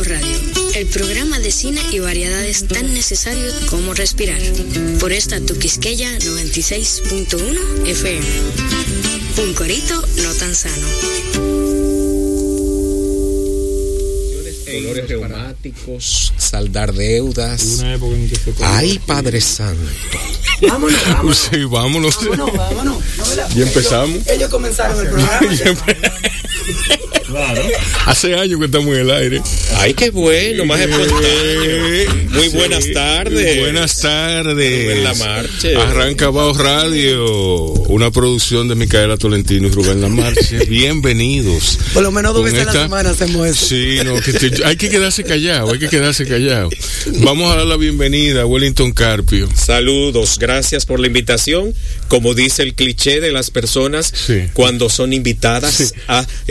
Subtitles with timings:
[0.00, 0.36] Bao Radio,
[0.76, 4.40] el programa de cine y variedades tan necesarios como respirar.
[4.98, 8.26] Por esta Tuquisqueya 96.1 FM.
[9.44, 10.86] Un corito no tan sano.
[14.72, 17.62] Dolores reumáticos, saldar deudas.
[17.80, 19.82] Una época en que se Ay, Padre Santo.
[20.66, 21.36] Vámonos, vámonos.
[21.52, 22.16] Sí, vámonos.
[22.24, 23.02] Vámonos, vámonos.
[23.18, 24.26] No, la- Ya empezamos.
[24.28, 25.40] Ellos comenzaron el programa.
[27.34, 27.72] Empe-
[28.06, 29.42] Hace años que estamos en el aire.
[29.76, 32.10] Ay, qué bueno, más espontáneo.
[32.30, 32.56] Muy Sí.
[32.56, 33.60] buenas tardes.
[33.60, 34.84] Buenas tardes.
[34.84, 35.76] Rubén Lamarche.
[35.76, 37.24] Arranca Bao Radio,
[37.88, 40.64] una producción de Micaela Tolentino y Rubén Lamarche.
[40.68, 41.78] Bienvenidos.
[41.94, 43.66] Por lo menos dos veces a la esta- semana hacemos eso.
[43.66, 46.70] Sí, no, que te- hay que quedarse callado, hay que quedarse callado.
[47.18, 49.48] Vamos a dar la bienvenida a Wellington Carpio.
[49.54, 51.74] Saludos, gracias por la invitación.
[52.08, 54.42] Como dice el cliché de las personas Sí.
[54.52, 55.84] cuando son invitadas Sí.
[56.08, 56.26] a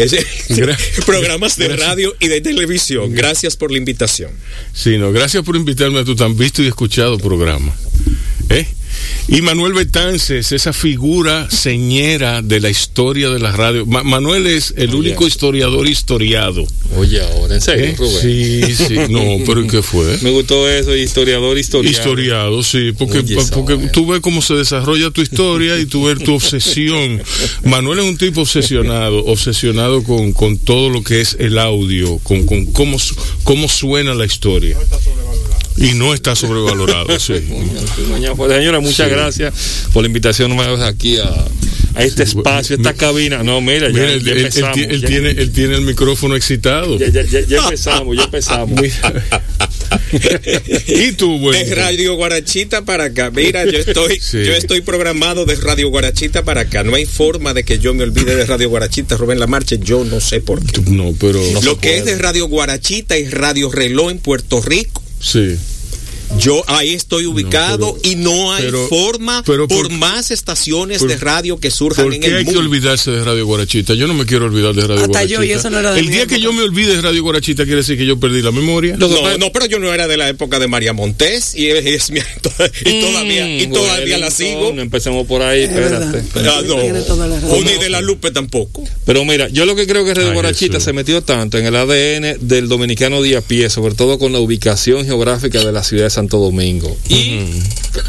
[1.05, 1.87] programas de gracias.
[1.87, 3.13] radio y de televisión.
[3.13, 4.31] Gracias por la invitación.
[4.73, 7.73] Sí, no, gracias por invitarme a tu tan visto y escuchado programa.
[8.49, 8.65] ¿Eh?
[9.27, 13.85] Y Manuel Betances, esa figura señera de la historia de la radio.
[13.85, 16.65] Ma- Manuel es el único historiador historiado.
[16.97, 17.95] Oye, ahora, en serio, ¿eh?
[17.97, 18.21] Rubén.
[18.21, 18.95] Sí, sí.
[19.09, 20.17] No, pero ¿y qué fue?
[20.21, 21.91] Me gustó eso, historiador, historiador.
[21.99, 26.19] Historiado, sí, porque, Oye, porque tú ves cómo se desarrolla tu historia y tú ves
[26.23, 27.21] tu obsesión.
[27.65, 32.45] Manuel es un tipo obsesionado, obsesionado con, con todo lo que es el audio, con,
[32.47, 32.97] con cómo,
[33.43, 34.75] cómo suena la historia.
[35.81, 37.33] Y no está sobrevalorado, sí.
[38.35, 39.13] Pues, señora, muchas Sí.
[39.15, 39.53] gracias
[39.93, 41.29] por la invitación nuevamente aquí a,
[41.95, 43.43] a este Sí, espacio, a esta cabina.
[43.43, 44.77] No, mira, Mira, él, ya él- empezamos.
[44.77, 46.97] él ya, tiene, él tiene el micrófono excitado.
[46.97, 48.79] ya, ya, ya- ya empezamos, ya empezamos.
[50.87, 51.75] ¿Y tú, De bueno?
[51.75, 53.31] Radio Guarachita para acá.
[53.31, 54.43] Mira, yo estoy, Sí.
[54.45, 56.83] yo estoy programado de Radio Guarachita para acá.
[56.83, 59.79] No hay forma de que yo me olvide de Radio Guarachita, Rubén Lamarche.
[59.79, 60.81] Yo no sé por qué.
[60.91, 61.41] No, pero.
[61.63, 65.01] Lo que es de Radio Guarachita y Radio Reloj en Puerto Rico.
[65.19, 65.59] Sí.
[66.37, 70.99] Yo ahí estoy ubicado pero- y no hay pero- forma pero por, por- más estaciones
[70.99, 73.93] por- de radio que surjan ¿Por en qué el hay que olvidarse de Radio Guarachita?
[73.95, 75.33] Yo no me quiero olvidar de Radio Hasta Guarachita.
[75.35, 77.63] yo, y eso no era de El día que yo me olvide de Radio Guarachita
[77.63, 78.95] quiere decir que yo perdí la memoria.
[78.97, 82.11] No, pasa- no, pero yo no era de la época de María Montés y, es
[82.11, 82.19] mi-
[82.85, 84.69] y todavía, y Mm, todavía la sigo.
[84.69, 86.23] Empecemos por ahí, Es espérate.
[86.47, 87.57] Ah, no.
[87.57, 88.83] Y de la Lupe tampoco.
[89.05, 91.75] Pero mira, yo lo que creo que Radio Ay, Guarachita se metió tanto en el
[91.75, 96.05] ADN del dominicano de a pie, sobre todo con la ubicación geográfica de la ciudad
[96.05, 96.97] de Santo Domingo.
[97.07, 97.39] Y,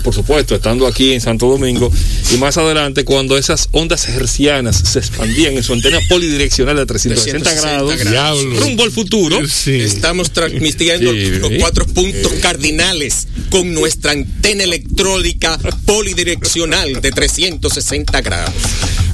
[0.02, 1.92] por supuesto, estando aquí en Santo Domingo,
[2.34, 7.50] y más adelante, cuando esas ondas hercianas se expandían en su antena polidireccional de 360,
[7.50, 9.38] 360 grados, rumbo al futuro.
[9.46, 9.76] Sí.
[9.80, 15.56] Estamos transmitiendo Sí, los cuatro puntos cardinales con nuestra antena electrónica
[15.86, 18.54] polidireccional de 360 grados.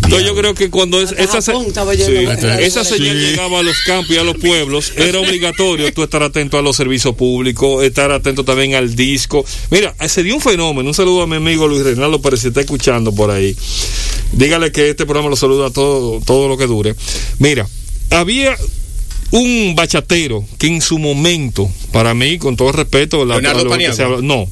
[0.06, 2.12] Entonces yo creo que cuando es- esa, Japón Sí.
[2.60, 3.26] esa señal Sí.
[3.26, 6.76] llegaba a los campos y a los pueblos, era obligatorio tú estar atento a los
[6.76, 9.44] servicios públicos, estar atento también al disco.
[9.70, 10.88] Mira, se dio un fenómeno.
[10.88, 13.56] Un saludo a mi amigo Luis Reinaldo Pérez, si está escuchando por ahí.
[14.32, 16.94] Dígale que este programa lo saluda todo, todo lo que dure.
[17.40, 17.66] Mira,
[18.10, 18.56] había
[19.32, 24.02] un bachatero que en su momento, para mí, con todo respeto, la- lo que se
[24.04, 24.48] habla- no.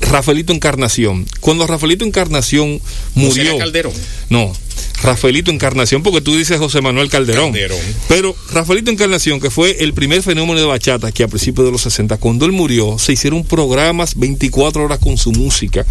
[0.00, 1.26] Rafaelito Encarnación.
[1.40, 3.58] Cuando Rafaelito Encarnación José murió.
[3.58, 3.92] Calderón.
[4.28, 4.52] No,
[5.02, 7.52] Rafaelito Encarnación, porque tú dices José Manuel Calderón.
[7.52, 7.78] Calderón.
[8.08, 11.82] Pero Rafaelito Encarnación, que fue el primer fenómeno de bachata que a principios de los
[11.82, 15.86] 60, cuando él murió, se hicieron programas 24 horas con su música.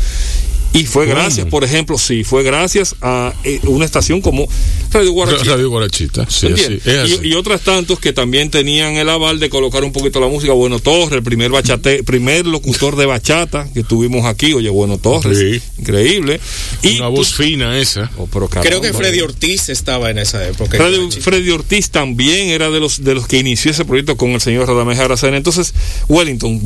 [0.72, 4.48] Y fue gracias, por ejemplo, sí, fue gracias a eh, una estación como
[4.92, 5.52] Radio Ra- Guarachita.
[5.52, 7.20] Radio Guarachita, sí, así, es así.
[7.24, 10.54] Y, y otras tantos que también tenían el aval de colocar un poquito la música.
[10.54, 15.38] Bueno Torres, el primer bachate, primer locutor de bachata que tuvimos aquí, oye, Bueno Torres,
[15.40, 15.62] Sí.
[15.80, 16.40] increíble.
[16.84, 18.12] Y Una voz fina esa.
[18.18, 20.78] Oh, pero Creo que Freddy Ortiz estaba en esa época.
[20.78, 24.42] en Freddy, Ortiz también era de los de los que inició ese proyecto con el
[24.42, 25.36] señor Radamés Aracena.
[25.38, 25.74] Entonces,
[26.08, 26.62] Wellington,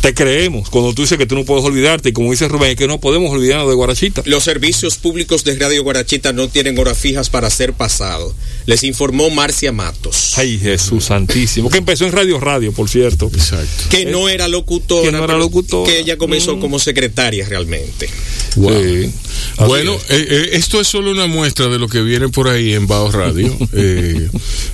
[0.00, 2.86] te creemos cuando tú dices que tú no puedes olvidarte y como dice Rubén, que
[2.86, 4.22] no podemos de Guarachita.
[4.26, 8.34] Los servicios públicos de Radio Guarachita no tienen horas fijas para ser pasado.
[8.66, 10.34] Les informó Marcia Matos.
[10.36, 11.70] Ay, Jesús santísimo.
[11.70, 13.30] Que empezó en Radio Radio, por cierto.
[13.32, 13.84] Exacto.
[13.90, 15.90] que no era locutora, Que no era locutora.
[15.90, 16.60] que ella comenzó Mm.
[16.60, 18.08] como secretaria realmente.
[18.56, 18.70] Wow.
[18.82, 19.10] Sí.
[19.56, 22.74] Así Bueno, eh, eh, esto es solo una muestra de lo que viene por ahí
[22.74, 23.56] en Bao Radio.
[23.72, 24.28] Eh,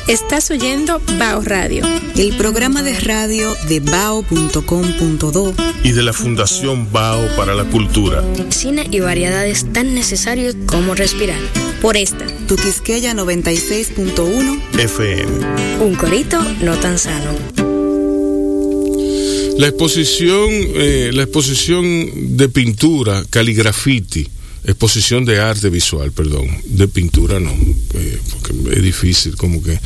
[0.07, 1.83] Estás oyendo Bao Radio.
[2.15, 8.23] El programa de radio de bao.com.do Y de la Fundación Bao para la Cultura.
[8.49, 11.41] Cine y variedades tan necesarios como respirar.
[11.81, 12.25] Por esta.
[12.47, 15.83] Tu Quisqueya 96.1 FM.
[15.83, 17.76] Un corito no tan sano.
[19.57, 24.27] La exposición, eh, la exposición de pintura, caligrafiti,
[24.65, 27.51] exposición de arte visual, perdón, de pintura no,
[27.93, 29.79] eh, porque es difícil, como que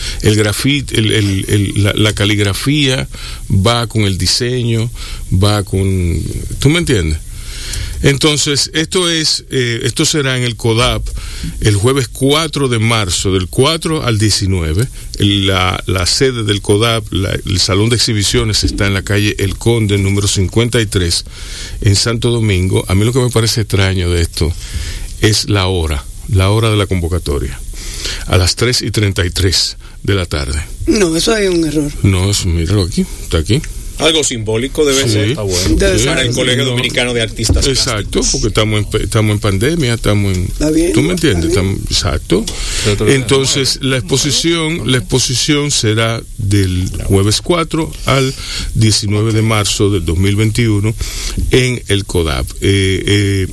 [0.94, 3.08] el el- el- la, la caligrafía
[3.50, 4.90] va con el diseño,
[5.32, 6.20] va con,
[6.60, 7.20] ¿tú me entiendes?
[8.04, 11.06] Entonces, esto es, eh, esto será en el CODAP
[11.62, 14.88] el jueves 4 de marzo, del 4 al 19.
[15.20, 19.36] El- La, la sede del CODAP, la- el salón de exhibiciones está en la calle
[19.40, 21.26] El Conde, número 53,
[21.82, 22.84] en Santo Domingo.
[22.88, 24.52] A mí lo que me parece extraño de esto
[25.22, 27.60] es la hora, la hora de la convocatoria,
[28.28, 30.60] a las 3 y 33 de la tarde.
[30.88, 31.92] No, eso es un error.
[32.04, 33.62] No, es, míralo aquí, está aquí.
[34.02, 35.10] Algo simbólico debe Sí.
[35.14, 35.30] ser.
[35.32, 35.44] Está
[35.88, 36.08] Debe ser.
[36.08, 36.72] Para el Colegio No.
[36.72, 40.44] Dominicano de Artistas Exacto, porque estamos en, estamos en pandemia, estamos en...
[40.46, 41.52] Está bien, ¿Tú me está entiendes?
[41.56, 41.76] bien.
[41.76, 42.46] Estamos- exacto.
[43.08, 48.34] Entonces, la exposición, la exposición será del jueves 4 al
[48.76, 50.94] 19 de marzo del 2021
[51.52, 52.48] en el CODAP.
[52.62, 53.48] Eh, eh,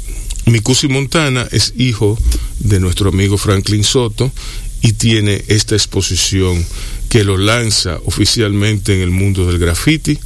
[0.46, 2.18] Mikusi Montana es hijo
[2.60, 4.32] de nuestro amigo Franklin Soto
[4.80, 6.64] y tiene esta exposición
[7.08, 10.18] que lo lanza oficialmente en el mundo del graffiti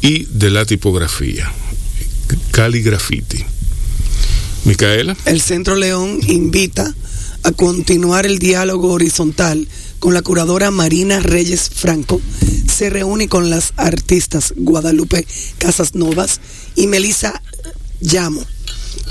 [0.00, 1.52] y de la tipografía.
[2.50, 3.44] Caligrafiti.
[4.64, 5.16] Micaela.
[5.24, 6.94] El Centro León invita
[7.42, 9.66] a continuar el diálogo horizontal
[9.98, 12.20] con la curadora Marina Reyes Franco.
[12.68, 15.26] Se reúne con las artistas Guadalupe
[15.58, 16.40] Casas Novas
[16.76, 17.42] y Melissa
[18.00, 18.44] Llamo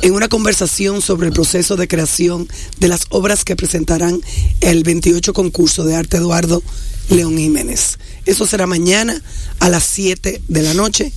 [0.01, 2.47] en una conversación sobre el proceso de creación
[2.79, 4.21] de las obras que presentarán
[4.61, 6.63] el 28 concurso de arte Eduardo
[7.11, 7.99] León Jiménez.
[8.25, 9.21] Eso será mañana
[9.59, 11.11] a las 7 de la noche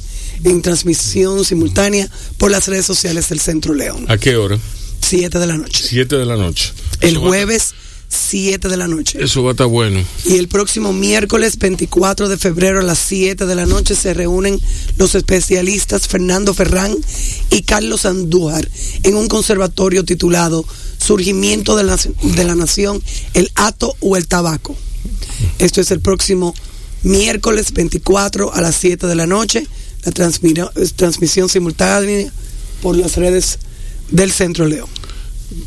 [0.44, 2.08] en transmisión simultánea
[2.38, 4.04] por las redes sociales del Centro León.
[4.08, 4.58] ¿A qué hora?
[5.00, 5.84] 7 de la noche.
[5.86, 6.72] 7 de la noche.
[7.00, 7.74] El Eso jueves
[8.08, 9.22] 7 de la noche.
[9.22, 10.02] Eso va a estar bueno.
[10.24, 14.60] Y el próximo miércoles 24 de febrero a las 7 de la noche se reúnen
[14.96, 16.94] los especialistas Fernando Ferrán
[17.50, 18.68] y Carlos Andújar
[19.02, 20.64] en un conservatorio titulado
[20.98, 23.02] Surgimiento de la, de la Nación,
[23.34, 24.76] el Ato o el Tabaco.
[25.58, 26.54] Esto es el próximo
[27.02, 29.66] miércoles 24 a las 7 de la noche.
[30.04, 32.30] La transmisión simultánea
[32.82, 33.58] por las redes
[34.10, 34.88] del Centro León.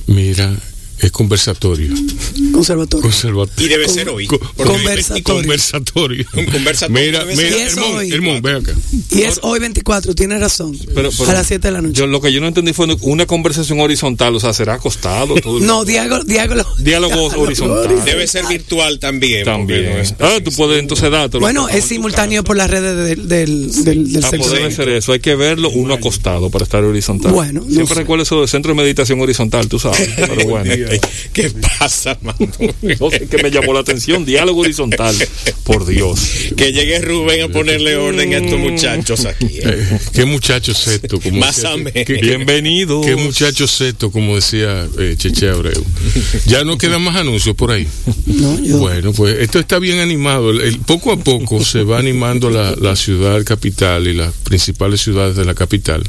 [0.06, 0.56] Mira,
[1.00, 1.94] es conversatorio.
[2.52, 3.02] Conservatorio.
[3.04, 3.66] Conservatorio.
[3.66, 4.28] Y debe ser hoy.
[4.28, 5.24] Conversatorio.
[5.24, 6.26] Conversatorio.
[6.36, 8.12] Un conversatorio Mira, mira, Hermón.
[8.12, 8.74] Hermón, ve acá.
[9.12, 10.78] Y es hoy 24, tienes razón.
[10.94, 11.94] Pero- pero- a las 7 de la noche.
[11.94, 15.60] Yo lo que yo no entendí fue una conversación horizontal, o sea, será acostado todo
[15.60, 18.04] el no, diálogo, diálogo, Diálogo horizontal.
[18.06, 19.44] Debe ser virtual también.
[19.46, 19.86] también.
[19.86, 21.42] no es- Ah, tú puedes entonces dártelo.
[21.42, 24.52] Bueno, en es simultáneo por las redes del, del, del, del Ah, centro.
[24.52, 27.32] debe ser eso, hay que verlo uno acostado para estar horizontal.
[27.32, 28.02] Bueno, no siempre sé.
[28.02, 30.10] recuerdo eso del centro de meditación horizontal, tú sabes.
[30.16, 30.74] Pero bueno,
[31.34, 32.38] ¿Qué pasa, mano?
[33.00, 35.16] no sé qué me llamó la atención, diálogo horizontal.
[35.64, 36.20] Por Dios.
[36.56, 39.46] Que llegue Rubén a ponerle orden a estos muchachos aquí.
[39.46, 39.62] ¿eh?
[39.66, 41.94] Eh, qué muchacho seto, como Más decía- amén.
[41.94, 43.02] qué- qué- Bienvenido.
[43.02, 45.84] Qué muchacho seto, como decía eh, Cheche Abreu.
[46.46, 47.88] Ya no quedan más anuncios por ahí.
[48.26, 50.52] No, yo- Bueno, pues esto está bien animado.
[50.52, 55.02] El- el- poco a poco se va animando la, la ciudad capital y las principales
[55.02, 56.04] ciudades de la capital,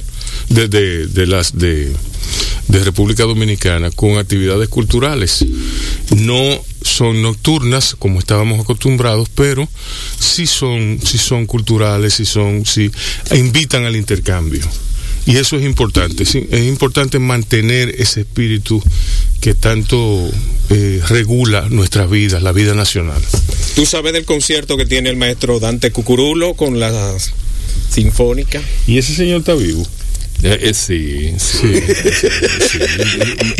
[0.48, 1.92] de, de, de las de,
[2.68, 5.44] de República Dominicana, con actividades culturales.
[6.16, 9.68] No son nocturnas como estábamos acostumbrados, pero
[10.18, 12.90] sí son, sí son culturales, sí son, sí
[13.32, 14.62] invitan al intercambio.
[15.26, 18.82] Y eso es importante, sí, es importante mantener ese espíritu
[19.42, 20.30] que tanto
[20.70, 23.20] eh, regula nuestras vidas, la vida nacional.
[23.74, 27.14] ¿Tú sabes del concierto que tiene el maestro Dante Cucurulo con la
[27.90, 28.62] Sinfónica?
[28.86, 29.86] ¿Y ese señor está vivo?
[30.42, 31.66] Eh, eh, sí, sí.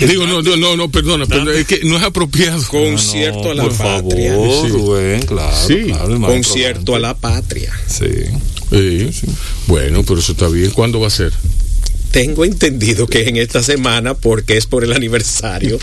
[0.07, 2.63] Digo, no, no, no, no, perdona, perdona, es que no es apropiado.
[2.69, 4.31] Concierto a la por patria.
[4.33, 4.73] favor, Sí.
[4.73, 5.67] Rubén, claro.
[5.67, 5.83] Sí.
[5.87, 7.73] claro, Concierto a la patria.
[7.87, 8.07] Sí.
[8.71, 9.11] Sí.
[9.67, 10.71] Bueno, pero eso está bien.
[10.71, 11.33] ¿Cuándo va a ser?
[12.11, 15.79] Tengo entendido que en esta semana, porque es por el aniversario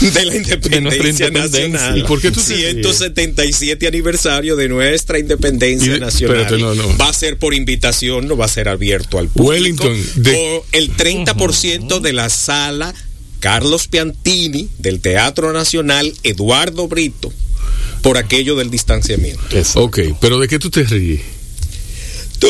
[0.00, 1.30] de la independencia, independencia.
[1.30, 1.98] nacional.
[1.98, 2.72] ¿Y por qué tú te ríes?
[2.72, 6.36] 177 aniversario de nuestra independencia nacional.
[6.42, 6.96] espérate, no, no.
[6.96, 9.50] Va a ser por invitación, no va a ser abierto al público.
[9.84, 12.94] Wellington, de- Por el 30% de la sala
[13.40, 17.32] Carlos Piantini del Teatro Nacional Eduardo Brito
[18.02, 19.42] por aquello del distanciamiento.
[19.56, 19.82] Eso.
[19.82, 21.20] Ok, pero ¿de qué tú te ríes?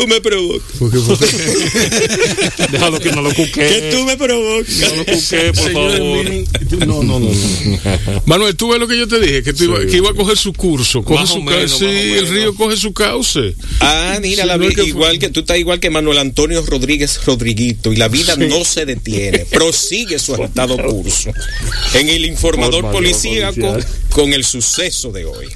[0.01, 0.61] Tú me provocas.
[0.79, 1.25] Porque, porque-
[2.71, 3.51] Déjalo que no lo cuque.
[3.51, 4.75] Que tú me provocas.
[4.79, 6.85] No lo cuque, por favor.
[6.87, 8.21] no, no, no, no.
[8.25, 9.87] Manuel, tú ves lo que yo te dije, que, tú iba, Sí.
[9.87, 12.93] que iba a coger su curso, coge Más su menos, sí, el río coge su
[12.93, 13.55] cauce.
[13.79, 15.89] Ah, mira, Sí, la no vi- es que fue- igual que tú estás igual que
[15.89, 21.31] Manuel Antonio Rodríguez Rodriguito y la vida no se detiene, prosigue su agitado curso
[21.93, 23.77] en el informador Formador policíaco
[24.09, 25.47] con el suceso de hoy.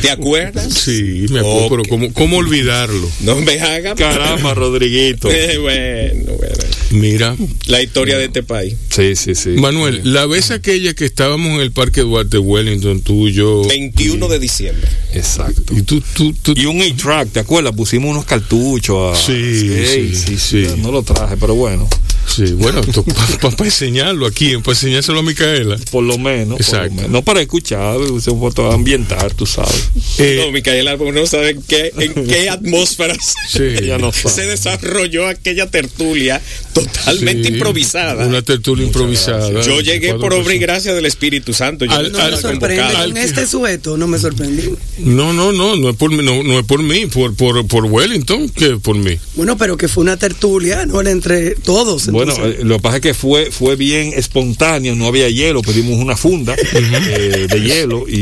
[0.00, 0.72] ¿Te acuerdas?
[0.72, 3.08] Sí, me acuerdo, pero ¿cómo, ¿cómo olvidarlo?
[3.20, 5.28] No me haga Caramba, Rodriguito.
[5.44, 6.54] Eh, bueno, bueno,
[6.90, 8.76] Mira, la historia de este país.
[8.88, 9.50] Sí, sí, sí.
[9.50, 13.64] Manuel, la vez aquella que estábamos en el Parque Duarte Wellington, tú, yo...
[13.66, 14.88] 21 de diciembre.
[15.12, 15.74] Exacto.
[15.76, 16.54] Y tú, tú, tú...
[16.56, 17.74] Y un A-Track, ¿te acuerdas?
[17.74, 19.18] Pusimos unos cartuchos.
[19.18, 19.20] A...
[19.20, 20.66] Sí, sí, sí.
[20.78, 21.88] No lo traje, pero bueno,
[22.26, 22.80] Sí, bueno,
[23.40, 25.76] para enseñarlo aquí, para enseñárselo a Micaela.
[25.90, 26.58] por lo menos.
[26.60, 26.88] Exacto.
[26.88, 27.10] lo menos.
[27.10, 29.88] No para escuchar, se foto ambientar, tú sabes.
[30.18, 33.84] Eh, no, Micaela, Albo no sabe en qué, en qué atmósfera se- sí.
[33.84, 34.48] Ella no se sabe.
[34.48, 36.40] desarrolló aquella tertulia
[36.72, 38.26] totalmente Sí, improvisada.
[38.26, 39.62] Una tertulia improvisada.
[39.62, 41.84] Yo llegué por obra y gracia del Espíritu Santo.
[41.84, 44.74] Yo Al- no me sorprende con este sujeto, no me sorprende.
[44.98, 47.84] No, no, no, no es por mí, no, no es por mí, por, por, por
[47.84, 49.18] Wellington, que por mí.
[49.36, 51.00] Bueno, pero que fue una tertulia, ¿no?
[51.00, 52.08] Era entre todos.
[52.14, 55.98] Bueno, eh, lo que pasa es que fue, fue bien espontáneo, no había hielo, pedimos
[55.98, 58.14] una funda eh, de hielo y,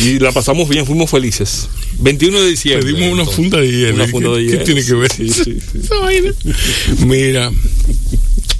[0.00, 1.68] y la pasamos bien, fuimos felices.
[2.00, 2.82] 21 de diciembre.
[2.92, 3.34] Pedimos una entonces.
[3.36, 3.94] funda de hielo.
[3.94, 4.64] Una ¿Qué- funda de qué hielo.
[4.64, 5.12] tiene que ver?
[5.12, 7.04] Sí, sí, sí.
[7.06, 7.50] Mira,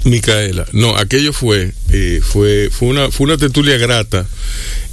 [0.05, 4.27] Micaela, no, aquello fue, eh, fue, fue una, fue una tertulia grata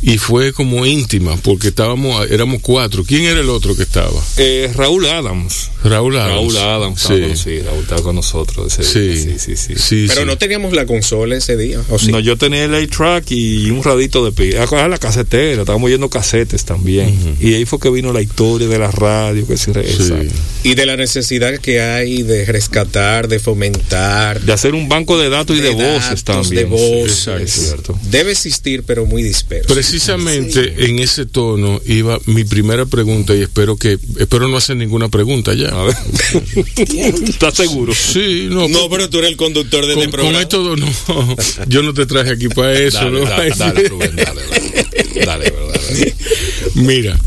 [0.09, 3.03] y fue como íntima porque estábamos, éramos cuatro.
[3.05, 4.19] ¿Quién era el otro que estaba?
[4.37, 5.71] Eh, Raúl Adams.
[5.83, 6.33] Raúl Adams.
[6.33, 8.79] Raúl Adams, estaba con- Sí, sí, Raúl estaba con nosotros.
[8.79, 9.75] ese sí, día, sí, sí, sí.
[9.77, 10.27] sí, Pero sí.
[10.27, 11.81] no teníamos la consola ese día.
[11.91, 12.13] ¿o sí?
[12.13, 14.65] No, yo tenía el A-Track y un radito de pila.
[14.71, 17.37] Ah, la casetera, estábamos yendo casetes también.
[17.41, 19.81] Y ahí fue que vino la historia de la radio, que sí, Sí.
[19.81, 20.35] exacto.
[20.63, 24.41] Y de la necesidad que hay de rescatar, de fomentar.
[24.41, 26.71] De hacer un banco de datos y de, voces también.
[26.71, 27.29] De sí, voces.
[27.43, 27.99] es cierto.
[28.11, 29.67] Debe existir, pero muy disperso.
[30.01, 35.09] Precisamente en ese tono iba mi primera pregunta y espero que espero no hacer ninguna
[35.09, 35.69] pregunta ya.
[35.71, 35.97] A ver.
[37.29, 37.95] ¿Estás seguro?
[37.95, 40.43] Sí, no, no, pero tú eres el conductor de con, este con programa.
[40.43, 41.37] esto no,
[41.69, 42.99] yo no te traje aquí para eso.
[42.99, 43.25] Dale, ¿no?
[43.27, 44.43] dale, dale, Rubén, dale,
[45.25, 46.15] dale, dale, dale.
[46.75, 47.19] Mira,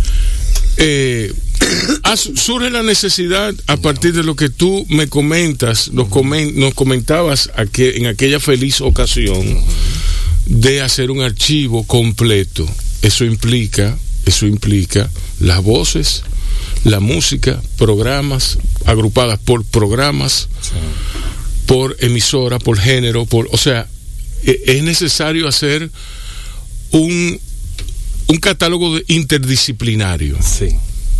[0.77, 1.33] eh,
[2.17, 6.75] su- surge la necesidad a partir de lo que tú me comentas, nos, comen- nos
[6.75, 9.57] comentabas aque- en aquella feliz ocasión
[10.49, 12.67] de hacer un archivo completo.
[13.01, 16.23] Eso implica, eso implica las voces,
[16.83, 20.49] la música, programas agrupadas por programas,
[21.65, 23.87] por emisora, por género, por, o sea,
[24.43, 25.89] e- es necesario hacer
[26.91, 27.39] un
[28.27, 30.37] un catálogo de- interdisciplinario.
[30.43, 30.69] Sí.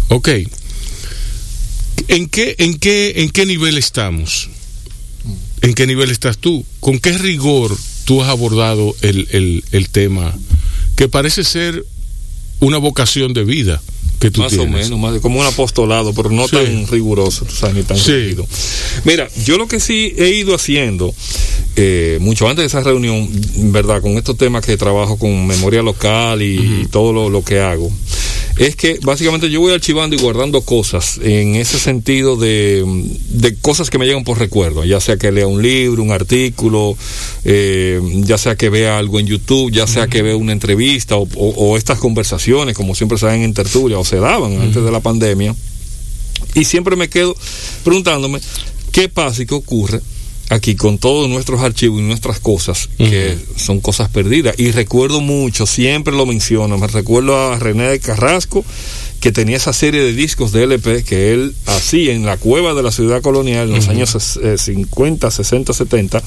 [0.10, 0.30] Ok.
[2.08, 4.50] ¿En qué, en qué, en qué nivel estamos?
[5.62, 6.66] ¿En qué nivel estás tú?
[6.80, 7.76] ¿Con qué rigor
[8.06, 10.34] tú has abordado el, el, tema
[10.96, 11.86] que parece ser
[12.60, 13.82] una vocación de vida
[14.20, 14.68] que tú Más tienes?
[14.92, 16.56] o menos, más como un apostolado, pero no Sí.
[16.58, 18.12] tan riguroso, tú sabes, ni tan Sí.
[18.12, 18.46] rígido.
[19.06, 21.14] Mira, yo lo que sí he ido haciendo,
[21.76, 23.30] eh, mucho antes de esa reunión,
[23.72, 24.02] ¿verdad?
[24.02, 27.90] Con estos temas que trabajo con memoria local y, todo lo, lo que hago,
[28.58, 32.84] es que básicamente yo voy archivando y guardando cosas en ese sentido de,
[33.30, 36.98] de cosas que me llegan por recuerdo, ya sea que lea un libro, un artículo,
[37.46, 41.24] eh, ya sea que vea algo en YouTube, ya sea que vea una entrevista o,
[41.36, 44.92] o- o estas conversaciones, como siempre se dan en tertulia o se daban antes de
[44.92, 45.56] la pandemia.
[46.56, 47.36] Y siempre me quedo
[47.84, 48.42] preguntándome
[48.92, 50.02] qué pasa y qué ocurre
[50.50, 54.56] aquí con todos nuestros archivos y nuestras cosas, que son cosas perdidas.
[54.58, 58.66] Y recuerdo mucho, siempre lo menciono, me recuerdo a René de Carrasco,
[59.20, 62.82] que tenía esa serie de discos de LP que él hacía en la cueva de
[62.82, 66.24] la ciudad colonial en los años eh, 50, 60, 70,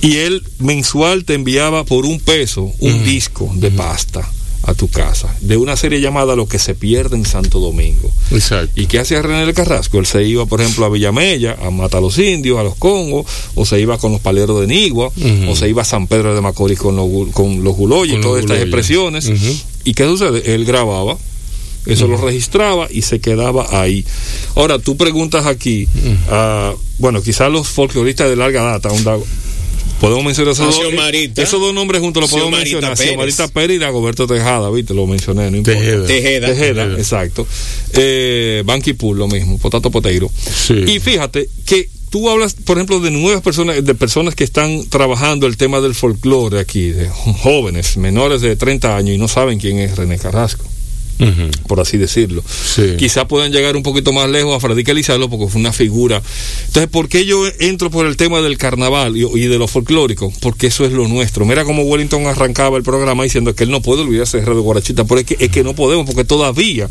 [0.00, 4.26] y él mensual te enviaba por un peso un disco de pasta
[4.62, 8.10] a tu casa, de una serie llamada Lo que se pierde en Santo Domingo.
[8.30, 8.78] Exacto.
[8.80, 9.98] ¿Y qué hacía René del Carrasco?
[9.98, 13.26] Él se iba, por ejemplo, a Villamella a matar a los indios, a los congos,
[13.54, 15.10] o se iba con los paleros de Nigua,
[15.48, 18.26] o se iba a San Pedro de Macorís con los, con los guloyes, Con los
[18.30, 19.24] todas estas guloyes.
[19.24, 19.64] expresiones.
[19.84, 20.54] ¿Y qué sucede?
[20.54, 21.16] Él grababa,
[21.86, 24.04] eso lo registraba y se quedaba ahí.
[24.54, 25.88] Ahora, tú preguntas aquí,
[26.28, 29.16] ah, bueno, quizás los folcloristas de larga data, onda,
[30.00, 30.94] Podemos mencionar esos, dos,
[31.36, 32.96] esos dos nombres juntos, lo podemos Xiomarita mencionar.
[32.96, 33.10] Pérez.
[33.10, 34.94] Xiomarita Pérez y Dagoberto Tejada, ¿viste?
[34.94, 35.78] Lo mencioné, no importa.
[35.78, 36.06] Tejeda.
[36.06, 36.46] Tejeda.
[36.48, 36.98] Tejeda, Tejeda.
[36.98, 37.46] exacto.
[37.92, 40.30] Eh, Banqui Pool, lo mismo, Potato Poteiro.
[40.34, 40.74] Sí.
[40.86, 45.46] Y fíjate que tú hablas, por ejemplo, de nuevas personas, de personas que están trabajando
[45.46, 49.78] el tema del folclore aquí, de jóvenes, menores de 30 años y no saben quién
[49.78, 50.64] es René Carrasco
[51.66, 52.42] Por así decirlo.
[52.46, 52.94] Sí.
[52.98, 56.22] Quizá puedan llegar un poquito más lejos a radicalizarlo porque fue una figura.
[56.66, 60.32] Entonces, ¿por qué yo entro por el tema del carnaval y, y de lo folclórico?
[60.40, 61.44] Porque eso es lo nuestro.
[61.44, 65.04] Mira cómo Wellington arrancaba el programa diciendo que él no puede olvidarse de Radio Guarachita,
[65.04, 66.88] pero es que, es que no podemos porque todavía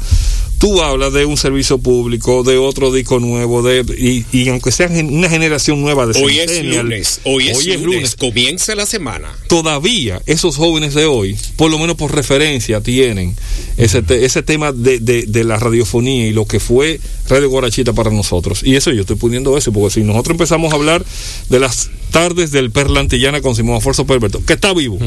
[0.58, 4.90] tú hablas de un servicio público, de otro disco nuevo, de y, y aunque sea
[4.90, 9.30] gen- una generación nueva de Hoy es lunes, hoy es, lunes, comienza la semana.
[9.48, 13.36] todavía esos jóvenes de hoy, por lo menos por referencia, tienen
[13.78, 17.94] ese, te- ese tema de, de- de la radiofonía y lo que fue Radio Guarachita
[17.94, 18.62] para nosotros.
[18.64, 21.06] Y eso yo estoy poniendo eso, porque si nosotros empezamos a hablar
[21.50, 24.98] de las tardes del Perlantillana con Simón Afonso Perberto, que está vivo.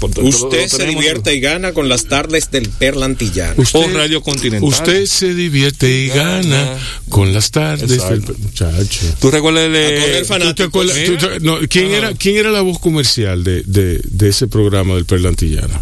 [0.00, 3.62] Tanto, Usted lo se divierte y gana con las tardes del Perlantillano.
[3.72, 4.68] O Radio Continental.
[4.68, 6.76] Usted se divierte y gana
[7.08, 8.34] con las tardes del Exacto.
[8.40, 9.00] muchacho.
[9.20, 10.66] ¿Tú recuerdas el, correr eh, ¿Tú te fanáticos.
[10.68, 10.96] acuerdas?
[11.04, 11.96] tú no, ¿quién, Ajá.
[11.96, 15.80] era, ¿Quién era la voz comercial de, de, de ese programa del Perlantillano?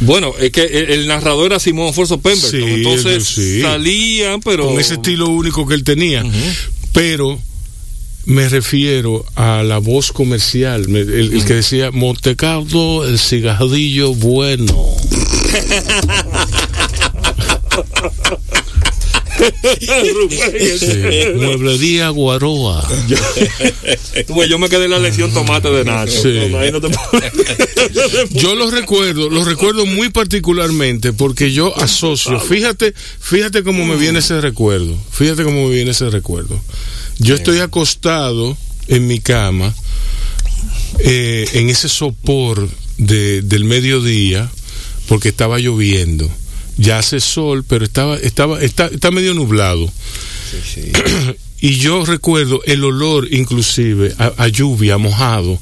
[0.00, 2.50] Bueno, es que el, el narrador era Simón Afonso Pemberton.
[2.50, 3.60] Sí, entonces sí.
[3.62, 4.66] salían, pero.
[4.68, 6.24] Con ese estilo único que él tenía.
[6.92, 7.38] Pero
[8.24, 14.66] me refiero a la voz comercial, me- el, el que decía Montecarlo, el cigarrillo bueno.
[20.78, 22.86] Sí, Mueblería Guaroa.
[24.26, 26.22] Tú ves, yo me quedé en la lección tomate de Nacho.
[26.22, 26.48] Sí.
[26.50, 26.88] No, ahí no te
[28.30, 34.18] Yo lo recuerdo, lo recuerdo muy particularmente porque yo asocio, fíjate, fíjate cómo me viene
[34.18, 36.60] ese recuerdo, fíjate cómo me viene ese recuerdo.
[37.18, 38.56] Yo estoy acostado
[38.88, 39.74] en mi cama,
[41.00, 44.50] eh, en ese sopor de, del mediodía,
[45.08, 46.28] porque estaba lloviendo.
[46.78, 49.90] Ya hace sol, pero estaba, estaba, está, está medio nublado.
[51.60, 55.58] Y yo recuerdo el olor inclusive a, a lluvia, mojado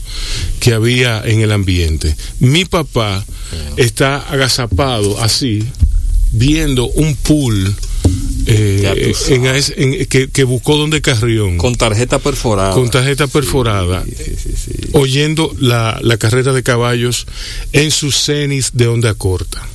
[0.60, 2.14] que había en el ambiente.
[2.38, 3.24] Mi papá
[3.78, 5.64] está agazapado así,
[6.32, 7.74] viendo un pool
[8.46, 9.14] eh,
[9.76, 12.74] en que, que buscó donde Carrión, con, Con tarjeta perforada.
[12.90, 14.72] tarjeta perforada, Sí, sí, sí.
[14.92, 17.26] oyendo la, la carrera de caballos
[17.72, 19.66] en su cenis de onda corta.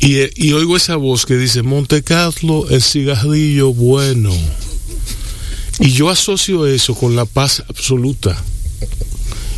[0.00, 4.32] Y, y oigo esa voz que dice, Montecarlo, el cigarrillo bueno.
[5.78, 8.42] Y yo asocio eso con la paz absoluta.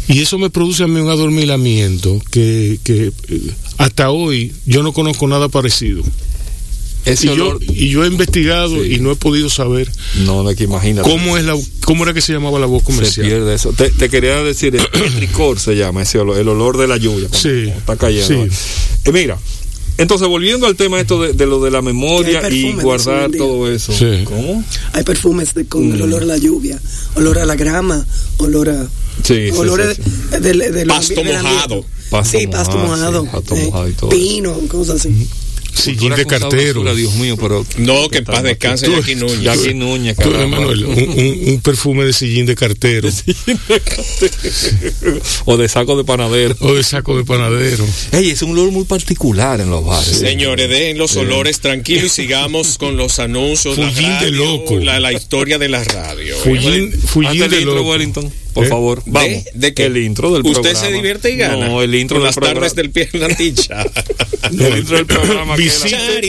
[0.09, 3.40] Y eso me produce a mí un adormilamiento que, que eh,
[3.78, 6.02] hasta hoy yo no conozco nada parecido.
[7.05, 7.61] Ese Y yo, olor.
[7.68, 8.94] y yo he investigado Sí.
[8.94, 9.90] y no he podido saber
[10.24, 13.26] No, no que cómo es la cómo era que se llamaba la voz se comercial.
[13.26, 13.72] pierde eso?
[13.72, 17.28] Te, te quería decir, el petricor se llama ese olor, el olor de la lluvia.
[17.33, 18.44] Sí, Está cayendo.
[18.46, 18.57] sí.
[19.05, 19.37] Eh, mira,
[19.98, 23.92] entonces volviendo al tema esto de, de lo de la memoria y guardar todo eso.
[23.92, 24.24] Sí.
[24.24, 24.64] ¿Cómo?
[24.92, 26.02] Hay perfumes de- con el Mm.
[26.02, 26.81] olor a la lluvia,
[27.16, 28.05] olor a la grama,
[28.38, 28.87] olor a.
[29.22, 31.85] Sí, sí, olores sí, de- del- del Pasto mojado.
[32.11, 35.28] Pasto sí, pasto mojado, pasto eh, mojado y todo Pino, cosas así.
[35.75, 36.51] Sillín de cartero.
[36.81, 37.65] sabrosura, Dios mío, pero.
[37.79, 39.41] No, que en paz descanse Tú- Jackie Núñez.
[39.41, 43.09] Jackie Núñez, Tú, un, un- un perfume de sillín de cartero
[45.45, 46.57] o de saco de panadero.
[46.61, 47.85] o de saco de panadero.
[48.13, 50.17] Ey, es un olor muy particular en los bares.
[50.19, 53.79] Señores, dejen los olores tranquilos y sigamos con los anuncios.
[53.79, 54.79] la Fullín de loco.
[54.79, 56.37] La, la historia de la radio.
[56.39, 57.83] Fullín, fullín de loco.
[57.91, 58.69] Wellington, por ¿Eh?
[58.69, 59.03] favor.
[59.07, 59.45] Vamos.
[59.55, 59.87] ¿De qué?
[59.87, 60.81] El intro del ¿Usted programa.
[60.87, 61.69] se divierte y gana?
[61.69, 62.61] No, el intro con del las programa.
[62.61, 63.85] tardes del pie en la ticha.
[64.53, 65.57] El intro del programa.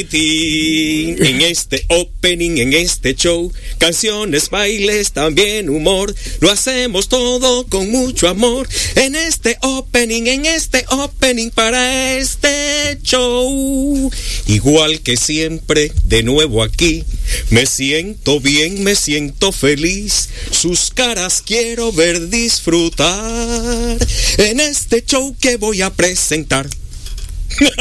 [0.08, 7.90] Charity, en este opening, en este show, canciones, bailes, también humor, lo hacemos todo con
[7.92, 14.12] mucho amor, en este opening, en este opening para este show.
[14.48, 17.04] Igual que siempre, de nuevo aquí,
[17.50, 23.98] me siento bien, me siento feliz, sus caras quiero ver disfrutar,
[24.38, 26.68] en este show que voy a presentar.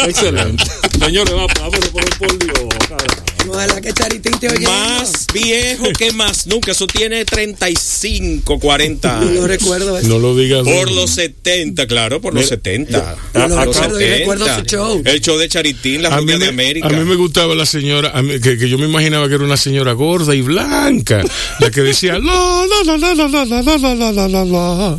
[0.07, 0.65] Excelente.
[0.99, 1.79] Señores, vamos, vamos
[2.19, 2.69] por, Dios.
[2.89, 3.32] caramba.
[3.49, 4.67] Ojalá que Charitín te oye.
[4.67, 6.73] Más viejo que más nunca.
[6.73, 9.47] Eso tiene 35, 40 No años.
[9.49, 10.09] recuerdo eso.
[10.09, 10.63] No lo digas.
[10.65, 13.17] Por los 70, claro, por los 70.
[13.35, 15.03] Yo lo A los recuerdo y recuerdo su show.
[15.05, 16.87] El show de Charitín, la rubia de América.
[16.89, 19.45] a mí me gustaba la señora, a mí- que, que yo me imaginaba que era
[19.45, 21.23] una señora gorda y blanca,
[21.61, 24.45] la que decía la la la la la la la la la la la la
[24.45, 24.97] la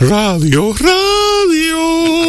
[0.00, 2.26] radio Pero radio.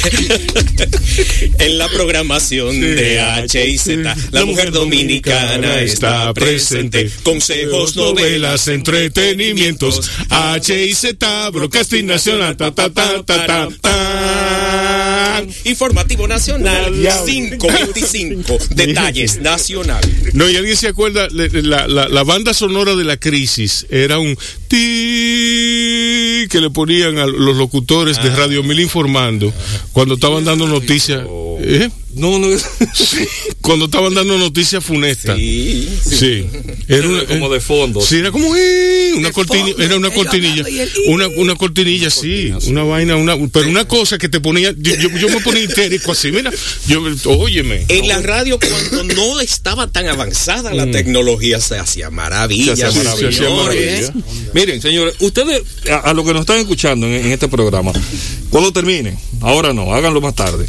[1.58, 7.10] en la programación de H y Z, la mujer dominicana está presente.
[7.22, 10.10] Consejos, novelas, entretenimientos.
[10.28, 15.44] H y Z, Broadcasting Nacional, ta, ta, ta, ta, ta, ta.
[15.64, 16.92] Informativo Nacional
[17.26, 18.58] 525.
[18.70, 20.02] Detalles nacional.
[20.32, 24.36] No, y alguien se acuerda, la, la, la banda sonora de la crisis era un
[24.68, 24.76] ti
[26.48, 29.52] que le ponían a los locutores de Radio Mil informando
[29.92, 31.22] cuando estaban dando noticias.
[31.60, 31.90] ¿eh?
[32.14, 32.48] No, no,
[33.60, 35.36] Cuando estaban dando noticias funestas.
[35.36, 36.46] Sí, Sí.
[36.88, 38.00] Era una- como de fondo.
[38.00, 40.64] Sí, era como "Eh", una cortinilla, era una cortinilla,
[41.08, 45.08] una, una cortinilla, sí, una vaina, una, pero una cosa que te ponía, yo, yo,
[45.18, 46.50] yo me ponía histérico así, mira,
[46.86, 47.02] yo,
[47.38, 47.84] óyeme.
[47.88, 52.78] En la radio, cuando no estaba tan avanzada la tecnología, se hacía maravillas.
[52.78, 53.32] Se hacía maravilla.
[53.32, 54.12] señores.
[54.52, 57.92] Miren, señores, ustedes, a, a lo que nos están escuchando en, en este programa,
[58.50, 60.66] cuando termine, ahora no, háganlo más tarde,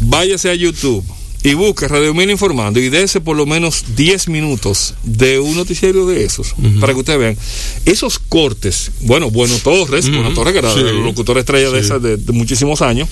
[0.00, 1.15] váyase a YouTube YouTube.
[1.42, 6.06] Y busque Radio Mil Informando y dése por lo menos 10 minutos de un noticiero
[6.06, 7.36] de esos, para que ustedes vean.
[7.84, 10.80] Esos cortes, bueno, Bueno Torres, Bueno Torres, que era Sí.
[10.80, 13.08] el locutor estrella de, esas de, de muchísimos años,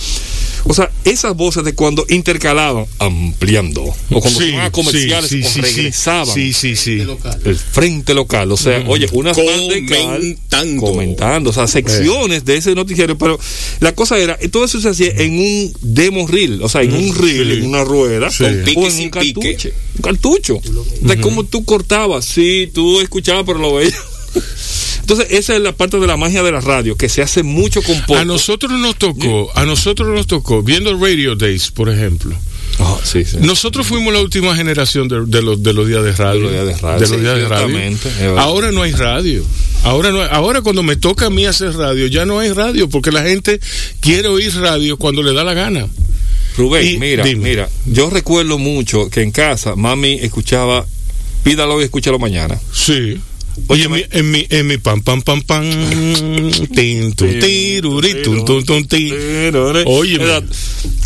[0.65, 5.59] o sea, esas voces de cuando intercalaban, ampliando, o cuando Sí, a comerciales, sí, sí,
[5.61, 7.07] o regresaban Sí, sí, sí.
[7.45, 10.81] el frente local, o sea, oye, una Comentando.
[10.81, 13.39] comentando, o sea, secciones de ese noticiero, pero
[13.81, 17.15] la cosa era, todo eso se hacía en un demo reel, o sea, en un
[17.15, 17.59] reel, sí.
[17.59, 18.45] en una rueda, Sí.
[18.45, 19.55] Con pique o en sin un pique.
[19.55, 20.61] cartucho, un cartucho,
[21.01, 23.95] de cómo tú cortabas, sí, tú escuchabas pero lo veías.
[25.01, 27.83] Entonces, esa es la parte de la magia de la radio, que se hace mucho
[27.83, 28.17] con poco.
[28.19, 32.35] A nosotros nos tocó, a nosotros nos tocó, viendo Radio Days, por ejemplo.
[32.79, 33.37] Ah, sí, sí.
[33.41, 36.41] Nosotros fuimos la última generación de, de los, de los días de radio.
[36.41, 38.41] De los días de radio, De los sí, días de radio.
[38.41, 39.45] Ahora no hay radio.
[39.85, 42.89] Ahora, no hay- ahora cuando me toca a mí hacer radio, ya no hay radio,
[42.89, 43.61] porque la gente
[44.01, 45.87] quiere oír radio cuando le da la gana.
[46.57, 47.49] Rubén, Y mira, dime.
[47.51, 50.87] mira, yo recuerdo mucho que en casa mami escuchaba
[51.45, 52.59] Pídalo y escúchalo mañana.
[52.73, 53.21] Sí.
[53.69, 55.65] Oye, Oye, en mi, en mi, en mi pam, pam, pam, pam,
[56.75, 59.13] tin, tun, tiruri, tun, tun, tun, ti.
[59.87, 60.25] Óyeme.
[60.25, 60.45] ¿Verdad?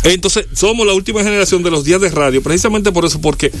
[0.03, 3.51] Entonces, somos la última generación de los días de radio, precisamente por eso, porque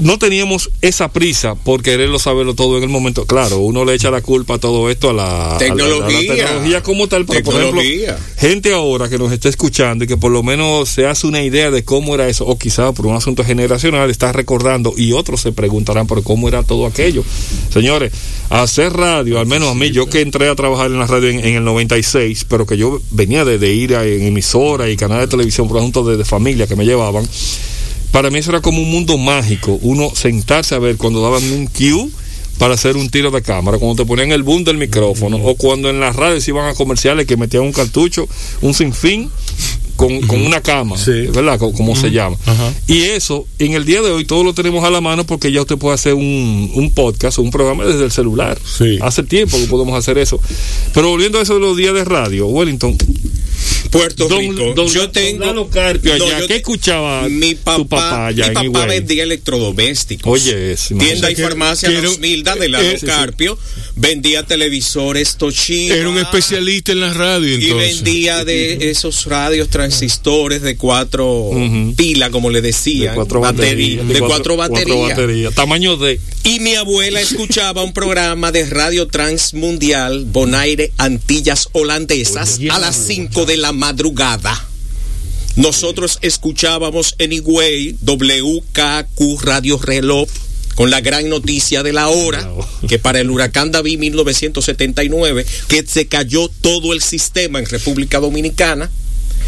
[0.00, 3.26] no teníamos esa prisa por quererlo saberlo todo en el momento.
[3.26, 5.58] Claro, uno le echa la culpa a todo esto a la a la- a la
[5.58, 6.34] Tecnología.
[6.34, 8.18] tecnología como tal, pero por ejemplo, Tecnología.
[8.38, 11.70] gente ahora que nos está escuchando y que por lo menos se hace una idea
[11.70, 15.52] de cómo era eso, o quizás por un asunto generacional está recordando y otros se
[15.52, 17.22] preguntarán por cómo era todo aquello.
[17.72, 18.10] Señores,
[18.50, 21.44] hacer radio, al menos a mí, yo que entré a trabajar en la radio en,
[21.44, 25.68] el 96, pero que yo venía de, ir a, en emisora y canales de televisión
[25.68, 27.26] por asuntos de, de familia que me llevaban,
[28.12, 31.66] para mí eso era como un mundo mágico, uno sentarse a ver cuando daban un
[31.66, 32.08] cue
[32.58, 35.90] para hacer un tiro de cámara, cuando te ponían el boom del micrófono, o cuando
[35.90, 38.28] en las radios iban a comerciales que metían un cartucho,
[38.60, 39.30] un sinfín,
[39.96, 41.26] con, con una cama, Sí.
[41.32, 41.58] ¿verdad?
[41.58, 42.36] Co- Como se llama.
[42.46, 42.72] Ajá.
[42.86, 45.60] Y eso, en el día de hoy, todo lo tenemos a la mano porque ya
[45.60, 48.58] usted puede hacer un, un podcast o un programa desde el celular.
[48.64, 48.98] Sí.
[49.00, 50.40] Hace tiempo que podemos hacer eso.
[50.92, 52.96] Pero volviendo a eso de los días de radio, Wellington,
[53.94, 54.72] Puerto Don- Rico.
[54.74, 55.44] don- yo don tengo.
[55.46, 60.32] Lalo Carpio allá, yo ¿qué escuchaba mi papá, tu papá allá mi papá vendía electrodomésticos.
[60.32, 61.94] Oye, eso, Tienda y farmacia que
[62.56, 63.06] de Lalo eh, sí, sí.
[63.06, 63.58] Carpio.
[63.96, 65.94] Vendía televisores Toshiba.
[65.94, 68.02] Era un especialista en la radio, Y entonces.
[68.02, 71.94] vendía de esos radios transistores de cuatro Ujú.
[71.96, 73.10] pilas, como le decían.
[73.10, 74.08] de cuatro batería- baterías.
[74.08, 75.08] de cuatro baterías.
[75.10, 75.54] baterías.
[75.54, 76.18] Tamaño de.
[76.42, 83.46] Y mi abuela escuchaba un programa de radio transmundial, Bonaire, Antillas Holandesas, a las 5
[83.46, 84.66] de la madrugada.
[85.56, 90.26] Nosotros escuchábamos en Higüey WKQ Radio Reloj
[90.74, 92.50] con la gran noticia de la hora,
[92.88, 98.90] que para el huracán David 1979, que se cayó todo el sistema en República Dominicana,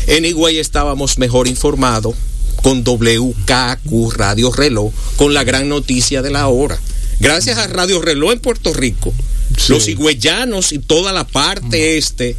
[0.07, 2.15] en Higüey estábamos mejor informados
[2.63, 6.79] con WKQ Radio Reloj, con la gran noticia de la hora.
[7.21, 9.15] Gracias a Radio Reloj en Puerto Rico,
[9.57, 9.73] Sí.
[9.73, 12.37] los higüeyanos y toda la parte este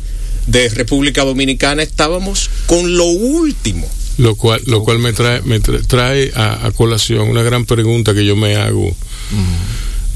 [0.48, 3.88] de República Dominicana estábamos con lo último.
[4.18, 8.14] Lo cual, lo cual me trae, me tra- trae a, a colación una gran pregunta
[8.16, 8.96] que yo me hago.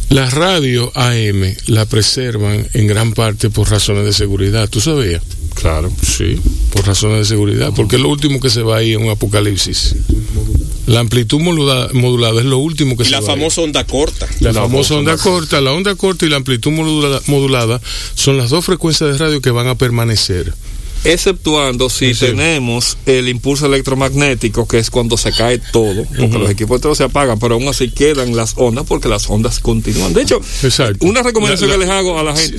[0.09, 4.67] Las radios AM la preservan en gran parte por razones de seguridad.
[4.69, 5.21] ¿Tú sabías?
[5.53, 5.91] Claro.
[6.05, 6.37] Sí,
[6.73, 7.71] por razones de seguridad.
[7.75, 9.95] Porque es lo último que se va ahí en un apocalipsis.
[10.87, 14.27] La amplitud modulada, modulada es lo último que Y se la famosa onda corta.
[14.39, 17.81] La famosa onda corta, la onda corta y la amplitud modulada, modulada
[18.15, 20.53] son las dos frecuencias de radio que van a permanecer.
[21.03, 22.25] Exceptuando si Sí.
[22.27, 27.03] tenemos el impulso electromagnético, que es cuando se cae todo, porque los equipos todos se
[27.05, 30.13] apagan, pero aún así quedan las ondas porque las ondas continúan.
[30.13, 31.05] De hecho, Exacto.
[31.05, 32.57] una recomendación La- la- que les hago a la gente.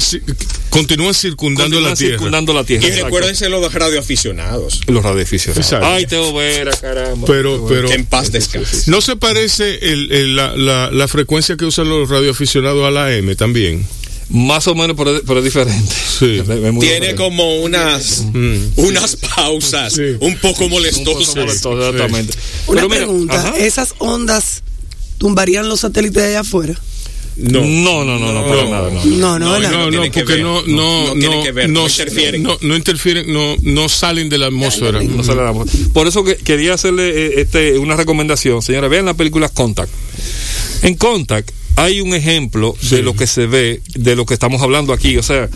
[0.70, 2.12] Continúan circundando continúan la tierra.
[2.14, 2.84] circundando la tierra.
[2.84, 3.04] Y exacto.
[3.06, 4.80] recuérdense los radioaficionados.
[4.86, 5.64] los radioaficionados.
[5.66, 5.86] Exacto.
[5.86, 7.26] Ay, Teo Vera, caramba.
[7.26, 8.90] Pero, pero Que en paz descanse.
[8.90, 13.14] no se parece el- el- la, la- la frecuencia que usan los radioaficionados a la
[13.14, 13.86] M también.
[14.32, 15.94] Más o menos, pero, pero es diferente.
[16.18, 16.38] Sí.
[16.38, 17.14] Es Tiene diferente.
[17.16, 18.24] como unas
[18.76, 20.02] unas pausas Sí.
[20.20, 21.36] un poco Un poco molestosas.
[21.54, 22.32] exactamente.
[22.66, 23.56] Una Pero mira, pregunta, ajá.
[23.58, 24.62] ¿esas ondas
[25.18, 26.74] tumbarían los satélites de allá afuera?
[27.36, 28.90] No, no, no, no, no, para nada.
[28.90, 29.38] No.
[29.38, 32.42] No, no, No, porque no, No, no, no no, tiene que ver, no no interfieren.
[32.42, 35.02] No, no interfieren, no, no salen de la atmósfera.
[35.02, 35.68] No se le damos.
[35.94, 38.60] Por eso que quería hacerle eh, este, una recomendación.
[38.62, 39.90] Señora, vean la película Contact.
[40.82, 44.92] En Contact hay un ejemplo de lo que se ve, de lo que estamos hablando
[44.92, 45.16] aquí.
[45.16, 45.48] O sea,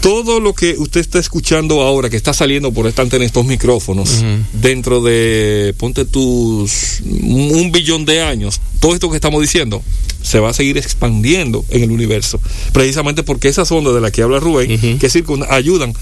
[0.00, 4.24] todo lo que usted está escuchando ahora, que está saliendo por esta antena, estos micrófonos,
[4.52, 9.82] dentro de, ponte tus, un billón de años, todo esto que estamos diciendo
[10.22, 12.40] se va a seguir expandiendo en el universo.
[12.72, 15.94] Precisamente porque esas ondas de las que habla Rubén, que circundan, ayudan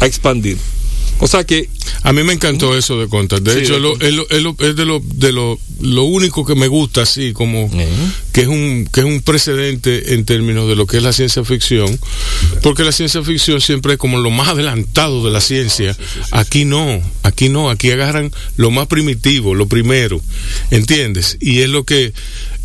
[0.00, 0.58] a expandir.
[1.20, 1.68] O sea que
[2.04, 3.42] A mí me encantó eso de Contact.
[3.42, 6.04] De Sí, hecho, de lo, es, lo- es lo- es de, lo, de lo, lo
[6.04, 7.68] único que me gusta, así como
[8.32, 11.44] que es un que es un precedente en términos de lo que es la ciencia
[11.44, 11.98] ficción,
[12.62, 15.96] porque la ciencia ficción siempre es como lo más adelantado de la ciencia.
[16.30, 20.20] Aquí no, aquí no, aquí agarran lo más primitivo, lo primero,
[20.70, 21.36] ¿entiendes?
[21.40, 22.12] Y es lo que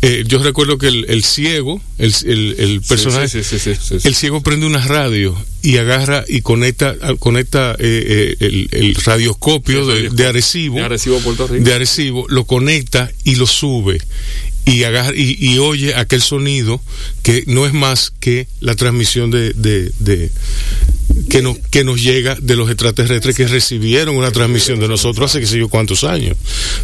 [0.06, 4.00] eh, yo recuerdo que el, el ciego, el, el, el personaje, sí, sí, sí, sí,
[4.00, 4.08] sí.
[4.08, 10.10] el ciego prende una radio y agarra y conecta conecta eh, eh, el, radioscopio de,
[10.10, 11.64] de Arecibo De Arecibo, Puerto Rico.
[11.64, 14.00] de Arecibo, lo conecta y lo sube
[14.66, 16.80] y agarra y, y oye aquel sonido
[17.22, 20.30] que no es más que la transmisión de, de, de-
[21.28, 25.40] que nos que nos llega de los extraterrestres que recibieron una transmisión de nosotros hace
[25.40, 26.36] que sé yo cuántos años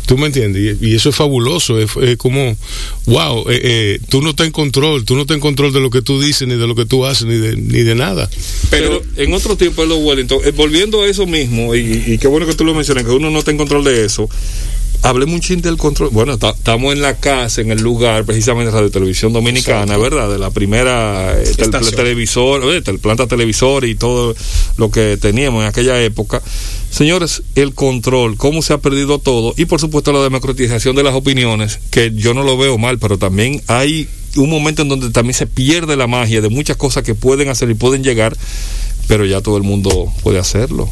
[0.06, 2.56] tú me entiendes y, eso es fabuloso es, como
[3.06, 5.90] wow eh, eh, tú no estás en control tú no estás en control de lo
[5.90, 8.28] que tú dices ni de lo que tú haces ni de ni de nada
[8.70, 12.46] Pero, en otro tiempo, los Wellington, eh, volviendo a eso mismo, y, y qué bueno
[12.46, 14.28] que tú lo mencionas, que uno no está en control de eso.
[15.02, 16.10] Hablemos un chin del control.
[16.12, 20.28] Bueno, ta- estamos en la casa, en el lugar, precisamente Radio Televisión Dominicana, ¿verdad?
[20.30, 21.94] De la primera eh, tel- Estación.
[21.96, 24.34] televisor, eh, tel- planta televisor y todo
[24.76, 26.42] lo que teníamos en aquella época.
[26.90, 31.14] Señores, el control, cómo se ha perdido todo, y por supuesto la democratización de las
[31.14, 35.34] opiniones, que yo no lo veo mal, pero también hay un momento en donde también
[35.34, 38.36] se pierde la magia de muchas cosas que pueden hacer y pueden llegar,
[39.08, 40.90] pero ya todo el mundo puede hacerlo.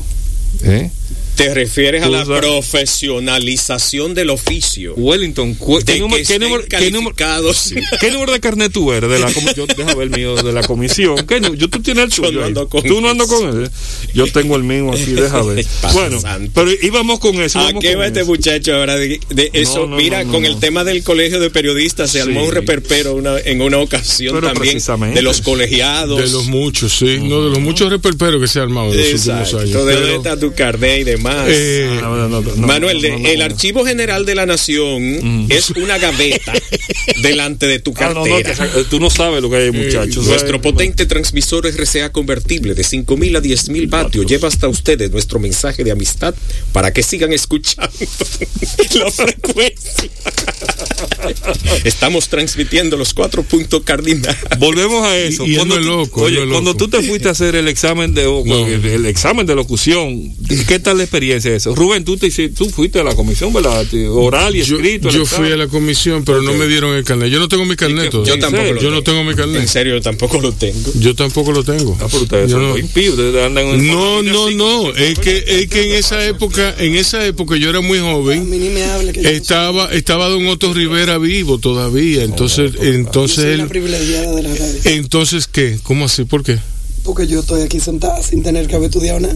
[0.62, 0.90] ¿eh?
[1.38, 4.94] Te refieres a la sabes- profesionalización del oficio.
[4.96, 7.72] Wellington, ¿qué De número, que qué número- qué número- calificados.
[8.00, 9.08] ¿Qué número de carnet tú eres?
[9.08, 11.16] De la yo, deja ver el mío de la comisión.
[11.26, 12.48] ¿Qué yo, tú tienes el Yo tuyo no ahí.
[12.48, 13.70] ando con Tú no andas con él.
[14.14, 15.64] Yo tengo el mío aquí, deja ver.
[15.92, 16.20] Bueno,
[16.54, 17.60] pero íbamos con eso.
[17.60, 18.28] ¿A qué va este eso.
[18.28, 19.86] muchacho ahora de, de eso?
[19.86, 20.48] no, Mira, no, con no.
[20.48, 24.52] el tema del colegio de periodistas se armó un reperpero una- en una ocasión Pero
[24.52, 24.78] también
[25.14, 26.18] de los colegiados.
[26.20, 29.06] de los muchos sí no de los muchos reperperos que se han armado en los
[29.26, 31.27] últimos años ¿De dónde pero- está tu carnet y demás?
[31.48, 33.42] Eh, no, no, no, no, Manuel, el.
[33.42, 36.52] Archivo General de la Nación es una gaveta
[37.22, 38.66] delante de tu Ah, no, cartera.
[38.66, 40.26] no, que- tú no sabes lo que hay, muchachos.
[40.26, 45.84] Nuestro potente transmisor RCA convertible de 5.000 a 10.000 vatios lleva hasta ustedes nuestro mensaje
[45.84, 46.34] de amistad
[46.72, 47.90] para que sigan escuchando
[48.94, 50.10] la frecuencia.
[51.84, 54.36] Estamos transmitiendo los cuatro puntos cardinales.
[54.58, 55.46] Volvemos a eso.
[55.46, 56.76] Y- cuando es tú, loco, oye, cuando loco.
[56.76, 58.66] tú te fuiste a hacer el examen de No.
[58.66, 60.34] el, el examen de locución,
[60.66, 61.74] ¿qué tal la experiencia eso?
[61.74, 63.84] Rubén, tú te tú fuiste a la comisión, ¿verdad?
[64.10, 65.08] Oral y yo, escrito.
[65.10, 67.74] yo fui a la comisión pero no me dieron el carnet yo no tengo mi
[67.76, 68.34] carnet todavía.
[68.34, 70.90] Yo tampoco yo no tengo mi En carnet serio, yo tampoco lo tengo.
[71.00, 73.86] yo tampoco lo tengo Ah, pero ustedes Yo son no- muy impíos, ustedes andan en
[73.88, 77.98] no, no, es que, es que en esa época, en esa época yo era muy
[77.98, 78.48] joven,
[79.24, 84.74] estaba, estaba don Otto Rivera vivo todavía, entonces, entonces él, privilegiada de la radio.
[84.84, 86.24] entonces qué, ¿cómo así?
[86.24, 86.58] ¿Por qué?
[87.04, 89.34] Porque yo estoy aquí sentada sin tener que haber estudiado nada.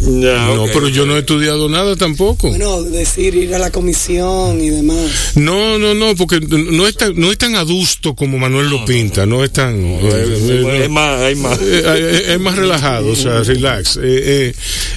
[0.00, 2.48] Ya, No, pero yo no he estudiado nada tampoco.
[2.50, 5.32] Bueno, decir ir a la comisión y demás.
[5.36, 9.26] No, no, no, porque no es tan, no es tan adusto como Manuel lo pinta,
[9.26, 11.58] no es tan, eh, eh, Es más, hay más.
[11.60, 13.96] Eh, eh, es más relajado, o sea, relax.
[13.96, 14.54] Eh, eh,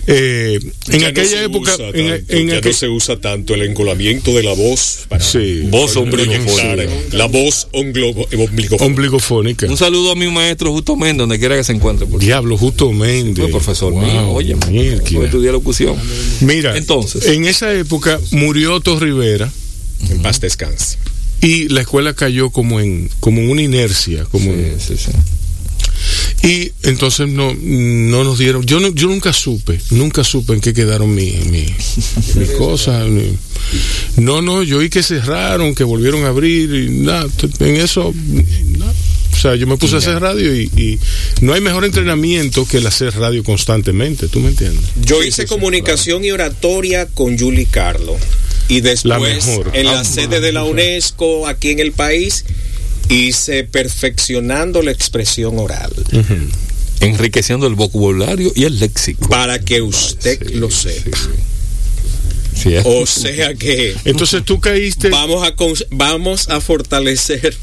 [0.07, 0.59] eh,
[0.89, 4.43] en Ya no aquella época, en, en ya no se usa tanto el encolamiento de
[4.43, 6.91] la voz para sí, Voz ombligofónica.
[7.11, 8.75] la voz ombligofónica.
[8.83, 9.65] ombligofónica.
[9.67, 12.05] Un saludo a mi maestro Justo Méndez, donde quiera que se encuentre.
[12.05, 13.49] Por Diablo, justo Méndez.
[13.49, 14.55] Profesor Wow, mío, oye,
[14.93, 15.95] estudié locución.
[16.41, 17.25] Mira, Entonces.
[17.27, 19.51] en esa época murió Otto Rivera
[20.09, 20.97] En paz descanse.
[21.41, 25.11] y la escuela cayó como en, como en una inercia, como en- Sí, sí, sí.
[26.41, 30.73] Y entonces no, no nos dieron, yo, no, yo nunca supe, nunca supe en qué
[30.73, 31.73] quedaron mi- mi-
[32.35, 33.05] mis cosas.
[34.15, 37.27] no, no, yo oí que cerraron, que volvieron a abrir y nada,
[37.59, 38.13] en eso,
[38.77, 38.93] nada.
[39.39, 40.99] O sea, yo me puse a hacer radio y, y
[41.39, 44.83] no hay mejor entrenamiento que el hacer radio constantemente, ¿tú me entiendes?
[45.01, 48.17] Yo Sí, hice sí, sí, comunicación y oratoria con Julie Carlo.
[48.67, 49.71] Y La después, mejor.
[49.73, 50.65] en la Ah, sede de la.
[50.65, 52.43] UNESCO, aquí en el país,
[53.07, 55.93] hice perfeccionando la expresión oral.
[56.99, 59.29] Enriqueciendo el vocabulario y el léxico.
[59.29, 61.17] Para que usted lo sepa.
[62.61, 65.07] Sí, O sea que Entonces tú caíste.
[65.09, 65.55] vamos a,
[65.91, 67.55] vamos a fortalecer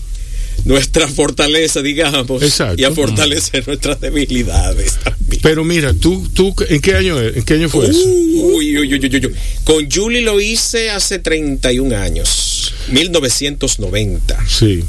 [0.65, 2.81] nuestra fortaleza, digamos, Exacto.
[2.81, 5.41] y a fortalecer nuestras debilidades también.
[5.43, 8.01] Pero mira, tú, tú, ¿en qué año, en qué año fue eso?
[8.05, 9.35] Uy, uy, uy, uy.
[9.65, 14.45] Con Julie lo hice hace 31 años, 1990.
[14.49, 14.83] Sí.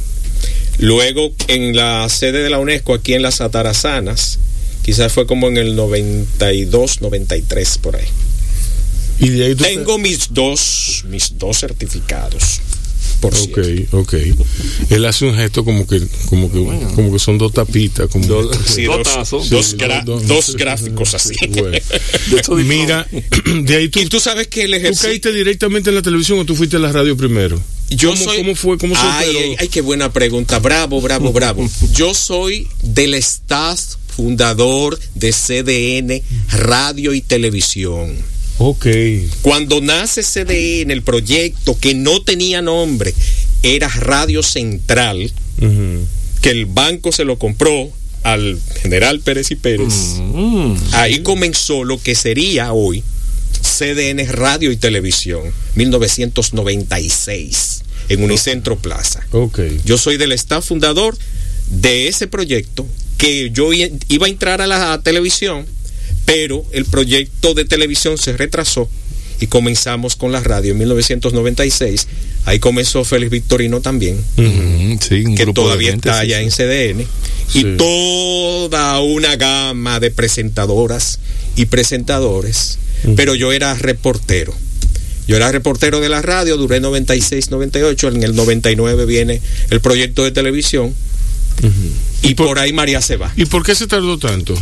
[0.80, 4.39] Luego en la sede de la UNESCO, aquí en las Atarazanas,
[4.84, 8.06] quizás fue como en el 92, 93 por ahí.
[9.19, 12.62] Y de ahí Tengo mis dos, mis dos certificados.
[13.19, 13.97] Por Ok, cierto.
[13.99, 14.13] ok.
[14.91, 16.60] Él hace un gesto como que, como que,
[16.93, 19.49] como que son dos tapitas, como Dos- Sí, Dos dos, tazos.
[19.49, 21.34] dos Sí, gra- dos- dos sí, gráficos así.
[21.49, 21.77] Bueno.
[22.58, 23.08] de Mira,
[23.63, 25.10] de ahí tú, Y tú sabes que el tú ejercicio...
[25.10, 27.60] caíste directamente en la televisión o tú fuiste a la radio primero.
[27.89, 28.77] Yo ¿Cómo, soy- cómo fue?
[28.77, 30.60] ¿Cómo se ay, ay, ay, qué buena pregunta.
[30.60, 31.67] Bravo, bravo, bravo.
[31.93, 33.80] Yo soy del staff
[34.15, 38.15] fundador de CDN Radio y Televisión.
[38.60, 38.88] Ok.
[39.41, 43.13] Cuando nace CDN, el proyecto que no tenía nombre
[43.63, 45.32] era Radio Central,
[46.41, 47.91] que el banco se lo compró
[48.24, 50.15] al general Pérez y Pérez.
[50.17, 50.74] Mm.
[50.93, 53.04] Ahí comenzó lo que sería hoy
[53.62, 55.41] CDN Radio y Televisión,
[55.76, 59.26] 1996, en Unicentro Plaza.
[59.32, 59.60] Ok.
[59.86, 61.17] Yo soy del staff fundador
[61.70, 62.86] de ese proyecto
[63.17, 65.65] que yo iba a entrar a la televisión,
[66.28, 68.90] pero el proyecto de televisión se retrasó
[69.40, 72.06] y comenzamos con la radio en 1996.
[72.44, 76.44] Ahí comenzó Félix Victorino también, sí, un que grupo todavía gente, está sí, allá sí.
[76.44, 77.08] en CDN,
[77.54, 81.20] y toda una gama de presentadoras
[81.56, 82.78] y presentadores,
[83.16, 84.54] pero yo era reportero.
[85.30, 90.24] Yo era reportero de la radio, duré 96, 98, en el 99 viene el proyecto
[90.24, 90.94] de televisión
[92.22, 93.32] y por, ahí María se va.
[93.36, 94.54] ¿Y por qué se tardó tanto?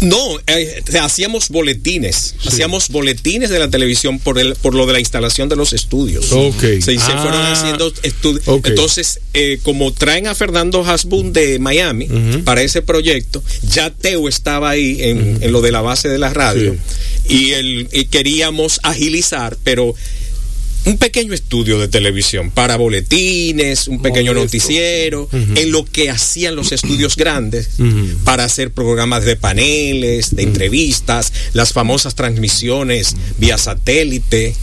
[0.00, 5.00] No, eh, hacíamos boletines, hacíamos boletines de la televisión por el, por lo de la
[5.00, 6.30] instalación de los estudios.
[6.30, 6.60] Ok.
[6.60, 8.46] Se, se Ah, fueron haciendo estudios.
[8.64, 12.06] Entonces, eh, como traen a Fernando Hasbun de Miami
[12.44, 16.32] para ese proyecto, ya Teo estaba ahí en, en lo de la base de la
[16.32, 16.76] radio
[17.28, 19.94] y, el, y queríamos agilizar, pero
[20.88, 24.44] un pequeño estudio de televisión para boletines, un pequeño Modesto.
[24.44, 27.68] noticiero, en lo que hacían los estudios grandes
[28.24, 34.54] para hacer programas de paneles, de entrevistas, las famosas transmisiones vía satélite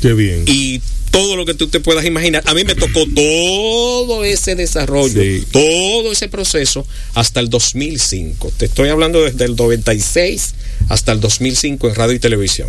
[0.00, 0.44] Qué bien.
[0.46, 2.42] y todo lo que tú te puedas imaginar.
[2.46, 5.44] A mí me tocó todo ese desarrollo, Sí.
[5.50, 8.52] todo ese proceso hasta el 2005.
[8.56, 10.54] Te estoy hablando desde el 96
[10.90, 12.68] hasta el 2005 en radio y televisión.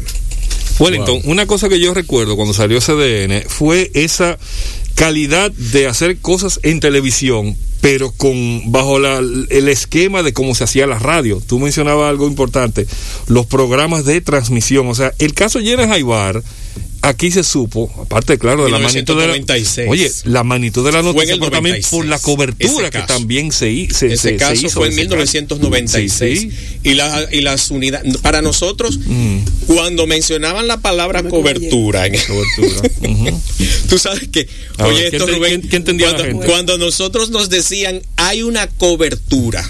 [0.80, 4.38] Wellington, una cosa que yo recuerdo cuando salió CDN fue esa
[4.96, 10.64] calidad de hacer cosas en televisión, pero con bajo la- el esquema de cómo se
[10.64, 11.42] hacía la radio.
[11.46, 12.88] Tú mencionabas algo importante,
[13.28, 14.88] los programas de transmisión.
[14.88, 16.42] O sea, el caso Llena Jaibar,
[17.02, 19.88] aquí se supo, aparte, claro, de la magnitud de la, 1996.
[19.90, 23.68] oye, la magnitud de la noticia, pero también 96, por la cobertura que también se,
[23.92, 25.16] se, Ese se- se caso hizo fue en de ese caso.
[25.16, 26.80] 1996 Sí, sí.
[26.84, 29.38] y, la- y las unidades para nosotros Mm.
[29.68, 32.90] cuando mencionaban la palabra cobertura en Cobertura.
[33.10, 33.42] Ujú.
[33.90, 35.12] Tú sabes que, A oye,
[36.46, 39.68] cuando nosotros nos decían hay una cobertura,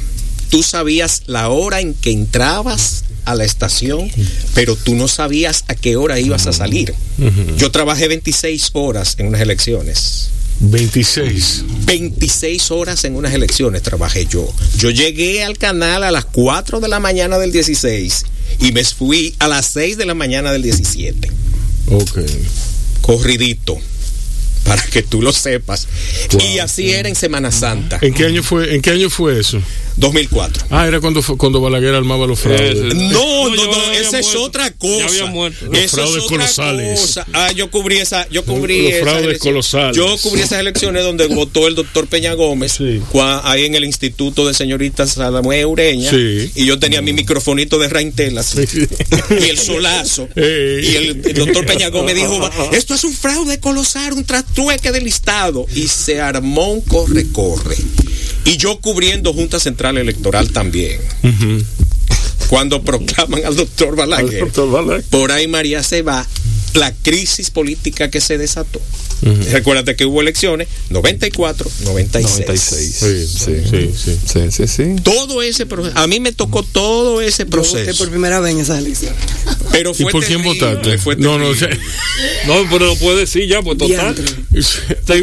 [0.49, 4.09] tú sabías la hora en que entrabas a la estación,
[4.55, 6.93] pero tú no sabías a qué hora ibas a salir.
[7.57, 10.29] Yo trabajé 26 horas en unas elecciones.
[10.59, 11.63] 26.
[11.85, 14.47] 26 horas en unas elecciones trabajé yo.
[14.77, 18.25] Yo llegué al canal a las 4 de la mañana del 16
[18.61, 21.29] y me fui a las 6 de la mañana del 17.
[21.91, 22.19] Ok.
[23.01, 23.77] Corridito.
[24.67, 25.87] Para que tú lo sepas.
[26.33, 26.41] Wow.
[26.41, 29.61] Y así era en Semana Santa, ¿En qué año fue, en qué año fue eso?
[29.95, 30.67] 2004.
[30.69, 32.93] Ah, era cuando fue- cuando Balaguer armaba los fraudes.
[32.95, 35.05] No, No, no, ya esa es otra Ya cosa.
[35.07, 35.65] había muerto.
[35.65, 36.99] Los Eso fraudes es otra colosales.
[36.99, 37.25] cosa.
[37.33, 39.39] Ah, yo cubrí esa, yo cubrí Los fraudes elecciones.
[39.39, 39.95] colosales.
[39.97, 43.01] Yo cubrí esas elecciones donde votó el doctor Peña Gómez, Sí.
[43.11, 46.51] cua- ahí en el Instituto de Señoritas Salamue Ureña, Sí.
[46.55, 48.55] y yo tenía mi microfonito de Raintelas
[49.31, 50.27] y el solazo.
[50.37, 54.23] Y el, el doctor Peña Gómez dijo, "Va, esto es un fraude colosal, un
[54.57, 55.65] trastrueque del Estado.
[55.75, 57.77] Y se armó un corre-corre.
[58.45, 60.99] Y yo cubriendo Junta Central Electoral también.
[62.49, 65.03] Cuando proclaman al doctor Balaguer, Doctor Balaguer.
[65.09, 66.25] por ahí María se va,
[66.77, 68.81] la crisis política que se desató.
[69.51, 72.39] Recuérdate que hubo elecciones 94, 96.
[72.47, 72.95] 96.
[72.95, 74.17] Sí, sí, sí, sí.
[74.25, 74.95] Sí, sí, sí.
[75.03, 77.97] Todo ese proceso, a mí me tocó todo ese Yo voté proceso.
[77.97, 79.13] por primera vez en esa elección.
[79.71, 80.97] Pero ¿Y fue por quién votaste?
[80.99, 81.87] fue No, no, o sea, terrible.
[82.45, 84.13] No, pero lo puede decir ya, pues total.
[84.15, 84.25] Diantre.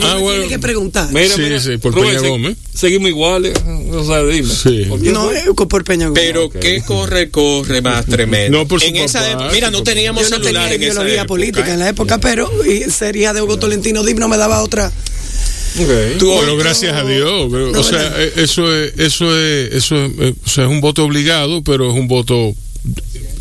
[0.02, 0.40] ah, bueno.
[0.40, 1.09] Tiene que preguntar.
[1.12, 2.57] Mira, Sí, mira, sí, por Rubén, Peña se- Gómez.
[2.74, 3.55] Seguimos iguales.
[3.92, 4.52] O sea, dime.
[4.52, 4.86] Sí.
[4.88, 5.68] ¿Por qué No, fue?
[5.68, 6.22] por Peña Gómez.
[6.26, 6.59] Pero Ok.
[6.59, 8.59] qué corre, corre más tremendo.
[8.59, 10.74] No, por su en esa papá, época- mira, su no teníamos yo no celular tenía
[10.76, 11.74] en esa ideología época, política ¿eh?
[11.74, 14.90] en la época, pero y ser hija de Hugo Tolentino Digno me daba otra.
[15.76, 16.18] Ok.
[16.18, 18.22] Tú- Pero gracias a Dios, pero, No, o sea, ¿verdad?
[18.22, 21.90] eh, eso es, eso es, eso es, eh, o sea, es un voto obligado, pero
[21.92, 22.55] es un voto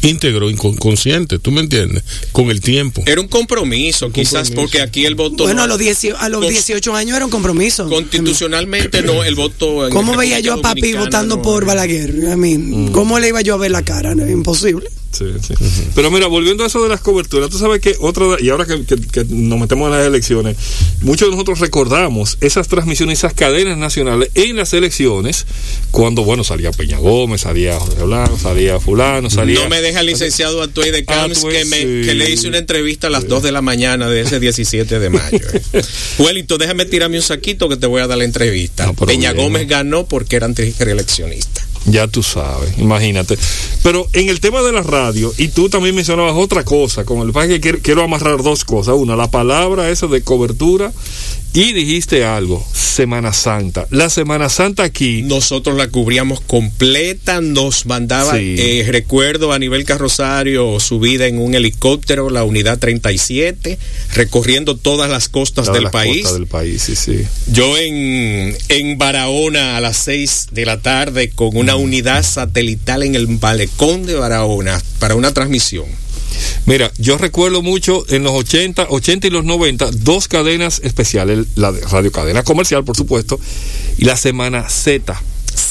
[0.01, 2.04] íntegro, incon- consciente, ¿tú me entiendes?
[2.32, 3.04] Con el tiempo.
[3.06, 4.56] Era un compromiso, quizás compromiso.
[4.62, 5.43] porque aquí el voto.
[5.43, 7.88] Bueno, no- a los, 10 a los Con- 18 años era un compromiso.
[7.88, 9.86] Constitucionalmente no, el voto.
[9.88, 12.10] en ¿Cómo veía yo a papi votando no- por Balaguer?
[12.10, 14.16] I mean, ¿Cómo le iba yo a ver la cara?
[14.16, 14.89] No, Imposible.
[15.14, 15.53] Sí, sí.
[15.95, 18.84] Pero mira, volviendo a eso de las coberturas, tú sabes que otra, y ahora que,
[18.84, 20.57] que- que nos metemos en las elecciones,
[21.01, 25.45] muchos de nosotros recordamos esas transmisiones, esas cadenas nacionales en las elecciones,
[25.91, 29.59] cuando, bueno, salía Peña Gómez, salía José Blanco, salía Fulano, salía.
[29.64, 31.84] No me deja el licenciado Atuey de Camps Atuey, que, me, sí.
[32.07, 35.09] que le hice una entrevista a las 2 de la mañana de ese 17 de
[35.09, 35.39] mayo.
[35.74, 35.82] eh.
[36.20, 38.88] Wellington, déjame tirarme un saquito que te voy a dar la entrevista.
[38.88, 39.70] No, Peña bien, Gómez ¿no?
[39.70, 41.62] ganó porque era antireeleccionista.
[41.86, 43.38] Ya tú sabes, imagínate.
[43.81, 47.34] Pero en el tema de la radio, y tú también mencionabas otra cosa, con el
[47.34, 48.95] que quiero, quiero amarrar dos cosas.
[48.95, 50.93] Una, la palabra esa de cobertura,
[51.54, 53.88] y dijiste algo, Semana Santa.
[53.89, 58.56] La Semana Santa aquí, Nosotros la cubríamos completa, nos mandaba, Sí.
[58.58, 63.78] eh, recuerdo a nivel carrosario, subida en un helicóptero, la unidad 37,
[64.14, 66.18] recorriendo todas las costas de del las país.
[66.22, 67.26] costas del país, sí, sí.
[67.51, 73.16] Yo en, en Barahona a las 6 de la tarde con una unidad satelital en
[73.16, 75.86] el malecón de Barahona para una transmisión.
[76.65, 81.71] Mira, yo recuerdo mucho en los 80, 80 y los 90, dos cadenas especiales, la
[81.71, 83.39] de radio cadena comercial, por supuesto,
[83.97, 85.21] y la Semana Z.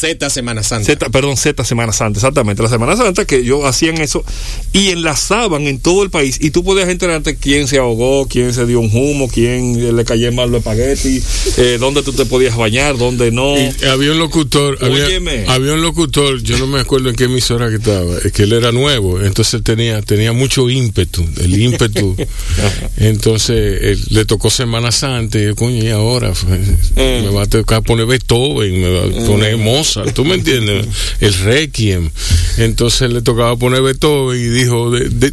[0.02, 0.84] Z Semana Santa.
[0.86, 4.24] Z, perdón, Z Semana Santa, exactamente, la Semana Santa que yo hacían eso
[4.72, 8.66] y enlazaban en todo el país y tú podías enterarte quién se ahogó, quién se
[8.66, 11.22] dio un humo, quién le cayó mal los espagueti,
[11.58, 13.56] eh, dónde tú te podías bañar, dónde no.
[13.58, 15.06] Y había un locutor, había,
[15.48, 18.52] había un locutor, yo no me acuerdo en qué emisora que estaba, es que él
[18.52, 22.16] era nuevo, entonces tenía, tenía mucho ímpetu, el ímpetu.
[22.96, 26.60] entonces él- le tocó Semana Santa y yo, coño, y ahora Pues,
[26.96, 30.86] me va a tocar poner Beethoven, me va a poner Mozart, ¿tú me entiendes?
[31.20, 32.10] El Requiem.
[32.58, 35.32] Entonces le tocaba poner Beethoven y dijo, de- de-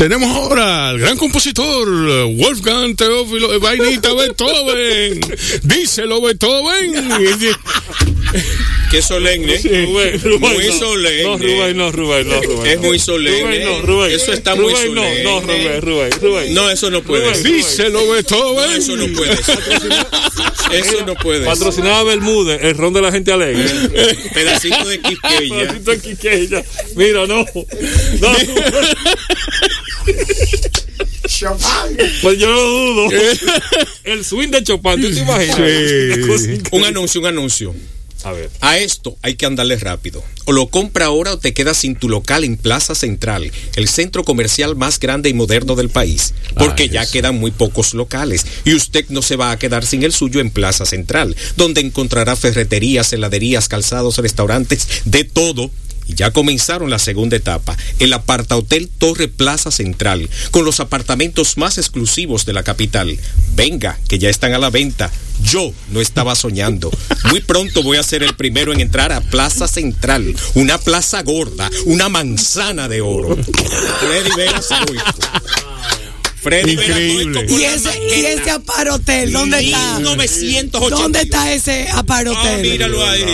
[0.00, 1.86] tenemos ahora al gran compositor
[2.34, 5.20] Wolfgang Teófilo Vainita Beethoven.
[5.62, 6.94] Díselo Beethoven.
[8.90, 9.58] Qué solemne.
[9.58, 10.78] Rubén, Rubén, muy no.
[10.78, 11.22] solemne.
[11.22, 12.66] No, Rubén, no, Rubén, no, Rubén.
[12.66, 12.88] Es no.
[12.88, 13.42] muy solemne.
[13.42, 14.12] Rubén, no, Rubén.
[14.12, 15.22] Eso está muy Rubén, no, solemne.
[15.24, 16.54] No, Rubén, Rubén, Rubén.
[16.54, 17.42] No, eso no puede Rubén.
[17.42, 18.70] Díselo No, Beethoven.
[18.70, 19.32] eso no puede.
[20.72, 21.44] Eso no puede.
[21.44, 23.64] Patrocinaba Bermúdez, el ron de la gente alegre.
[24.34, 25.56] Pedacito de Quisqueya.
[25.56, 26.64] Pedacito de Quiqueya.
[26.96, 27.44] Mira, no.
[28.20, 28.32] No.
[32.22, 33.08] Pues yo no dudo.
[34.04, 35.56] El swing de Chopin, ¿tú te imaginas?
[35.56, 36.60] Sí.
[36.72, 37.74] Un anuncio, un anuncio.
[38.22, 38.50] A ver.
[38.60, 40.22] A esto hay que andarle rápido.
[40.44, 44.24] O lo compra ahora o te quedas sin tu local en Plaza Central, el centro
[44.24, 46.34] comercial más grande y moderno del país.
[46.58, 47.12] Porque Ay, ya eso.
[47.12, 48.44] quedan muy pocos locales.
[48.64, 52.36] Y usted no se va a quedar sin el suyo en Plaza Central, donde encontrará
[52.36, 55.70] ferreterías, heladerías, calzados, restaurantes, de todo.
[56.14, 61.78] Ya comenzaron la segunda etapa, el aparta hotel Torre Plaza Central, con los apartamentos más
[61.78, 63.18] exclusivos de la capital.
[63.54, 65.10] Venga, que ya están a la venta.
[65.42, 66.90] Yo no estaba soñando.
[67.30, 71.70] Muy pronto voy a ser el primero en entrar a Plaza Central, una plaza gorda,
[71.86, 73.36] una manzana de oro.
[76.42, 77.46] Freddy Increíble.
[77.46, 79.98] Con Y ese, y ese aparotel, ¿dónde está?
[79.98, 80.78] 1980.
[80.96, 82.40] ¿Dónde está ese aparotel?
[82.46, 83.24] Ah, míralo ahí.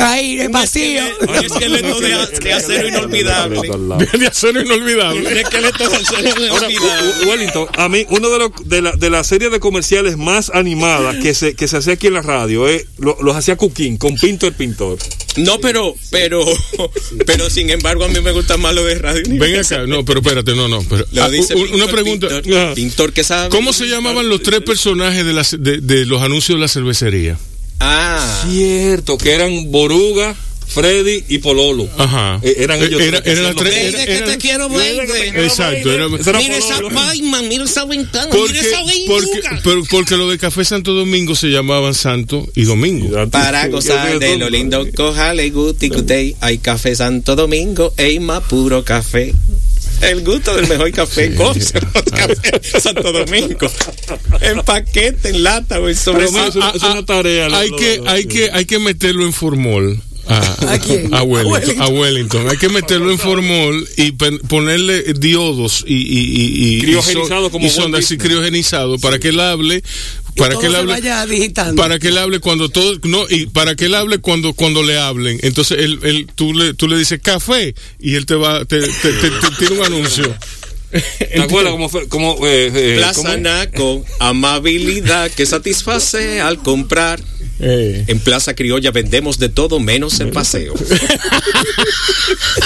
[0.00, 1.02] Ahí, en vacío.
[1.28, 2.08] Un esqueleto de,
[2.42, 3.60] de acero inolvidable.
[4.18, 5.20] De acero inolvidable.
[5.20, 7.26] Un esqueleto de acero inolvidable.
[7.26, 11.16] Wellington, a mí, uno de, los de, la, de la serie de comerciales más animadas
[11.22, 14.16] que se, que se hacía aquí en la radio, eh, lo- los hacía Cuquín, con
[14.16, 14.98] Pinto el Pintor.
[15.36, 16.44] No, pero, pero,
[17.26, 19.22] pero sin embargo a mí me gusta más lo de radio.
[19.28, 20.82] Ven acá, no, pero espérate, no, no.
[20.88, 22.28] Pero, Lo ah, dice u- Pintor, una pregunta.
[22.28, 23.48] Pintor, Ah, Pintor que sabe.
[23.50, 27.38] ¿Cómo se llamaban los tres personajes de, las- de, de los anuncios de la cervecería?
[27.80, 30.34] Ah, Cierto, que eran Boruga,
[30.68, 31.88] Freddy y Pololo.
[31.98, 32.38] Ajá.
[32.42, 35.00] Eh, eran ellos Era- tres era tres- era- que te quiero, baby.
[35.34, 39.60] Exacto, era- Ese era Mira esa palma, mira esa ventana, Porque, mira esa porque, lechuga.
[39.64, 43.08] pero- porque lo de Café Santo Domingo se llamaban Santo y Domingo.
[43.30, 46.36] Para gozar de lo lindo, cojale guti gutey.
[46.40, 49.34] Hay café Santo Domingo, ey más puro café.
[50.00, 53.68] El gusto del mejor café, los café Santo Domingo.
[54.40, 57.70] En paquete, en lata, güey, sobre Pero mira, es una- es una tarea, lo- Hay
[57.70, 60.00] lo- que, lo- hay que, hay que meterlo en formol.
[60.28, 61.12] A, ¿A quién?
[61.14, 61.82] A Wellington, Wellington.
[61.82, 62.48] a Wellington.
[62.50, 67.50] Hay que meterlo en formol y pen- ponerle diodos y, y, y, y, Criogenizado y
[67.50, 67.70] como y y
[68.00, 68.18] Disney.
[68.18, 69.82] criogenizado para que él hable
[70.36, 71.26] para que él hable vaya
[71.76, 74.96] para que él hable cuando todo no y para que él hable cuando cuando le
[74.96, 78.78] hablen entonces él, él tú le tú le dices café y él te va te,
[78.80, 80.32] te, te- te tira un anuncio
[81.18, 82.08] ¿Te acuerdas cómo fue?
[82.08, 87.20] Cómo, eh, eh, Plaza cómo- Naco, amabilidad que satisface al comprar.
[87.60, 88.04] Eh.
[88.06, 90.74] En Plaza Criolla vendemos de todo menos el paseo.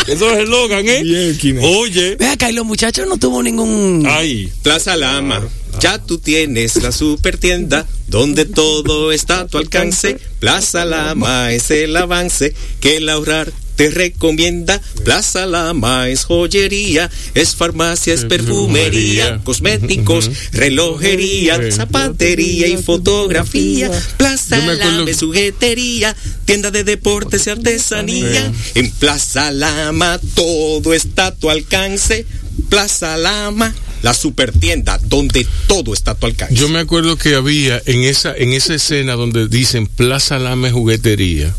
[0.06, 1.02] Eso es el Logan, ¿eh?
[1.02, 1.58] Bien.
[1.62, 2.16] Oye.
[2.16, 4.04] Ve acá, y los muchachos no tuvo ningún.
[4.06, 4.52] Ay.
[4.62, 5.48] Plaza Lama,
[5.80, 10.18] ya tú tienes la super tienda donde todo está a tu alcance.
[10.38, 14.80] Plaza Lama es el avance que el ahorrar te recomienda.
[15.04, 23.90] Plaza Lama es joyería, es farmacia, es perfumería, cosméticos, relojería, zapatería y fotografía.
[24.18, 26.14] Plaza Lama es juguetería,
[26.44, 28.52] tienda de deportes y artesanía.
[28.76, 32.24] En Plaza Lama todo está a tu alcance.
[32.68, 36.54] Plaza Lama, la super tienda donde todo está a tu alcance.
[36.54, 41.52] Yo me acuerdo que había en esa en esa escena donde dicen Plaza Lame Juguetería.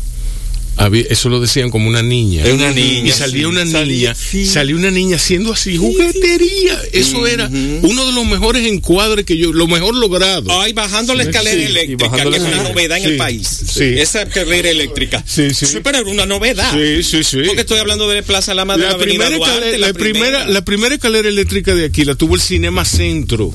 [0.76, 2.44] Había, eso lo decían como una niña.
[2.44, 3.44] Es una niña, Y salía sí.
[3.46, 4.44] una Salía, niña, sí.
[4.46, 6.80] salía una niña haciendo así, juguetería.
[6.92, 10.60] Eso era uno de los mejores encuadres que yo, lo mejor logrado.
[10.60, 13.46] Ay, bajando la escalera Sí, eléctrica, que es una novedad en Sí, el país.
[13.72, 13.84] sí.
[13.84, 15.22] Esa escalera eléctrica.
[15.26, 15.66] Sí, sí.
[15.82, 16.72] pero era una novedad.
[16.72, 17.38] Sí, sí, sí.
[17.46, 19.92] Porque estoy hablando de Plaza Lama de la, La Avenida primera, Duarte, escalera, la, la,
[19.94, 23.54] primera, la primera escalera eléctrica de aquí la tuvo el Cinema Centro.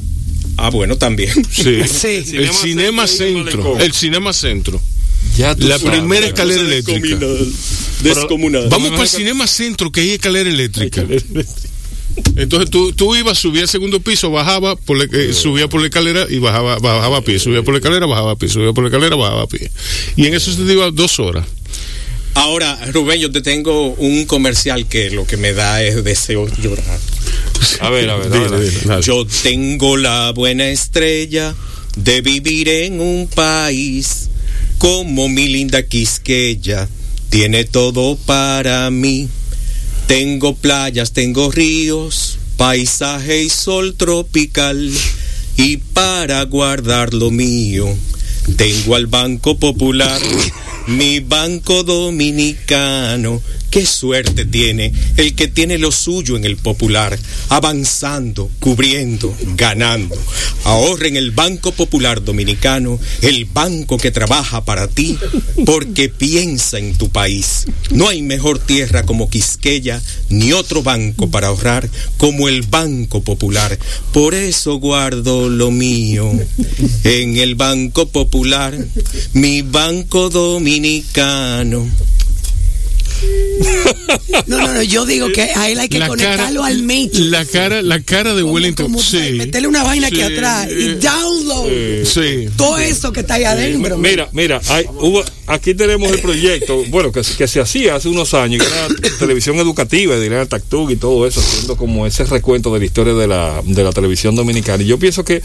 [0.58, 1.32] Ah, bueno, también.
[1.52, 1.80] Sí.
[1.88, 2.08] Sí.
[2.08, 3.80] El Cinema Cinema Centro.
[3.80, 4.82] El Cinema Centro.
[5.40, 6.00] Ya tú La sabes.
[6.00, 7.18] primera escalera eléctrica.
[8.04, 8.68] Descomunal.
[8.70, 11.06] Vamos para el Cinema Centro, que hay escalera eléctrica.
[12.36, 15.88] Entonces tú, tú ibas, subías al segundo piso, bajaba, por la- eh, subía por la
[15.88, 18.84] escalera y bajaba, bajaba a pie, subía por la escalera, bajaba a pie, subía por
[18.84, 19.72] la escalera, bajaba a pie.
[20.18, 21.46] Y en eso se te iba dos horas.
[22.34, 27.00] Ahora, Rubén, yo te tengo un comercial que lo que me da es deseo llorar.
[27.80, 28.60] A ver, a ver, a Dile, ver.
[28.70, 29.02] dile, dale.
[29.04, 31.56] Yo tengo la buena estrella
[31.96, 34.29] de vivir en un país
[34.80, 36.90] como mi linda Quisqueya.
[37.30, 39.30] Tiene todo para mí.
[40.08, 44.92] Tengo playas, tengo ríos, paisaje y sol tropical.
[45.58, 47.86] Y para guardar lo mío,
[48.56, 50.20] tengo al Banco Popular,
[50.88, 53.42] mi banco dominicano.
[53.70, 57.18] Qué suerte tiene el que tiene lo suyo en el popular,
[57.50, 60.16] avanzando, cubriendo, ganando.
[60.64, 65.18] Ahorra en el Banco Popular Dominicano, el banco que trabaja para ti,
[65.66, 67.66] porque piensa en tu país.
[67.92, 73.78] No hay mejor tierra como Quisqueya, ni otro banco para ahorrar como el Banco Popular.
[74.12, 76.32] Por eso guardo lo mío
[77.04, 78.78] en el Banco Popular,
[79.34, 81.88] mi banco dominicano.
[84.48, 87.20] No, no, no, yo digo que a él hay que La conectarlo cara- al Matrix.
[87.20, 88.86] La cara, la cara de Como- Wellington.
[88.88, 89.34] como sí.
[89.34, 91.70] Meterle una vaina aquí atrás y eh, download
[92.06, 92.48] Sí.
[92.58, 93.98] todo eso que está ahí adentro.
[93.98, 98.34] Mira, mira, hay- hubo, aquí tenemos el proyecto, bueno, que, que se hacía hace unos
[98.34, 98.88] años, que era
[99.20, 103.14] televisión educativa, de Irene Tactug y todo eso, haciendo como ese recuento de la historia
[103.14, 104.84] de la, de la televisión dominicana.
[104.84, 105.42] Y yo pienso que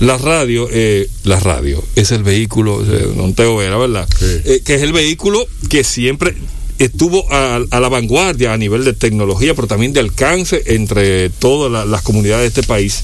[0.00, 4.08] la radio, eh, la radio es el vehículo, eh, no te era, ¿verdad?
[4.22, 6.34] Eh, que es el vehículo que siempre
[6.78, 11.70] estuvo a, a la vanguardia a nivel de tecnología, pero también de alcance entre todas
[11.70, 13.02] la- las comunidades de este país.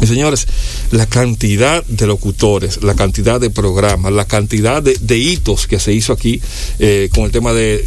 [0.00, 0.46] Y señores,
[0.90, 6.12] la cantidad de locutores, la cantidad de programas, la cantidad de, hitos que se hizo
[6.14, 6.40] aquí
[6.78, 7.86] eh, con el tema de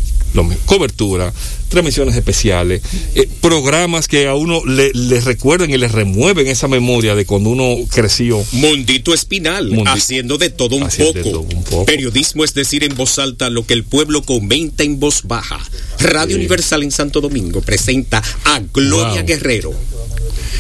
[0.66, 1.34] cobertura,
[1.70, 2.82] transmisiones especiales,
[3.16, 7.49] eh, programas que a uno le, le recuerden y le remueven esa memoria de cuando
[7.49, 8.43] uno creció.
[8.53, 11.32] Mondito Espinal, Mundi- haciendo de todo un Haciendo de poco.
[11.45, 11.86] todo un poco.
[11.86, 15.59] Periodismo es decir en voz alta lo que el pueblo comenta en voz baja.
[15.99, 19.26] Radio Universal en Santo Domingo presenta a Gloria Wow.
[19.26, 19.74] Guerrero.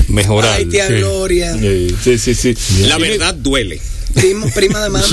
[0.07, 0.57] Mejorar.
[0.57, 0.93] Ay, tía Sí.
[0.95, 1.57] Gloria,
[2.03, 2.55] sí, sí, sí.
[2.81, 3.79] La verdad duele.
[4.15, 5.05] Prima, prima de mami.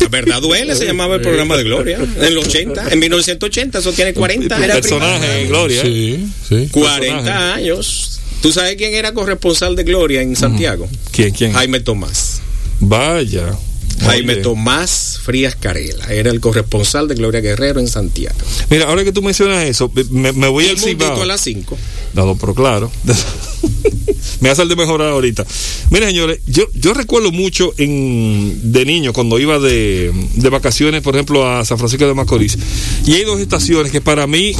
[0.00, 1.98] La verdad duele, se llamaba el programa de Gloria.
[2.20, 4.76] En los 80, en 1980, eso tiene 40 Era años.
[4.80, 5.82] personaje en Gloria.
[5.82, 6.68] Sí, sí.
[6.72, 8.20] 40 años.
[8.42, 10.88] ¿Tú sabes quién era corresponsal de Gloria en Santiago?
[11.12, 11.52] ¿Quién, quién?
[11.52, 12.42] Jaime Tomás.
[12.80, 13.56] Vaya.
[14.02, 14.36] Jaime.
[14.36, 18.36] Tomás Frías Carela, era el corresponsal de Gloria Guerrero en Santiago.
[18.70, 21.22] Mira, ahora que tú mencionas eso, me, me voy al Cibao.
[21.22, 21.78] a las 5.
[22.14, 22.90] No, no, pero claro.
[24.40, 25.46] me hace el de mejorar ahorita.
[25.90, 31.14] Mira, señores, yo, yo recuerdo mucho en, de niño cuando iba de, de vacaciones, por
[31.14, 32.58] ejemplo, a San Francisco de Macorís.
[33.06, 34.54] Y hay dos estaciones que para mí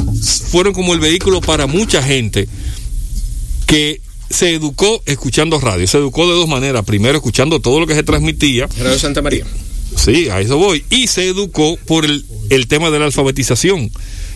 [0.50, 2.48] fueron como el vehículo para mucha gente
[3.66, 4.00] que
[4.32, 5.86] se educó escuchando radio.
[5.86, 6.84] Se educó de dos maneras.
[6.84, 8.66] Primero, escuchando todo lo que se transmitía.
[8.78, 9.44] Radio Santa María.
[9.96, 10.84] Sí, a eso voy.
[10.90, 13.90] Y se educó por el, el tema de la alfabetización.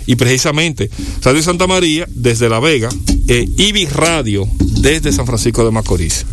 [0.06, 0.90] Y precisamente,
[1.22, 2.88] Radio Santa María desde La Vega,
[3.26, 6.24] eh, Ibis Radio desde San Francisco de Macorís.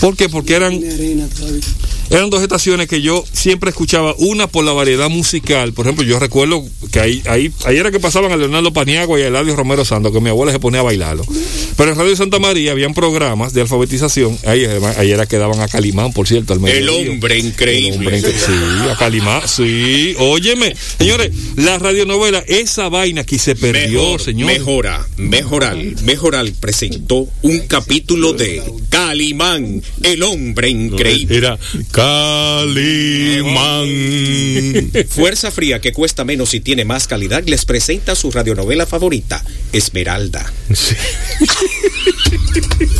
[0.00, 0.28] ¿Por qué?
[0.28, 0.80] Porque eran.
[2.10, 5.72] Eran dos estaciones que yo siempre escuchaba, una por la variedad musical.
[5.72, 9.22] Por ejemplo, yo recuerdo que ahí, ahí, ahí era que pasaban a Leonardo Paniagua y
[9.22, 11.24] a Eladio Romero Santos, que mi abuela se ponía a bailarlo.
[11.76, 14.38] Pero en Radio Santa María habían programas de alfabetización.
[14.46, 17.96] Ahí, además, ahí era que daban a Calimán, por cierto, al El hombre El increíble.
[17.96, 18.52] hombre que- sí,
[18.90, 20.14] a Calimán, sí.
[20.18, 24.46] Óyeme, señores, la radionovela, esa vaina aquí se perdió, Mejor, señor.
[24.52, 31.36] Mejora, Mejoral, Mejoral presentó un capítulo de Calimán, el hombre increíble.
[31.36, 31.58] Era
[31.94, 33.86] Calimán.
[35.08, 40.52] Fuerza Fría, que cuesta menos y tiene más calidad, les presenta su radionovela favorita, Esmeralda.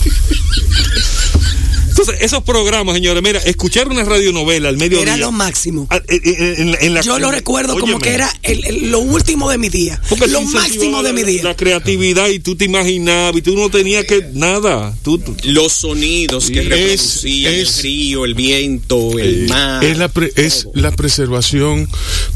[1.96, 5.02] Entonces, esos programas, señores, mira, escuchar una radionovela al mediodía.
[5.14, 5.86] Era lo máximo.
[5.90, 8.98] Ah, en- en- en- en la- Yo lo recuerdo como que era el- el- lo
[8.98, 10.00] último de mi día.
[10.08, 11.44] porque Lo máximo de mi día.
[11.44, 14.92] La creatividad y tú te imaginabas y tú no tenías que nada.
[15.02, 19.84] Tú, tú- Los sonidos que Es- reproducían es- el río, el viento, el mar.
[19.84, 21.88] Es la, pre- es la preservación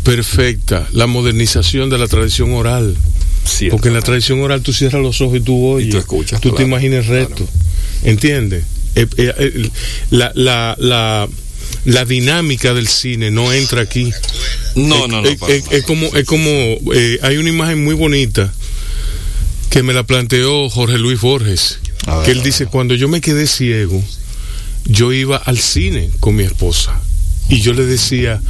[0.04, 2.96] perfecta, la modernización de la tradición oral.
[3.44, 3.76] Cierto.
[3.76, 5.88] Porque en la tradición oral tú cierras los ojos y tú oyes.
[5.88, 7.48] Y tú escuchas, Tú te claro, imaginas el resto.
[8.04, 8.64] ¿Entiendes?
[8.98, 9.70] Eh, eh, eh,
[10.10, 11.28] la, la, la,
[11.84, 14.10] la dinámica del cine no entra aquí.
[14.74, 15.28] No, no, no.
[15.28, 16.50] es como, es como
[17.22, 18.52] hay una imagen muy bonita
[19.70, 21.78] que me la planteó Jorge Luis Borges.
[22.06, 24.02] Ver, que él dice, cuando yo me quedé ciego,
[24.84, 27.00] yo iba al cine con mi esposa
[27.48, 28.40] y yo le decía,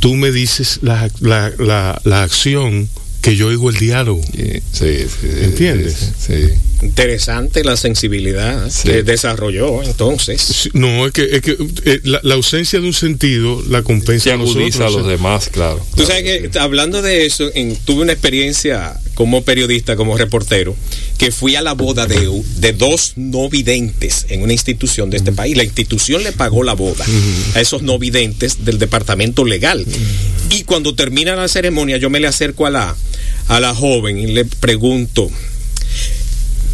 [0.00, 2.88] tú me dices la, la, la, la acción
[3.20, 4.22] que yo oigo el diálogo.
[4.34, 5.94] Sí, sí, sí, ¿Entiendes?
[6.18, 6.32] Sí.
[6.34, 6.54] sí.
[6.82, 8.88] Interesante la sensibilidad Sí.
[8.88, 10.68] que desarrolló entonces.
[10.72, 14.32] No, es que, es que eh, la, la ausencia de un sentido la compensa Se
[14.32, 14.56] a nosotros.
[14.62, 15.78] agudiza a los o sea, demás, claro.
[15.90, 20.74] Tú Claro, sabes que hablando de eso, en- tuve una experiencia como periodista, como reportero,
[21.18, 25.32] que fui a la boda de, de dos no videntes en una institución de este
[25.32, 25.56] país.
[25.56, 27.04] La institución le pagó la boda
[27.54, 29.84] a esos no videntes del departamento legal.
[30.50, 32.96] Y cuando termina la ceremonia, yo me le acerco a la,
[33.48, 35.30] a la joven y le pregunto,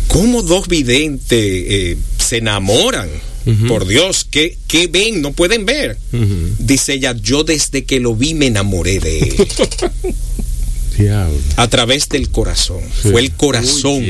[0.09, 3.09] ¿cómo dos videntes eh, se enamoran?
[3.67, 5.23] Por Dios, ¿qué, ¿qué ven?
[5.23, 5.97] No pueden ver.
[6.59, 9.37] Dice ella, yo desde que lo vi me enamoré de él.
[10.99, 11.39] Diablo.
[11.57, 12.81] a través del corazón.
[12.81, 13.11] Sí.
[13.11, 14.05] Fue el corazón.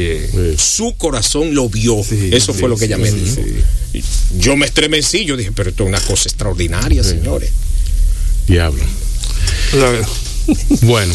[0.57, 2.03] Su corazón lo vio.
[2.03, 3.43] Sí, Eso sí, fue lo que sí, ella me dijo.
[4.39, 7.51] Yo me estremecí, yo dije, pero esto es una cosa extraordinaria, señores.
[8.49, 8.83] Diablo.
[10.83, 11.15] Bueno,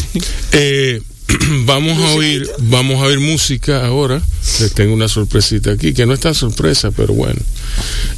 [0.52, 1.02] eh,
[1.64, 4.20] vamos a oír, vamos a oír música ahora.
[4.60, 7.40] Les tengo una sorpresita aquí, que no es tan sorpresa, pero bueno.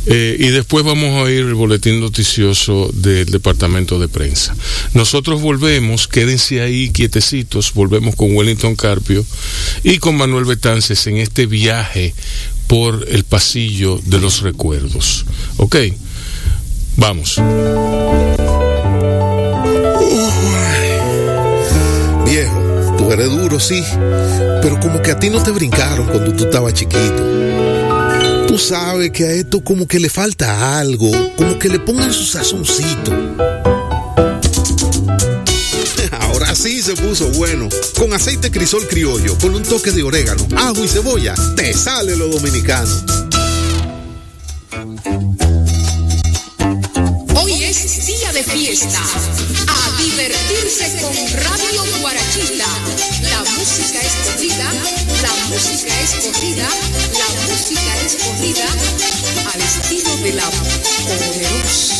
[0.06, 4.56] Eh, y después vamos a oír el boletín noticioso del departamento de prensa.
[4.94, 9.24] Nosotros volvemos, quédense ahí quietecitos, volvemos con Wellington Carpio
[9.84, 12.14] y con Manuel Betances en este viaje
[12.66, 15.24] por el pasillo de los recuerdos.
[15.58, 15.76] ¿Ok?
[16.96, 17.40] Vamos.
[23.10, 23.84] Eres duro, sí,
[24.60, 27.24] pero como que a ti no te brincaron cuando tú estabas chiquito.
[28.46, 32.24] Tú sabes que a esto como que le falta algo, como que le pongan su
[32.24, 33.12] sazoncito.
[36.20, 37.68] Ahora sí se puso bueno.
[37.98, 42.28] Con aceite crisol criollo, con un toque de orégano, ajo y cebolla, te sale lo
[42.28, 42.90] dominicano.
[48.56, 49.02] Fiesta.
[49.68, 51.12] A divertirse con
[51.44, 52.66] Radio Guarachita.
[53.30, 54.72] La música es corrida,
[55.20, 56.68] la música es corrida,
[57.12, 58.66] la música es corrida
[59.52, 60.50] al estilo de la
[61.04, 61.94] poderosa.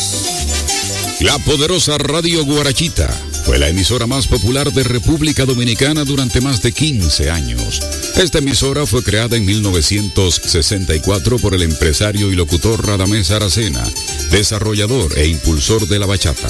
[1.19, 6.73] La poderosa Radio Guarachita fue la emisora más popular de República Dominicana durante más de
[6.73, 7.79] 15 años.
[8.17, 13.87] Esta emisora fue creada en 1964 por el empresario y locutor Radamés Aracena,
[14.31, 16.49] desarrollador e impulsor de la bachata.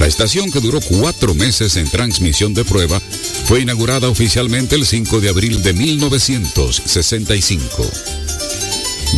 [0.00, 3.00] La estación que duró cuatro meses en transmisión de prueba
[3.44, 8.23] fue inaugurada oficialmente el 5 de abril de 1965.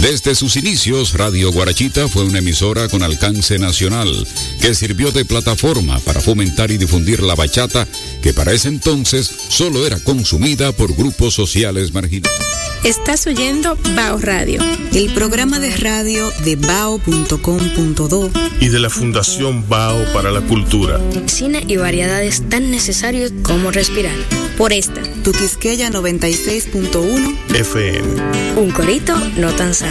[0.00, 4.26] Desde sus inicios, Radio Guarachita fue una emisora con alcance nacional
[4.60, 7.88] que sirvió de plataforma para fomentar y difundir la bachata
[8.22, 12.36] que para ese entonces solo era consumida por grupos sociales marginales.
[12.84, 14.60] Estás oyendo Bao Radio.
[14.92, 18.30] El programa de radio de bao.com.do
[18.60, 21.00] Y de la Fundación Bao para la Cultura.
[21.26, 24.14] Cine y variedades tan necesarios como respirar.
[24.56, 28.60] Por esta, Tu Quisqueya 96.1 FM.
[28.60, 29.85] Un corito no tan sano.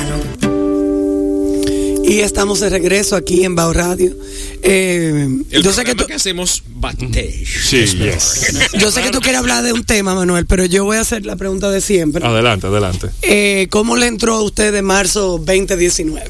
[2.07, 4.15] Y estamos de regreso aquí en Bao Radio.
[4.61, 7.45] Eh, El yo, sé que tú, que hacemos backstage.
[7.45, 8.53] Sí, yes.
[8.79, 11.25] yo sé que tú quieres hablar de un tema, Manuel, pero yo voy a hacer
[11.25, 12.25] la pregunta de siempre.
[12.25, 13.09] Adelante, adelante.
[13.23, 16.29] Eh, ¿Cómo le entró a usted de marzo 2019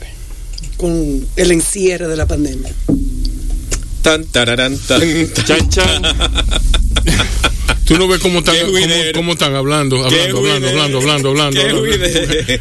[0.77, 2.73] con el encierre de la pandemia?
[4.01, 5.45] Tan, tararán, tan, tan.
[5.45, 6.03] Chan, chan.
[7.85, 9.11] Tú no ves cómo están, Qué cómo, juidero.
[9.13, 11.85] cómo están hablando, hablando, hablando, hablando, hablando, hablando.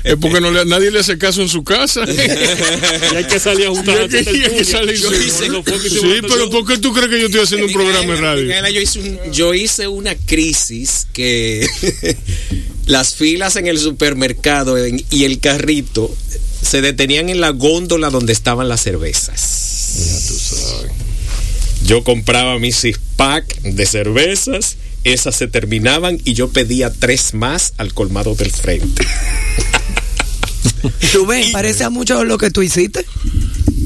[0.04, 2.04] Es porque no le- nadie le hace caso en su casa.
[3.12, 5.48] Y hay que salir a juntar quería que salir Yo hice-
[5.82, 8.70] que Sí, pero ¿por qué tú crees que yo estoy haciendo un programa en radio?
[8.70, 11.66] Yo, hice un- yo hice una crisis que
[12.86, 14.76] las filas en el supermercado
[15.10, 16.14] y el carrito
[16.62, 19.94] se detenían en la góndola donde estaban las cervezas.
[21.86, 27.74] Yo compraba mi six pack de cervezas, esas se terminaban y yo pedía tres más
[27.78, 29.06] al colmado del frente.
[31.14, 33.04] Rubén, parece a mucho lo que tú hiciste.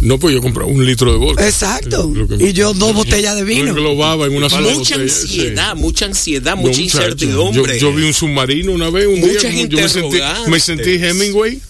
[0.03, 1.47] No, pues yo compraba un litro de vodka.
[1.47, 2.11] Exacto.
[2.14, 3.71] Lo que- Y yo dos botellas de Lo vino.
[3.71, 5.23] englobaba en una sola Mucha botella, sí.
[5.23, 7.79] ansiedad, mucha ansiedad, No, mucha incertidumbre.
[7.79, 10.91] Yo, yo vi un submarino una vez, un Muchas día, yo me sentí, me sentí
[11.05, 11.61] Hemingway.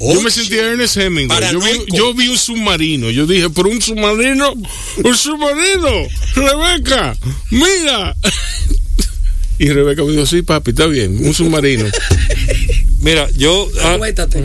[0.00, 1.52] Yo me sentí Ernest Hemingway.
[1.52, 3.10] Yo vi, yo vi un submarino.
[3.10, 4.52] Yo dije, pero un submarino,
[5.04, 7.16] un submarino, Rebeca,
[7.50, 8.16] mira.
[9.58, 11.84] Y Rebeca me dijo, sí, papi, está bien, un submarino.
[13.00, 13.94] Mira, yo a,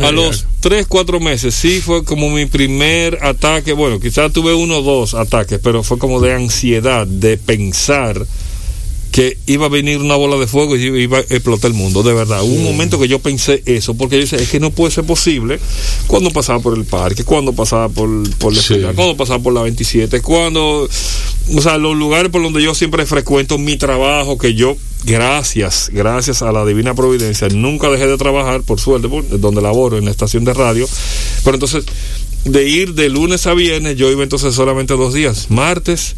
[0.08, 3.74] a los 3, 4 meses sí fue como mi primer ataque.
[3.74, 8.26] Bueno, quizás tuve uno o dos ataques, pero fue como de ansiedad, de pensar
[9.18, 12.14] que iba a venir una bola de fuego y iba a explotar el mundo, de
[12.14, 12.44] verdad.
[12.44, 15.06] Hubo un momento que yo pensé eso, porque yo decía, es que no puede ser
[15.06, 15.60] posible
[16.06, 18.08] cuando pasaba por el parque, cuando pasaba por,
[18.38, 18.76] por la Sí.
[18.76, 20.88] escuela, cuando pasaba por la 27, cuando,
[21.56, 26.44] o sea, los lugares por donde yo siempre frecuento mi trabajo, que yo, gracias, gracias
[26.44, 30.12] a la divina providencia, nunca dejé de trabajar, por suerte, por- donde laboro en la
[30.12, 30.88] estación de radio,
[31.44, 31.86] pero entonces,
[32.46, 36.16] de ir de lunes a viernes, yo iba entonces solamente dos días, martes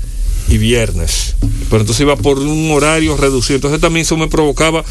[0.49, 1.35] y viernes.
[1.69, 3.55] Pero entonces iba por un horario reducido.
[3.55, 4.83] Entonces también eso me provocaba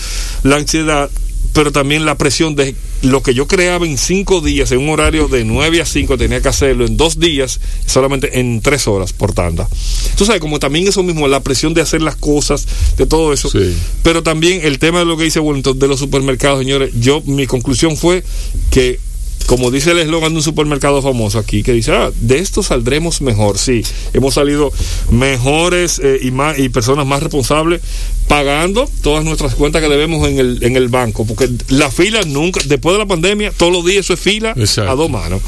[0.43, 1.11] la ansiedad,
[1.53, 5.29] pero también la presión de lo que yo creaba en cinco días, en un horario
[5.29, 9.33] de 9 a 5, tenía que hacerlo en dos días, solamente en tres horas por
[9.33, 9.69] tanda.
[10.17, 13.51] Tú sabes, como también eso mismo, la presión de hacer las cosas, de todo eso.
[13.51, 13.77] Sí.
[14.03, 17.47] Pero también el tema de lo que dice Wellington de los supermercados, señores, yo, mi
[17.47, 18.25] conclusión fue
[18.71, 18.99] que
[19.47, 23.23] como dice el eslogan de un supermercado famoso aquí, que dice, ah, de esto saldremos
[23.23, 23.59] mejor.
[23.59, 23.83] Sí,
[24.13, 24.73] hemos salido
[25.11, 27.81] mejores eh, y, más, y personas más responsables
[28.27, 32.61] pagando todas nuestras cuentas que debemos en el, en el banco, porque la fila nunca,
[32.67, 34.91] después de la pandemia, todos los días eso es fila Exacto.
[34.91, 35.41] a dos manos.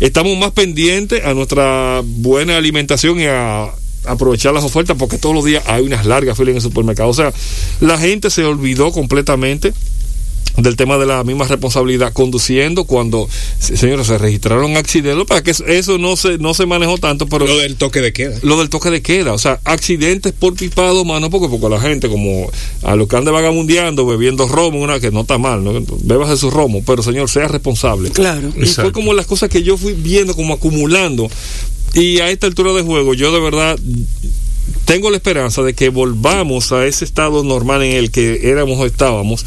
[0.00, 3.70] Estamos más pendientes a nuestra buena alimentación y a
[4.06, 7.08] aprovechar las ofertas porque todos los días hay unas largas filas en el supermercado.
[7.08, 7.32] O sea,
[7.80, 9.72] la gente se olvidó completamente
[10.56, 13.28] del tema de la misma responsabilidad conduciendo cuando
[13.58, 17.46] se- señores se registraron accidentes para que eso- no se no se manejó tanto pero
[17.46, 18.38] Lo del toque de queda.
[18.42, 22.08] lo del toque de queda, o sea, accidentes por pipado, mano, porque, porque la gente,
[22.08, 22.48] como
[22.82, 25.72] a lo que ande vagabundeando, bebiendo romo, una que no está mal, ¿no?
[26.02, 28.10] bebas de su romo, pero señor, sea responsable.
[28.10, 28.52] Claro.
[28.56, 31.28] Y fue como las cosas que yo fui viendo, como acumulando.
[31.94, 33.78] Y a esta altura de juego, yo de verdad
[34.84, 38.86] tengo la esperanza de que volvamos a ese estado normal en el que éramos o
[38.86, 39.44] estábamos,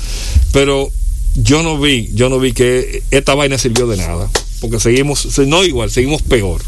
[0.51, 0.89] pero
[1.38, 4.29] yo no vi, yo no vi que esta vaina sirvió de nada,
[4.60, 6.62] porque seguimos, no igual, seguimos peor.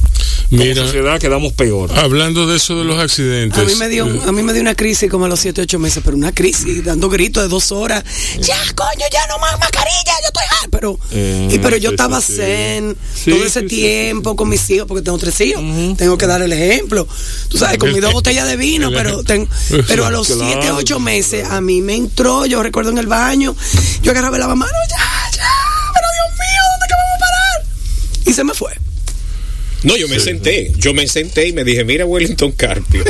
[0.49, 0.83] Como Mira.
[0.83, 1.91] sociedad quedamos peor.
[1.97, 3.59] Hablando de eso de los accidentes.
[3.59, 5.77] A mí, me dio, a mí me dio una crisis como a los 7, 8
[5.77, 8.03] meses, pero una crisis, dando gritos de dos horas.
[8.41, 10.69] Ya, coño, ya no más mascarilla, yo estoy harto.
[10.71, 14.35] Pero, Eh, y, pero yo sí, estaba sí, zen Sí, todo ese sí, sí, tiempo
[14.35, 15.61] con mis hijos, porque tengo tres hijos.
[15.97, 17.07] Tengo que dar el ejemplo.
[17.49, 19.47] Tú sabes, con mis dos botellas de vino, pero, ten-
[19.87, 23.07] pero a los Claro, 7, 8 meses a mí me entró, yo recuerdo en el
[23.07, 23.55] baño,
[24.01, 25.43] yo agarraba el lavamanos, ya, ya,
[25.93, 27.28] pero Dios mío, ¿dónde que vamos a parar?
[28.25, 28.71] Y se me fue.
[29.83, 33.01] No, yo me senté, yo me senté y me dije, mira Wellington Carpio,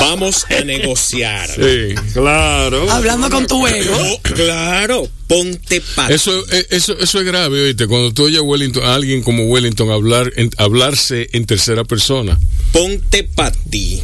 [0.00, 1.48] vamos a negociar.
[1.48, 1.94] Sí.
[2.12, 2.90] Claro.
[2.90, 4.20] Hablando con tu ego.
[4.22, 8.84] Claro, ponte pa' Eso, eh, eso, eso es grave, oíste, cuando tú oyes a Wellington,
[8.84, 12.38] a alguien como Wellington hablar, en- hablarse en tercera persona.
[12.72, 14.00] ponte pa' ti.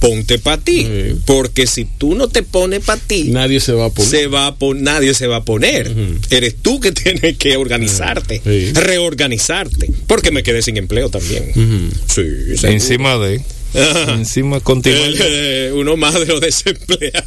[0.00, 0.86] Ponte pa' ti.
[1.26, 4.10] Porque si tú no te pones pa' ti, Nadie se va a poner.
[4.10, 5.94] se va a pon- nadie se va a poner.
[6.30, 8.72] Eres tú que tienes que organizarte, Sí.
[8.72, 9.90] reorganizarte.
[10.06, 11.52] Porque me quedé sin empleo también.
[12.08, 12.22] Sí.
[12.66, 13.40] Encima de.
[14.08, 14.98] Encima continúa.
[15.18, 17.26] Eh, uno más de los desempleados.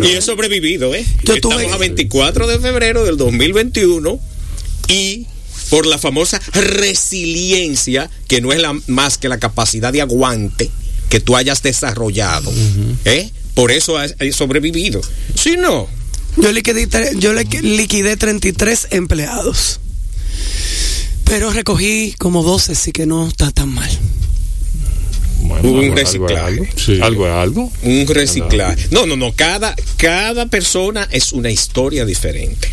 [0.02, 1.04] y he sobrevivido, ¿eh?
[1.24, 4.18] Yo Estamos tuve- a 24 de febrero del 2021
[4.88, 5.26] y
[5.70, 10.70] por la famosa resiliencia, que no es la, más que la capacidad de aguante
[11.08, 12.52] que tú hayas desarrollado,
[13.04, 13.30] ¿eh?
[13.54, 15.00] Por eso has, has sobrevivido.
[15.34, 15.88] Si no,
[16.36, 19.80] Yo liquidé, yo le- liquidé 33 empleados.
[21.24, 23.90] Pero recogí como 12, así que no está tan mal.
[25.40, 26.44] Bueno, Hubo un algo- reciclaje.
[26.46, 26.66] algo.
[26.76, 27.00] Sí.
[27.00, 27.72] Algo es algo.
[27.82, 28.86] un reciclaje.
[28.90, 29.32] No, no, no.
[29.32, 32.68] Cada, cada persona es una historia diferente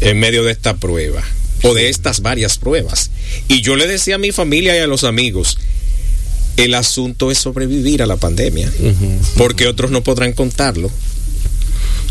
[0.00, 1.22] en medio de esta prueba
[1.62, 3.10] o de estas varias pruebas.
[3.48, 5.58] Y yo le decía a mi familia y a los amigos,
[6.56, 8.70] el asunto es sobrevivir a la pandemia,
[9.36, 10.90] porque otros no podrán contarlo.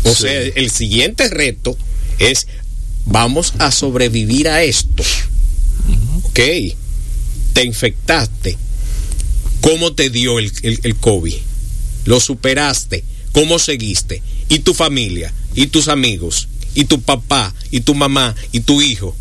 [0.04, 0.22] O Sí.
[0.22, 1.76] sea, el siguiente reto
[2.20, 2.46] es,
[3.04, 5.02] vamos a sobrevivir a esto.
[6.24, 6.40] Ok,
[7.52, 8.56] te infectaste.
[9.66, 11.34] ¿Cómo te dio el, el, el COVID?
[12.04, 13.02] ¿Lo superaste?
[13.32, 14.22] ¿Cómo seguiste?
[14.48, 15.34] ¿Y tu familia?
[15.56, 16.46] ¿Y tus amigos?
[16.76, 17.52] ¿Y tu papá?
[17.72, 18.36] ¿Y tu mamá?
[18.52, 19.16] ¿Y tu hijo?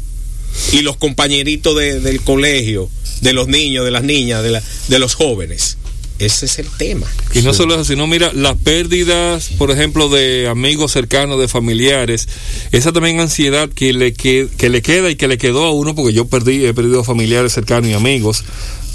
[0.71, 2.91] ¿Y los compañeritos de- del colegio?
[3.21, 5.77] ¿De los niños, de las niñas, de, la- de los jóvenes?
[6.19, 7.11] Ese es el tema.
[7.33, 12.27] Y no solo eso, sino mira, las pérdidas, por ejemplo, de amigos cercanos, de familiares,
[12.71, 15.95] esa también ansiedad que le, que, que le queda y que le quedó a uno,
[15.95, 18.45] porque yo perdí, he perdido familiares cercanos y amigos,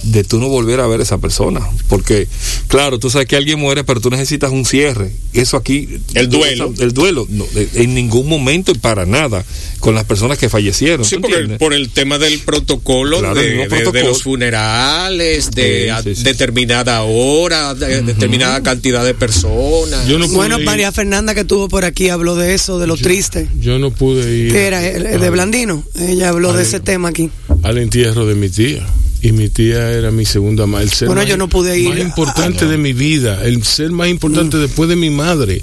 [0.03, 1.61] de tú no volver a ver a esa persona.
[1.89, 2.27] Porque,
[2.69, 5.13] claro, tú sabes que alguien muere, pero tú necesitas un cierre.
[5.33, 5.89] Eso aquí...
[6.15, 6.73] El duelo.
[6.79, 9.45] El duelo, no, de- en ningún momento y para nada,
[9.79, 11.05] con las personas que fallecieron.
[11.05, 15.89] Sí, ¿tú porque el- por el tema del protocolo, Claro, de, los funerales, de Sí,
[15.91, 16.23] a- sí, sí.
[16.25, 20.07] determinada hora, de determinada cantidad de personas.
[20.07, 22.87] Yo no pude Bueno, ir, María Fernanda que estuvo por aquí habló de eso, de
[22.87, 23.49] lo triste.
[23.61, 25.85] yo no pude ir Que era el- el de Blandino.
[25.99, 27.31] Ella habló de ese tema aquí.
[27.63, 28.87] al entierro de mi tía.
[29.23, 30.85] Y mi tía era mi segunda madre.
[30.87, 31.89] El ser Bueno, más- yo no pude ir.
[31.91, 33.45] Más importante de mi vida.
[33.45, 35.63] El ser más importante después de mi madre.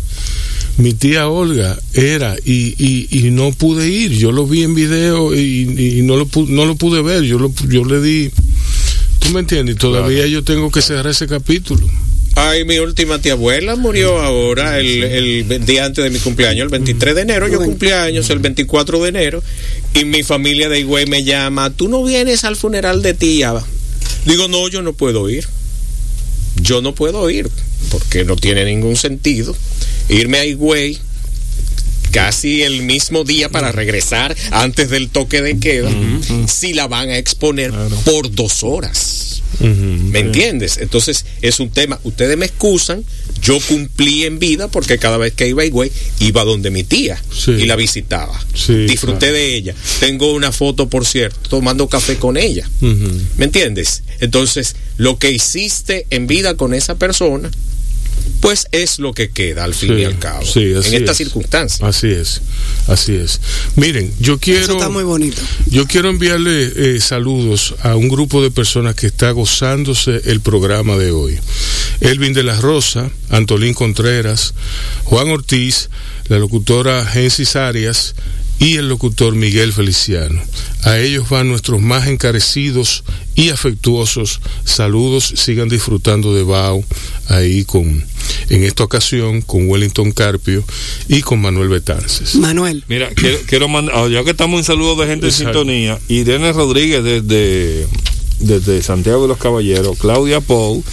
[0.77, 4.11] Mi tía Olga era y, y, y no pude ir.
[4.11, 7.23] Yo lo vi en video y, y no, lo, pu- no lo pude ver.
[7.23, 8.29] Yo, lo, yo le di.
[9.19, 9.75] ¿Tú me entiendes?
[9.75, 11.87] Y todavía yo tengo que cerrar ese capítulo.
[12.35, 16.69] Ay, mi última tía abuela murió ahora el, el día antes de mi cumpleaños, el
[16.69, 17.47] 23 de enero.
[17.47, 19.43] Yo cumpleaños el 24 de enero.
[19.99, 23.53] Y mi familia de Higüey me llama, ¿tú no vienes al funeral de tía?
[24.25, 25.47] Digo, no, yo no puedo ir.
[26.61, 27.49] Yo no puedo ir
[27.89, 29.55] porque no tiene ningún sentido
[30.09, 30.97] irme a Higüey
[32.11, 35.91] casi el mismo día para regresar antes del toque de queda
[36.47, 37.71] si la van a exponer
[38.05, 39.36] por dos horas.
[39.59, 40.77] ¿Me entiendes?
[40.77, 41.99] Entonces es un tema.
[42.03, 43.03] Ustedes me excusan.
[43.41, 47.21] Yo cumplí en vida porque cada vez que iba a Higüey iba donde mi tía
[47.31, 47.51] Sí.
[47.51, 48.39] y la visitaba.
[48.53, 49.75] Sí, Disfruté de ella.
[49.99, 52.67] Tengo una foto, por cierto, tomando café con ella.
[52.81, 54.03] ¿Me entiendes?
[54.19, 57.51] Entonces, lo que hiciste en vida con esa persona,
[58.39, 60.45] pues es lo que queda al fin Sí, y al cabo.
[60.45, 61.17] sí, así en estas es.
[61.17, 61.81] circunstancias.
[61.87, 62.41] Así es,
[62.87, 63.41] así es.
[63.75, 65.41] Miren, yo Eso quiero, está muy bonito.
[65.67, 70.95] yo quiero enviarle eh, saludos a un grupo de personas que está gozándose el programa
[70.97, 71.39] de hoy.
[71.99, 74.53] Elvin de la Rosa, Antolín Contreras,
[75.05, 75.89] Juan Ortiz,
[76.27, 78.13] la locutora Gensis Arias
[78.59, 80.41] y el locutor Miguel Feliciano.
[80.83, 83.03] A ellos van nuestros más encarecidos
[83.35, 85.33] y afectuosos saludos.
[85.35, 86.83] Sigan disfrutando de Bao
[87.29, 88.03] ahí con,
[88.49, 90.63] en esta ocasión, con Wellington Carpio
[91.07, 92.35] y con Manuel Betances.
[92.35, 92.83] Manuel.
[92.87, 95.49] Mira, quiero, quiero mandar, ah, ya que estamos en saludo de gente Exacto.
[95.49, 97.87] en sintonía, Irene Rodríguez desde,
[98.39, 100.83] desde Santiago de los Caballeros, Claudia Pou,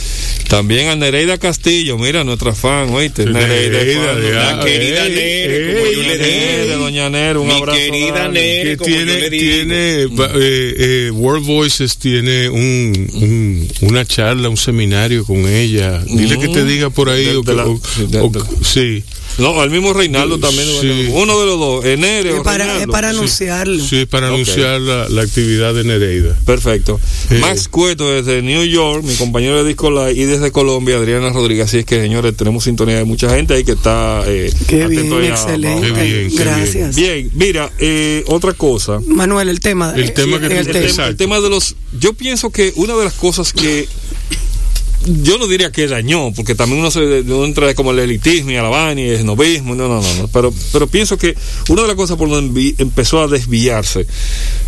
[0.48, 5.86] también a Nereida Castillo, mira, nuestra fan, oíste, Nereida, Nereida, doña- La querida Nere, como
[5.92, 6.74] yo le dije.
[6.78, 7.78] Doña Nere, un Mi abrazo.
[7.78, 8.28] querida.
[8.28, 8.70] Nere.
[8.70, 9.42] que como yo tiene, le digo.
[9.44, 10.74] tiene va- eh,
[11.06, 15.98] eh, World Voices tiene un, un- una charla, un seminario con ella.
[16.04, 17.24] Dile que te diga por ahí.
[17.24, 18.32] De- o de la- o- de- o-
[18.62, 19.02] sí,
[19.38, 21.08] No, al mismo Reinaldo también, Sí.
[21.12, 23.82] uno de los dos, Enere Es o para, es para anunciarlo.
[23.84, 24.34] sí, para Ok.
[24.34, 26.38] anunciar la, la actividad de Nereida.
[26.46, 27.00] Perfecto.
[27.30, 27.38] Eh.
[27.40, 31.66] Max Cueto desde New York, mi compañero de Disco Live, y desde Colombia, Adriana Rodríguez.
[31.66, 35.12] Así es que, señores, tenemos sintonía de mucha gente ahí que está eh, Qué bien,
[35.12, 35.92] a- excelente.
[35.92, 36.94] Qué bien, Gracias.
[36.96, 39.00] Bien, mira, eh, otra cosa.
[39.06, 39.92] Manuel, el tema.
[39.96, 41.06] El tema que el tema.
[41.08, 41.74] el tema de los.
[41.98, 43.88] Yo pienso que una de las cosas que
[45.06, 48.56] yo no diría que dañó, porque también uno se uno entra como el elitismo y
[48.56, 51.36] a la vaina y el snobismo, no, no, no, no, pero, pero pienso que
[51.68, 54.06] una de las cosas por donde empezó a desviarse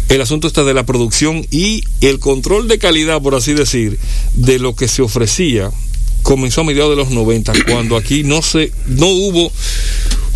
[0.09, 3.99] el asunto está de la producción y el control de calidad, por así decir,
[4.35, 5.71] de lo que se ofrecía,
[6.23, 9.51] comenzó a mediados de los 90, cuando aquí no se, no hubo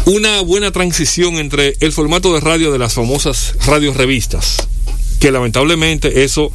[0.06, 4.68] una buena transición entre el formato de radio de las famosas radios revistas,
[5.20, 6.50] que lamentablemente eso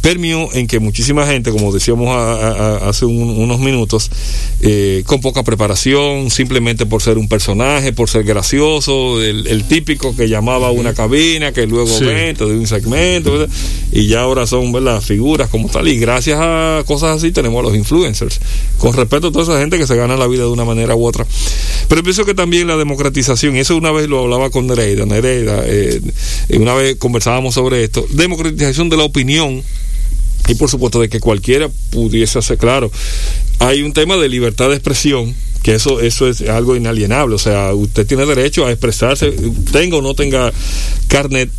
[0.00, 4.10] permeó en que muchísima gente, como decíamos a- hace un- unos minutos,
[4.62, 10.16] eh, con poca preparación, simplemente por ser un personaje, por ser gracioso, el, el típico
[10.16, 12.04] que llamaba a una cabina, que luego Sí.
[12.04, 13.48] venta de un segmento, ¿verdad?
[13.92, 15.00] y ya ahora son ¿verdad?
[15.00, 18.40] figuras como tal, y gracias a cosas así tenemos a los influencers,
[18.78, 21.04] con respeto a toda esa gente que se gana la vida de una manera u
[21.06, 21.26] otra.
[21.88, 25.62] Pero pienso que también la democratización, y eso una vez lo hablaba con Nereida, Nereida,
[25.66, 26.00] eh,
[26.50, 29.62] una vez conversábamos sobre esto, democratización de la opinión
[30.48, 32.90] y por supuesto de que cualquiera pudiese hacer claro.
[33.58, 37.74] Hay un tema de libertad de expresión que eso eso es algo inalienable, o sea,
[37.74, 39.30] usted tiene derecho a expresarse,
[39.72, 40.50] tenga o no tenga
[41.08, 41.50] carnet,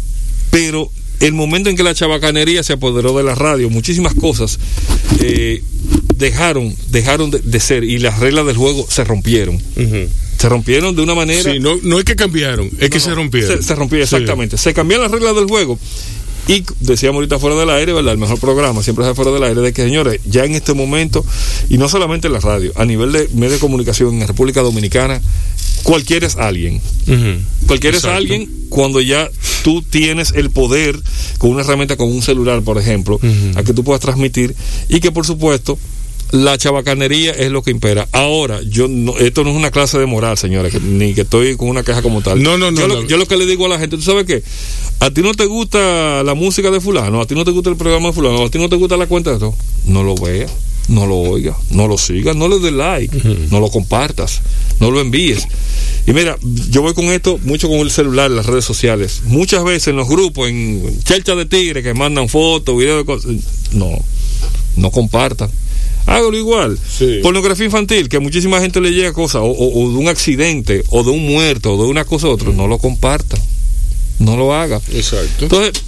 [0.49, 4.57] pero el momento en que la chabacanería se apoderó de la radio, muchísimas cosas
[5.19, 5.61] eh,
[6.15, 9.61] dejaron dejaron de, de ser y las reglas del juego se rompieron.
[10.39, 13.57] Se rompieron de una manera Sí, no, no es que cambiaron, es que se rompieron.
[13.57, 14.15] se, se rompieron, Sí.
[14.15, 14.57] exactamente.
[14.57, 15.77] Se cambiaron las reglas del juego.
[16.51, 18.11] Y decíamos ahorita fuera del aire, ¿verdad?
[18.11, 21.25] El mejor programa siempre es fuera del aire, de que señores, ya en este momento,
[21.69, 24.61] y no solamente en la radio, a nivel de medio de comunicación en la República
[24.61, 25.21] Dominicana,
[25.83, 26.81] cualquiera es alguien.
[27.07, 27.67] Ujú.
[27.67, 29.29] Cualquiera es alguien cuando ya
[29.63, 30.99] tú tienes el poder
[31.37, 33.17] con una herramienta, con un celular, por ejemplo,
[33.55, 34.53] a que tú puedas transmitir
[34.89, 35.79] y que por supuesto
[36.31, 38.07] la chabacanería es lo que impera.
[38.11, 41.55] Ahora, yo no, esto no es una clase de moral, señores, que- ni que estoy
[41.57, 42.41] con una queja como tal.
[42.41, 43.07] No, no, no, Yo, lo, no.
[43.07, 44.43] yo lo que le digo a la gente, ¿tú sabes qué?
[44.99, 47.75] A ti no te gusta la música de fulano, a ti no te gusta el
[47.75, 49.53] programa de fulano, a ti no te gusta la cuenta de esto.
[49.85, 50.51] No lo veas,
[50.87, 53.17] no lo oigas, no lo sigas, no le des like,
[53.49, 54.41] no lo compartas,
[54.79, 55.47] no lo envíes.
[56.07, 56.37] Y mira,
[56.69, 59.21] yo voy con esto mucho con el celular, las redes sociales.
[59.25, 63.31] Muchas veces en los grupos, en chelcha de tigre que mandan fotos, videos de cosas.
[63.73, 63.89] No,
[64.77, 65.49] no compartan.
[66.05, 66.77] Hágalo igual.
[66.97, 67.19] Sí.
[67.21, 71.03] Pornografía infantil, que muchísima gente le llega cosas, o, o- o de un accidente, o
[71.03, 73.39] de un muerto, o de una cosa u otra, no lo compartan.
[74.19, 74.79] No lo haga.
[74.93, 75.45] Exacto.
[75.45, 75.83] Entonces,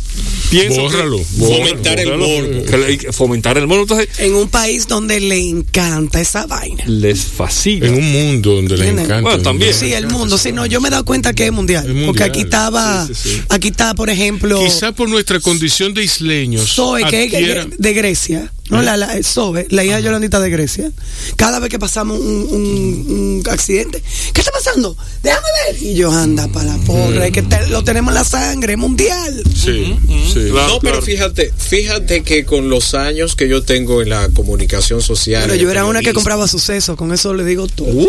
[0.50, 1.58] pienso Bórralo, que- bórralo.
[1.66, 2.28] Fomentar el Bórralo.
[2.28, 2.66] morbo.
[2.66, 3.84] Que le- fomentar el morbo.
[3.84, 6.84] Entonces, En un país donde le encanta esa vaina.
[6.88, 7.86] les fascina.
[7.86, 9.06] En un mundo donde ¿Entiendes?
[9.06, 9.22] encanta.
[9.30, 9.72] Bueno, también.
[9.76, 10.40] Sí, el mundo.
[10.40, 11.86] Sí, no, yo me he dado cuenta que es mundial.
[12.08, 13.42] Porque aquí estaba, Sí, sí, sí.
[13.50, 16.74] aquí está, por ejemplo, Quizá por nuestra condición de isleños.
[16.74, 18.52] Zoe, que es de Grecia.
[18.70, 20.90] No, la, la, Zoe, la hija de Yolandita de Grecia.
[21.36, 24.02] Cada vez que pasamos un, un- un accidente,
[24.34, 24.96] ¿qué está pasando?
[25.22, 25.84] Déjame ver.
[25.84, 28.80] Y yo, anda para la porra, es que te- lo tenemos en la sangre, es
[28.80, 29.44] mundial.
[29.54, 29.98] Sí,
[30.34, 30.48] sí.
[30.50, 31.02] Claro, no, pero claro.
[31.02, 35.44] fíjate, fíjate que con los años que yo tengo en la comunicación social.
[35.48, 37.92] Pero yo era una que compraba sucesos, con eso le digo todo.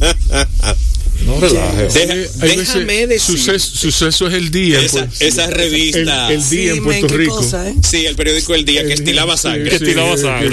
[1.26, 1.94] No relajes.
[1.94, 2.14] Deja-
[2.46, 3.36] déjame decir.
[3.38, 4.80] Suceso, suceso es el día.
[4.80, 5.20] Esa, pues.
[5.20, 6.28] esa revista.
[6.28, 7.36] El- el día Sí, en Puerto Rico.
[7.36, 7.74] cosa, ¿eh?
[7.82, 9.68] Sí, el periódico El Día que estilaba sangre.
[9.70, 10.50] Que estilaba que.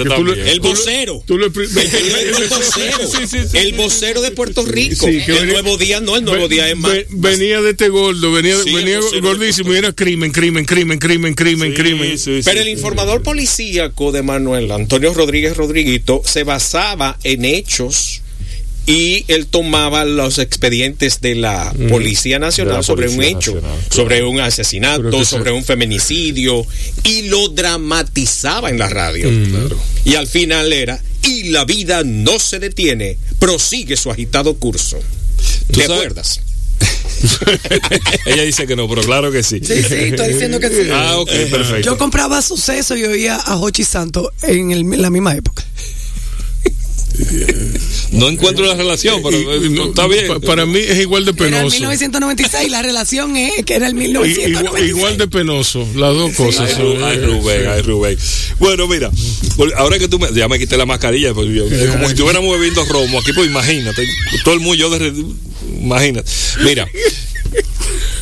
[0.50, 1.22] El vocero.
[1.26, 3.00] tú El vocero.
[3.08, 3.72] Sí, el
[4.20, 5.06] de Puerto Rico.
[5.06, 6.92] El venía- nuevo día no, el nuevo día es más.
[6.92, 11.34] ve- venía de este gordo, venía, Sí, venía gordísimo y era crimen, crimen, crimen, crimen,
[11.34, 12.18] crimen, Sí, crimen.
[12.44, 18.22] Pero el informador policíaco de Manuel Antonio Rodríguez Rodriguito se basaba en hechos
[18.88, 23.94] y él tomaba los expedientes de la Policía Nacional la sobre un hecho, Nacional, claro.
[23.94, 26.64] sobre un asesinato, sobre un feminicidio
[27.04, 29.30] y lo dramatizaba en la radio.
[29.30, 29.44] Mm.
[29.50, 29.78] Claro.
[30.06, 34.98] Y al final era, y la vida no se detiene, prosigue su agitado curso.
[35.70, 35.90] ¿Tú ¿Te sabes?
[35.90, 36.40] acuerdas?
[38.26, 39.60] Ella dice que no, pero claro que sí.
[39.62, 40.88] Sí, sí, estoy diciendo que sí.
[40.92, 41.80] Ah, ok, perfecto.
[41.82, 45.64] Yo compraba sucesos y oía a Hochi Santos en, el- en la misma época.
[48.12, 50.26] No encuentro la relación, pero Y- eh, no, está bien.
[50.28, 51.74] pa- Para mí es igual de Era el penoso.
[51.76, 54.88] 1996, la relación es que era el I- Igual, 1996.
[54.88, 56.70] igual de penoso, las dos cosas.
[56.78, 58.18] Ay, ay, Rubén, ay, Rubén.
[58.58, 59.10] Bueno, mira,
[59.76, 62.84] ahora que tú me, ya me quité la mascarilla, pues yo- como si estuviéramos bebiendo
[62.86, 64.06] romo aquí, pues imagínate,
[64.44, 65.12] todo el mundo, yo de,
[65.82, 66.30] imagínate.
[66.64, 66.88] Mira,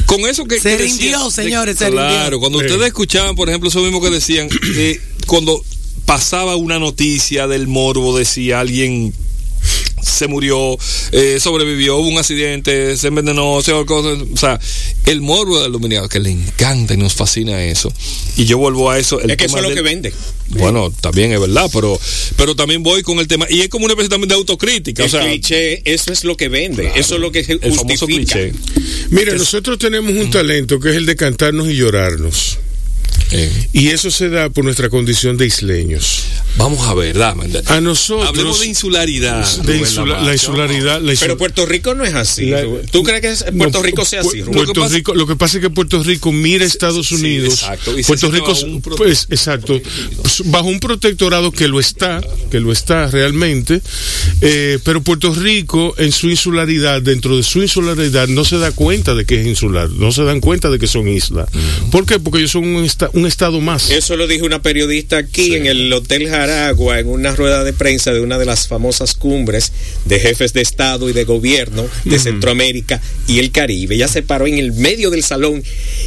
[0.07, 0.61] con eso que...
[0.61, 2.41] Se que rindió, decían- señores, se Claro, rindió.
[2.41, 2.67] cuando Sí.
[2.67, 5.63] ustedes escuchaban, por ejemplo, eso mismo que decían, eh, cuando
[6.07, 9.13] pasaba una noticia del morbo, decía alguien
[10.03, 10.79] se murió,
[11.11, 14.59] eh, sobrevivió, hubo un accidente, se envenenó, se ahorcó, o sea,
[15.05, 17.93] el morbo del dominicano que le encanta y nos fascina eso.
[18.37, 19.21] Y yo vuelvo a eso.
[19.21, 20.13] el es que eso es lo del- que vende.
[20.51, 21.99] Bueno, también es verdad, pero
[22.37, 25.09] pero también voy con el tema y es como una especie también de autocrítica, El
[25.09, 28.35] o sea, cliché, eso es lo que vende, eso es lo que el famoso justifica.
[28.35, 28.53] cliché.
[29.11, 32.59] Mira, nosotros tenemos un talento que es el de cantarnos y llorarnos.
[33.33, 33.69] Eh.
[33.73, 36.25] Y eso se da por nuestra condición de isleños.
[36.57, 37.47] Vamos a ver, dame.
[37.67, 38.29] A nosotros.
[38.29, 39.45] Hablemos de insularidad.
[39.63, 41.01] de insula- la insularidad.
[41.03, 42.47] la insu- Pero Puerto Rico no es así.
[42.47, 44.41] La- ¿Tú crees que es- Puerto No, Rico sea así?
[44.43, 44.53] Rubén?
[44.53, 47.09] Puerto Lo que pasa- Rico, lo que pasa es que Puerto Rico mira a Estados
[47.09, 47.55] sí, Unidos.
[47.55, 49.81] exacto, y Puerto Rico, bajo un prote- pues, exacto,
[50.23, 52.21] pues, bajo un protectorado que lo está,
[52.51, 53.83] que lo está realmente,
[54.41, 59.15] eh, pero Puerto Rico en su insularidad, dentro de su insularidad, no se da cuenta
[59.15, 61.49] de que es insular, no se dan cuenta de que son islas.
[61.91, 62.19] ¿Por qué?
[62.19, 63.91] Porque ellos son un, esta- un estado más.
[63.91, 68.13] Eso lo dijo una periodista aquí en el Hotel Jaragua, en una rueda de prensa
[68.13, 69.73] de una de las famosas cumbres
[70.05, 73.95] de jefes de Estado y de gobierno de Centroamérica y el Caribe.
[73.95, 75.63] Ella se paró en el medio del salón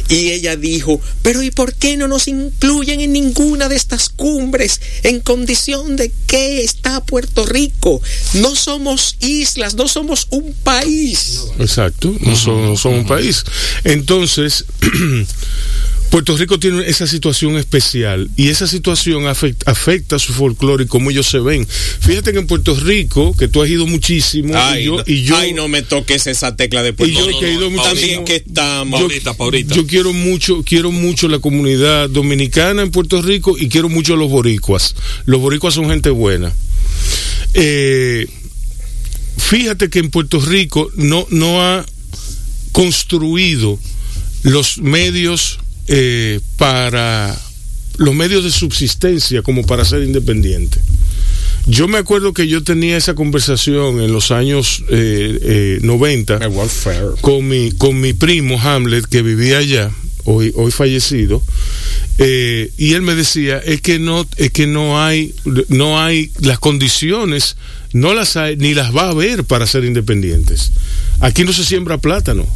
[0.08, 4.80] y ella dijo, pero ¿y por qué no nos incluyen en ninguna de estas cumbres
[5.02, 8.00] en condición de que está Puerto Rico?
[8.34, 11.40] No somos islas, no somos un país.
[11.58, 13.44] Exacto, no no son un país.
[13.84, 14.64] Entonces,
[16.10, 20.86] Puerto Rico tiene esa situación especial y esa situación afecta, afecta a su folclore y
[20.88, 21.66] cómo ellos se ven.
[21.66, 25.36] Fíjate que en Puerto Rico, que tú has ido muchísimo, Ay, y yo, y yo,
[25.36, 27.70] ay, no me toques esa tecla de Puerto yo Rico.
[27.70, 27.82] no.
[27.82, 29.00] También que estamos.
[29.00, 29.74] Paulita, Paulita.
[29.74, 34.16] Yo quiero mucho, quiero mucho la comunidad dominicana en Puerto Rico y quiero mucho a
[34.16, 34.96] los boricuas.
[35.26, 36.52] Los boricuas son gente buena.
[37.54, 38.26] Eh,
[39.38, 41.86] fíjate que en Puerto Rico no, no ha
[42.72, 43.78] construido
[44.42, 45.60] los medios
[45.92, 47.36] eh, para
[47.98, 50.80] los medios de subsistencia como para ser independiente.
[51.66, 56.48] Yo me acuerdo que yo tenía esa conversación en los años eh, eh, 90 El
[56.48, 57.08] welfare.
[57.20, 59.90] con mi, con mi primo Hamlet, que vivía allá,
[60.24, 61.42] hoy, hoy fallecido,
[62.18, 65.34] eh, y él me decía, es que no, es que no hay,
[65.68, 67.56] no hay las condiciones,
[67.92, 70.72] no las hay, ni las va a haber para ser independientes.
[71.20, 72.46] Aquí no se siembra plátano.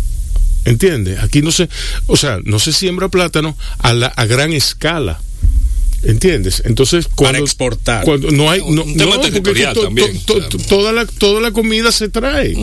[0.65, 1.19] ¿Entiendes?
[1.21, 1.69] Aquí no se,
[2.07, 5.21] o sea, no se siembra plátano a, la, a gran escala.
[6.03, 6.63] ¿Entiendes?
[6.67, 8.05] Entonces, cuando, exportar.
[8.05, 10.49] Cuando no hay, no, Un tema no, porque territorial to- to- también, to- o sea.
[10.51, 12.55] to- toda la, toda la comida se trae.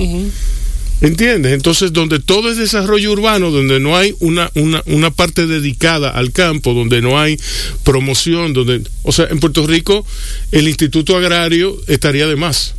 [1.01, 1.53] ¿Entiendes?
[1.53, 6.31] Entonces, donde todo es desarrollo urbano, donde no hay una, una, una parte dedicada al
[6.31, 7.39] campo, donde no hay
[7.83, 10.05] promoción, donde, o sea, en Puerto Rico
[10.51, 12.75] el Instituto Agrario estaría de más.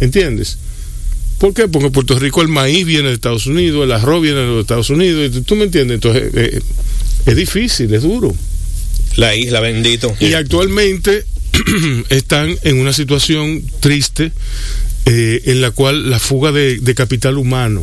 [0.00, 0.58] ¿Entiendes?
[1.40, 1.68] ¿Por qué?
[1.68, 4.60] Porque en Puerto Rico el maíz viene de Estados Unidos, el arroz viene de los
[4.60, 5.94] Estados Unidos, y ¿tú me entiendes?
[5.94, 6.60] Entonces, eh,
[7.24, 8.34] es difícil, es duro.
[9.16, 10.14] La isla, bendito.
[10.20, 11.24] Y actualmente
[12.10, 14.32] están en una situación triste
[15.06, 17.82] eh, en la cual la fuga de, de capital humano,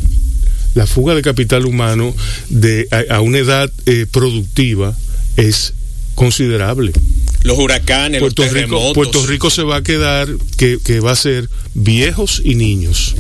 [0.75, 2.15] la fuga de capital humano
[2.49, 4.95] de, a, a una edad eh, productiva
[5.35, 5.73] es
[6.13, 6.93] considerable.
[7.43, 8.93] Los huracanes, Puerto los Rico, terremotos.
[8.93, 10.27] Puerto Rico se va a quedar,
[10.57, 13.15] que, que va a ser viejos y niños.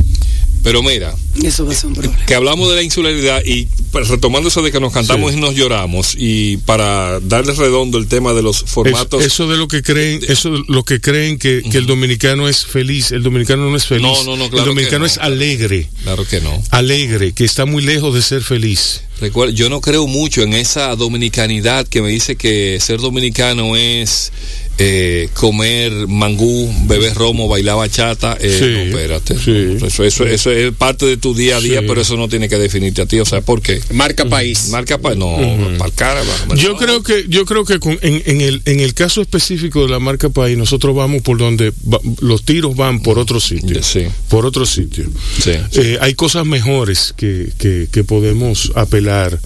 [0.63, 2.25] Pero mira, Eso va a ser un problema.
[2.25, 5.37] que hablamos de la insularidad y retomando eso de que nos cantamos Sí.
[5.37, 9.21] y nos lloramos y para darle redondo el tema de los formatos.
[9.21, 12.49] Es- eso de lo que creen, eso de lo que creen que, que el dominicano
[12.49, 14.03] es feliz, el dominicano no es feliz.
[14.03, 15.13] No, no, no, claro el dominicano que no.
[15.13, 16.61] es alegre, Claro que no.
[16.71, 19.01] alegre, que está muy lejos de ser feliz.
[19.21, 24.31] Recuerda, yo no creo mucho en esa dominicanidad que me dice que ser dominicano es
[24.79, 28.37] eh, comer mangú, beber romo, bailar bachata.
[28.39, 29.35] Eh, Sí, no, espérate.
[29.37, 29.85] sí.
[29.85, 31.85] Eso, eso, eso es parte de tu día a día, Sí.
[31.87, 33.19] pero eso no tiene que definirte a ti.
[33.19, 33.81] O sea, ¿por qué?
[33.93, 34.69] Marca país.
[34.69, 35.37] Marca pa- no,
[35.77, 36.21] para cara.
[36.21, 36.77] va, Yo no.
[36.77, 39.99] creo que, yo creo que con- en, en el, en el caso específico de la
[39.99, 43.81] marca país, nosotros vamos por donde va- los tiros van por otro sitio.
[43.83, 44.05] Sí.
[44.29, 45.05] Por otro sitio.
[45.41, 45.51] Sí.
[45.73, 49.39] Eh, hay cosas mejores que, que, que podemos apelar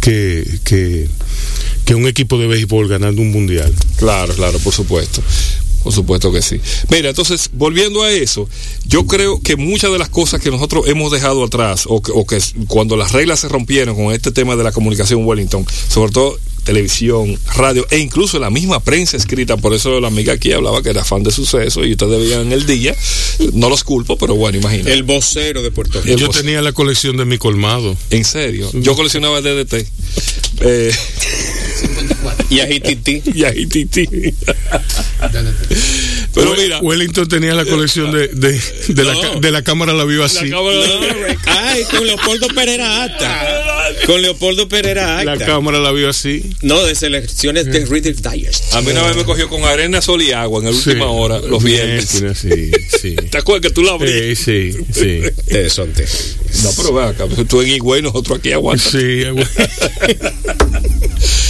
[0.00, 1.08] que, que,
[1.86, 3.72] que un equipo de béisbol ganando un mundial.
[3.96, 5.22] Claro, claro, por supuesto.
[5.84, 6.60] Por supuesto que sí.
[6.90, 8.48] Mira, entonces, volviendo a eso,
[8.86, 12.26] yo creo que muchas de las cosas que nosotros hemos dejado atrás, o que, o
[12.26, 16.36] que cuando las reglas se rompieron con este tema de la comunicación Wellington, sobre todo
[16.66, 20.90] televisión, radio e incluso la misma prensa escrita, por eso la amiga aquí hablaba que
[20.90, 22.94] era fan de suceso y ustedes veían el día,
[23.52, 24.92] no los culpo, pero bueno, imagínate.
[24.92, 26.18] El vocero de Puerto Rico.
[26.18, 27.96] Yo tenía la colección de mi colmado.
[28.10, 29.86] En serio, yo coleccionaba DDT.
[30.60, 30.92] Eh,
[32.50, 32.70] Y a
[33.54, 34.02] Hititi.
[34.02, 34.34] y.
[36.34, 39.20] Pero mira, Wellington tenía la colección de, de, de la, No.
[39.20, 40.48] ca- de la cámara la viva así.
[40.50, 40.60] No,
[41.46, 43.46] ay, con Leopoldo Pereira Acta.
[44.06, 45.46] Con Leopoldo Pereira La Acta.
[45.46, 46.42] cámara la viva así.
[46.62, 48.74] No, de selecciones de Reader's Digest.
[48.74, 50.90] a mí una vez me cogió con arena, sol y agua en la Sí.
[50.90, 52.06] última hora, los viernes.
[52.08, 52.70] Sí,
[53.00, 53.16] sí.
[53.30, 54.38] ¿Te acuerdas que tú la abrías?
[54.38, 55.20] Sí, sí, sí.
[55.38, 56.36] Ustedes son terribles.
[56.62, 58.92] No, pero ve acá, tú en Higüey, nosotros aquí aguantamos.
[58.92, 59.22] Sí.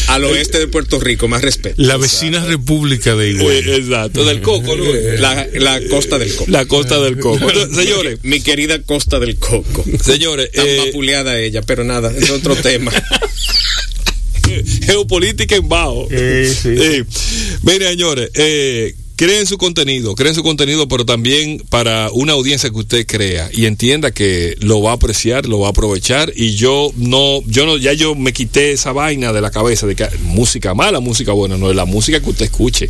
[0.09, 1.75] Al oeste de Puerto Rico, más respeto.
[1.83, 3.59] La vecina república de Eh, Higüey.
[3.81, 4.85] exacto, del Coco, ¿no?
[5.19, 6.51] La, la costa del Coco.
[6.51, 7.49] La costa del Coco.
[7.51, 9.85] Entonces, señores, Mi querida costa del Coco.
[10.03, 12.93] señores, Tan eh, vapuleada ella, pero nada, es otro tema.
[14.87, 16.07] geopolítica en bajo.
[16.11, 16.69] Eh, sí.
[16.71, 17.05] Eh,
[17.63, 22.77] mire, señores, eh, creen su contenido, creen su contenido, pero también para una audiencia que
[22.77, 26.33] usted crea y entienda que lo va a apreciar, lo va a aprovechar.
[26.37, 29.97] Y yo no, yo no, ya yo me quité esa vaina de la cabeza de
[29.97, 32.89] que música mala, música buena, no es la música que usted escuche.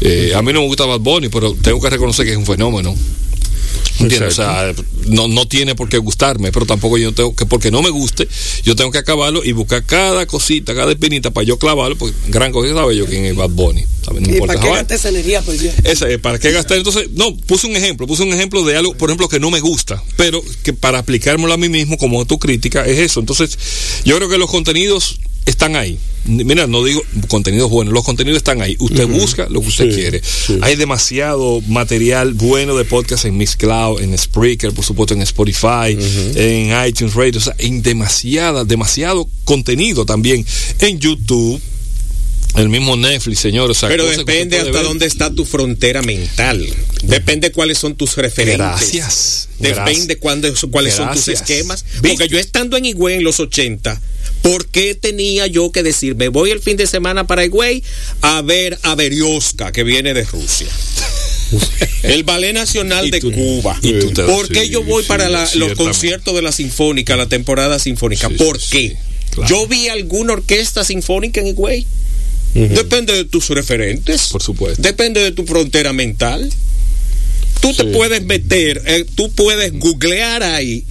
[0.00, 2.46] Eh, a mí no me gusta Bad Bunny, pero tengo que reconocer que es un
[2.46, 2.96] fenómeno.
[4.00, 4.32] ¿Entiendes?
[4.32, 4.72] O sea,
[5.06, 8.28] no, no tiene por qué gustarme, pero tampoco yo tengo que, porque no me guste,
[8.62, 12.52] yo tengo que acabarlo y buscar cada cosita, cada espinita para yo clavarlo, porque gran
[12.52, 13.84] cosa sabe yo quién es Bad Bunny.
[14.02, 14.22] ¿sabes?
[14.22, 15.74] No ¿Y importa para qué esa energía, por Dios?
[15.84, 16.78] Esa, eh, ¿Para qué gastar?
[16.78, 19.60] Entonces, no, puse un ejemplo, puse un ejemplo de algo, por ejemplo, que no me
[19.60, 23.20] gusta, pero que para aplicármelo a mí mismo como tu crítica es eso.
[23.20, 23.58] Entonces,
[24.04, 25.98] yo creo que los contenidos están ahí.
[26.26, 28.76] Mira, no digo contenidos buenos, los contenidos están ahí.
[28.78, 30.20] Usted busca lo que usted Sí, quiere.
[30.22, 30.58] sí.
[30.60, 35.96] Hay demasiado material bueno de podcast en Mixcloud, en Spreaker, por supuesto en Spotify,
[36.34, 40.44] en iTunes Radio, o sea, en demasiada, demasiado contenido también
[40.80, 41.60] en YouTube.
[42.56, 43.44] El mismo Netflix.
[43.44, 44.82] O sea, Pero depende hasta ver.
[44.82, 46.66] dónde está tu frontera mental.
[47.04, 48.58] Depende cuáles son tus referentes.
[48.58, 49.48] Gracias.
[49.60, 50.16] Depende Gracias.
[50.18, 51.84] cuándo- cuáles son tus esquemas.
[52.02, 54.00] Porque yo estando en Higüey en los 80,
[54.42, 57.82] ¿por qué tenía yo que decir, me voy el fin de semana para Higüey
[58.22, 60.68] a ver a Berioska, que viene de Rusia?
[62.02, 63.78] El Ballet Nacional de tú- Cuba.
[63.82, 66.52] y tú te- ¿Por qué sí, yo voy sí, para la- los conciertos de la
[66.52, 68.30] Sinfónica, la temporada sinfónica?
[68.30, 68.96] ¿Por qué?
[69.30, 69.48] claro.
[69.48, 71.86] Yo vi alguna orquesta sinfónica en Higüey.
[72.54, 74.28] Depende de tus referentes.
[74.28, 74.82] Por supuesto.
[74.82, 76.50] Depende de tu frontera mental.
[77.60, 77.90] Tú te Sí.
[77.92, 80.84] puedes meter, eh, tú puedes googlear ahí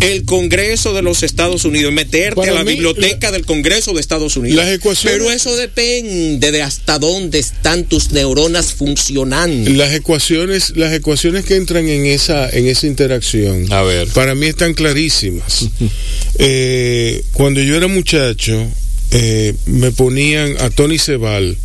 [0.00, 4.00] el Congreso de los Estados Unidos, meterte Para a la mí, biblioteca del Congreso de
[4.00, 4.56] Estados Unidos.
[4.64, 9.70] Las ecuaciones- Pero eso depende de hasta dónde están tus neuronas funcionando.
[9.70, 14.08] Las ecuaciones, las ecuaciones que entran en esa, en esa interacción, A ver.
[14.08, 15.66] para mí están clarísimas.
[16.38, 18.66] Eh, cuando yo era muchacho,
[19.10, 21.56] eh, me ponían a Tony Sebal,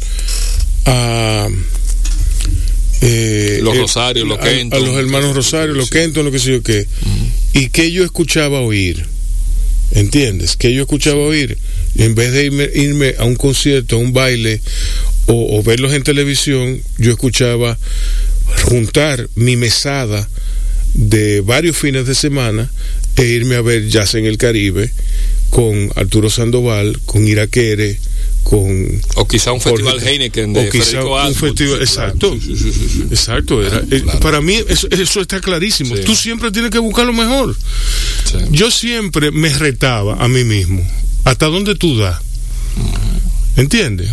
[0.86, 1.50] a
[3.02, 4.82] eh, Los eh, Rosario, los Kenton.
[4.82, 5.90] a los hermanos Rosario, los.
[5.90, 6.86] Kenton, lo que sé yo qué,
[7.54, 9.06] y que yo escuchaba oír.
[9.94, 10.56] ¿Entiendes?
[10.56, 11.58] Que yo escuchaba oír.
[11.98, 14.62] En vez de irme, irme a un concierto, a un baile
[15.26, 17.78] o, o verlos en televisión, yo escuchaba
[18.64, 20.30] juntar mi mesada
[20.94, 22.72] de varios fines de semana
[23.18, 24.92] e irme a ver Jazz en el Caribe
[25.50, 27.98] con Arturo Sandoval, con Iraquere,
[28.44, 32.38] con O quizá un festival Heineken de o quizá Federico un festival, Sí, exacto.
[32.40, 33.66] Sí, sí, exacto.
[33.66, 34.20] era- eh, claro.
[34.20, 35.96] Para mí eso, eso está clarísimo.
[36.06, 37.56] Tú siempre tienes que buscar lo mejor.
[38.52, 40.86] Yo siempre me retaba a mí mismo.
[41.24, 42.20] ¿Hasta dónde tú das?
[43.58, 44.10] ¿Entiendes?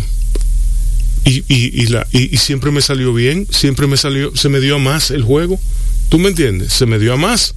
[1.25, 4.59] Y, y, y, la, y, y siempre me salió bien, siempre me salió, se me
[4.59, 5.59] dio a más el juego.
[6.09, 6.73] ¿Tú me entiendes?
[6.73, 7.53] Se me dio a más.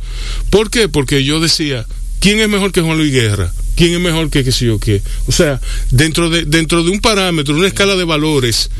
[0.50, 0.88] ¿Por qué?
[0.88, 1.86] Porque yo decía,
[2.22, 3.52] ¿quién es mejor que Juan Luis Guerra?
[3.74, 5.02] ¿Quién es mejor que qué sé yo qué?
[5.26, 8.70] O sea, dentro de, dentro de un parámetro, una escala de valores,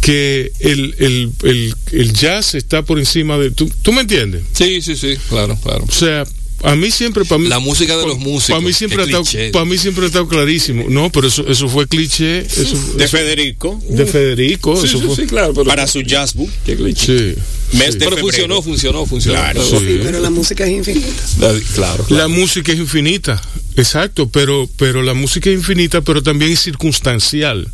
[0.00, 3.50] que el, el, el, el jazz está por encima de...
[3.50, 4.42] ¿Tú, ¿tú me entiendes?
[4.52, 5.84] Sí, sí, sí, claro, claro.
[5.88, 6.24] O sea,
[6.64, 9.64] a mí siempre, para mí, La música de los músicos, para mí siempre ha para
[9.64, 10.84] mí siempre ha estado clarísimo.
[10.88, 15.06] No, pero eso, eso fue cliché, eso, De eso- Federico, de Federico, Sí, eso sí,
[15.06, 15.16] fue.
[15.16, 17.34] sí, claro, pero, para su jazz book, qué cliché.
[17.34, 17.40] Sí.
[17.78, 19.38] mes de Pero funcionó, funcionó, funcionó.
[19.38, 20.00] Claro, Pero- sí.
[20.02, 21.08] Pero la música es infinita.
[21.40, 23.40] La- Claro, La música es infinita,
[23.76, 27.68] exacto, pero, pero la música es infinita, pero también es circunstancial.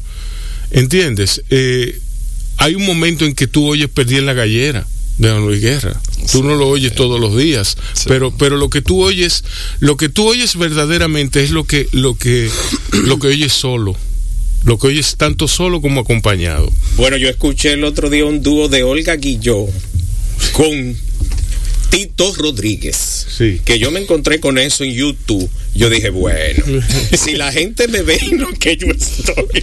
[0.70, 1.42] ¿Entiendes?
[1.50, 1.98] Eh,
[2.58, 4.86] hay un momento en que tú oyes Perdí en la gallera
[5.18, 6.00] de Don Luis Guerra.
[6.32, 8.04] Tú no lo oyes todos los días, Sí.
[8.08, 9.44] pero, pero lo que tú oyes,
[9.80, 12.50] lo que tú oyes verdaderamente es lo que, lo que,
[13.04, 13.96] lo que oyes solo.
[14.64, 16.70] Lo que oyes tanto solo como acompañado.
[16.96, 19.66] Bueno, yo escuché el otro día un dúo de Olga Guilló
[20.52, 20.96] con
[21.90, 23.26] Tito Rodríguez.
[23.36, 23.60] Sí.
[23.64, 25.48] Que yo me encontré con eso en YouTube.
[25.74, 26.64] Yo dije, bueno,
[27.18, 29.62] si la gente me ve en lo que yo estoy.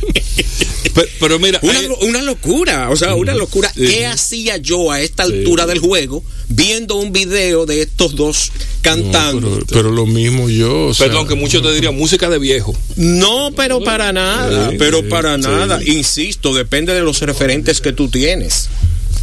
[0.93, 3.71] Pero, pero mira, Una, hay- una locura, o sea, una locura.
[3.75, 3.85] Sí.
[3.85, 5.33] ¿Qué hacía yo a esta Sí.
[5.33, 9.49] altura del juego viendo un video de estos dos cantando?
[9.51, 10.85] Pero, pero lo mismo yo.
[10.87, 12.73] o sea, perdón, que muchos te dirían música de viejo.
[12.95, 15.41] No, pero para nada, Sí, pero sí, para sí.
[15.41, 15.83] nada.
[15.83, 18.69] Insisto, depende de los referentes que tú tienes.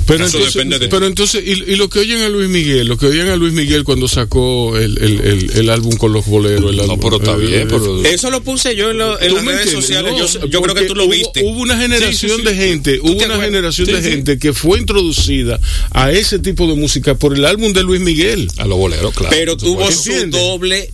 [0.07, 2.89] Pero Eso entonces, depende de- pero entonces y, y lo que oyen a Luis Miguel,
[2.89, 6.27] lo que oyen a Luis Miguel cuando sacó el, el, el, el álbum con los
[6.27, 6.70] boleros.
[6.70, 8.05] el No, álbum, pero está eh, bien, eh, pero...
[8.05, 10.12] Eso lo puse yo en, lo- en ¿Tú las redes sociales.
[10.12, 11.43] No, yo, yo creo que tú lo viste.
[11.43, 12.57] Hubo, hubo una generación sí, de sí.
[12.57, 13.45] gente, ¿Tú hubo una acuerdas?
[13.47, 14.09] generación Sí, de sí.
[14.11, 15.61] gente que fue introducida
[15.93, 18.49] a ese tipo de música por el álbum de Luis Miguel.
[18.59, 19.35] A los boleros, claro.
[19.37, 20.91] pero tuvo su doble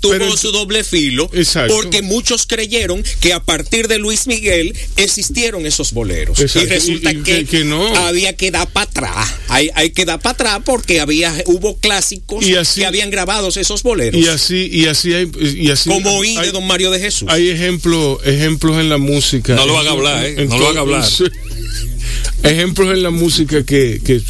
[0.00, 1.74] tuvo su doble filo Exacto.
[1.74, 6.38] porque muchos creyeron que a partir de Luis Miguel existieron esos boleros.
[6.38, 6.66] Exacto.
[6.68, 7.94] Y resulta Y- y que, no.
[7.96, 9.34] había que dar para atrás.
[9.48, 13.56] Hay, hay que dar para atrás porque había hubo clásicos Y así- que habían grabados
[13.56, 14.20] esos boleros.
[14.20, 17.28] Y así, y así hay, y así como oí hay, de Don Mario de Jesús.
[17.30, 19.54] hay ejemplos, ejemplos en la música.
[19.54, 20.46] No lo haga hablar, ¿eh?
[20.48, 21.04] No lo haga hablar.
[22.42, 24.20] Ejemplos en la música que, que,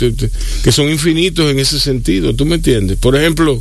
[0.62, 2.96] que son infinitos en ese sentido, ¿tú me entiendes?
[2.98, 3.60] Por ejemplo,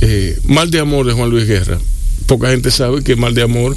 [0.00, 1.78] eh, Mal de Amor de Juan Luis Guerra.
[2.26, 3.76] Poca gente sabe que Mal de Amor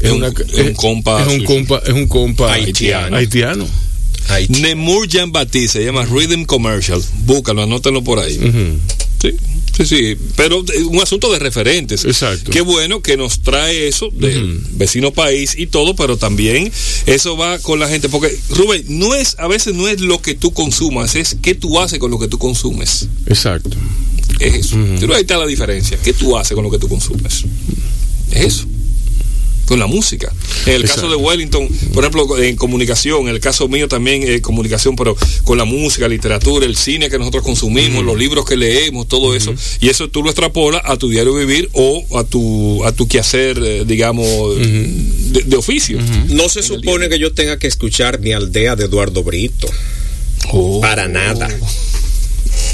[0.00, 3.16] es, un- una, es un compa es un compa, es un compa Haitiano.
[3.16, 3.66] haitiano.
[4.50, 7.02] Nemur Jean Baptiste se llama Rhythm Commercial.
[7.24, 8.38] Búscalo, anótenlo por ahí.
[9.20, 9.32] Sí,
[9.76, 10.16] sí, sí.
[10.36, 12.04] Pero eh, un asunto de referentes.
[12.04, 12.50] Exacto.
[12.50, 16.70] Qué bueno que nos trae eso del vecino país y todo, pero también
[17.06, 18.08] eso va con la gente.
[18.10, 21.80] Porque, Rubén, no es, a veces no es lo que tú consumas, es qué tú
[21.80, 23.08] haces con lo que tú consumes.
[23.26, 23.76] Exacto.
[24.38, 24.76] Es eso.
[25.00, 25.98] Pero ahí está la diferencia.
[26.02, 27.44] ¿Qué tú haces con lo que tú consumes?
[28.30, 28.66] Es eso.
[29.66, 30.32] Con la música.
[30.64, 34.40] En el caso de Wellington, por ejemplo, en comunicación, en el caso mío también eh,
[34.40, 39.08] comunicación, pero con la música, literatura, el cine que nosotros consumimos, los libros que leemos,
[39.08, 42.92] todo eso, y eso tú lo extrapolas a tu diario vivir o a tu a
[42.92, 45.98] tu quehacer, eh, digamos, de, de oficio.
[46.28, 49.68] No se supone que yo tenga que escuchar mi aldea de Eduardo Brito.
[50.50, 50.80] Oh.
[50.80, 51.48] Para nada.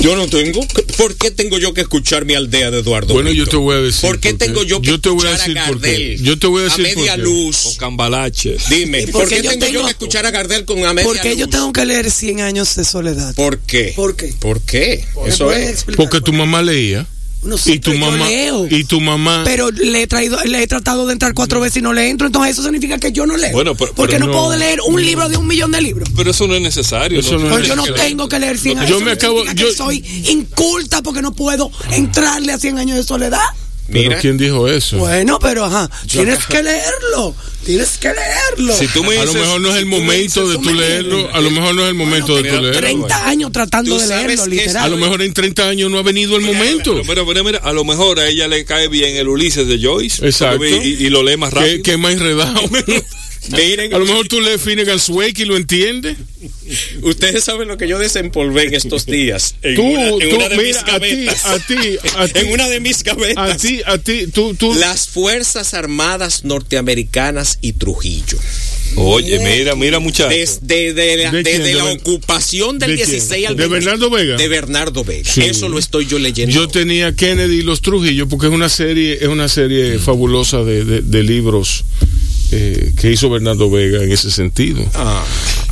[0.05, 0.60] Yo no tengo.
[0.98, 3.47] ¿Por qué tengo yo que escuchar mi aldea de Eduardo Bueno, Brito?
[3.47, 4.02] yo te voy a decir.
[4.02, 5.90] ¿Por qué por tengo yo que Yo te voy a escuchar decir por qué.
[5.93, 6.22] Gardel?
[6.22, 7.22] Yo te voy a decir por media qué.
[7.22, 7.76] O luz.
[7.78, 8.56] Cambalache.
[8.68, 11.09] Dime, ¿Y ¿por, por qué yo tengo yo que escuchar a Gardel con a media
[11.09, 11.55] ¿Por qué yo luz?
[11.55, 13.35] tengo que leer 100 años de soledad?
[13.35, 13.94] ¿Por qué?
[13.97, 14.35] ¿Por qué?
[14.39, 15.06] ¿Por qué?
[15.22, 15.85] ¿Me Eso es.
[15.85, 17.06] Porque por tu mamá leía.
[17.45, 18.29] No sé, Y tu pero yo mamá.
[18.29, 18.66] leo.
[18.71, 19.43] Y tu mamá.
[19.45, 22.27] Pero le he traído, le he tratado de entrar cuatro veces y no le entro,
[22.27, 23.53] entonces eso significa que yo no leo.
[23.53, 24.39] Bueno, pero- porque pero no, no.
[24.39, 26.09] puedo leer un libro de un millón de libros.
[26.16, 27.21] Pero eso no es necesario.
[27.21, 29.03] Eso no es yo no tengo que leer 100 Yo años.
[29.03, 29.99] me Eso acabo- yo- que soy
[30.31, 33.41] inculta porque no puedo entrarle a 100 años de soledad.
[33.86, 34.19] Pero Mira.
[34.20, 34.97] ¿quién dijo eso?
[34.97, 37.35] Bueno, pero ajá, tienes que leerlo.
[37.66, 38.74] Tienes que leerlo.
[38.77, 40.65] Si tú me a lo mejor no es el si tú me momento dices- de
[40.69, 41.35] tú leerlo.
[41.35, 42.81] A lo mejor no es el momento de Mira, tú leerlo.
[42.81, 44.85] 30 años tratando de leerlo, literal.
[44.85, 46.93] A lo mejor en 30 años no ha venido el momento.
[46.93, 49.78] Pero, pero, pero mira, a lo mejor a ella le cae bien el Ulises de
[49.82, 50.27] Joyce.
[50.27, 50.65] Exacto.
[50.65, 51.82] Y, y lo lee más rápido.
[51.82, 52.61] Que, más enredado.
[53.51, 56.16] Miren, A lo mejor tú lees Finnegan's Wake y lo entiendes.
[57.03, 59.55] ustedes saben lo que yo desempolvé en estos días.
[59.62, 62.39] En Tú, una, en tú, una de mira, mis a ti, a ti, a ti.
[62.41, 63.51] en una de mis gavetas.
[63.53, 64.75] A ti, a ti, tú, tú.
[64.75, 68.39] Las Fuerzas Armadas Norteamericanas y Trujillo.
[68.97, 70.29] Oye, mira, mira, muchacho.
[70.29, 73.11] Desde de la, ¿De desde ¿De ocupación del de quién?
[73.11, 73.75] 16 al ¿De 20.
[73.87, 74.37] Bernardo Vega?
[74.37, 75.29] De Bernardo Vega.
[75.29, 75.41] Sí.
[75.43, 76.55] Eso lo estoy yo leyendo.
[76.55, 79.49] Yo tenía Kennedy y los Trujillo porque es una serie, es una Mm.
[79.49, 81.85] serie fabulosa de, de- de libros
[82.56, 84.85] eh, que hizo Bernardo Vega en ese sentido.
[84.94, 85.24] Ah.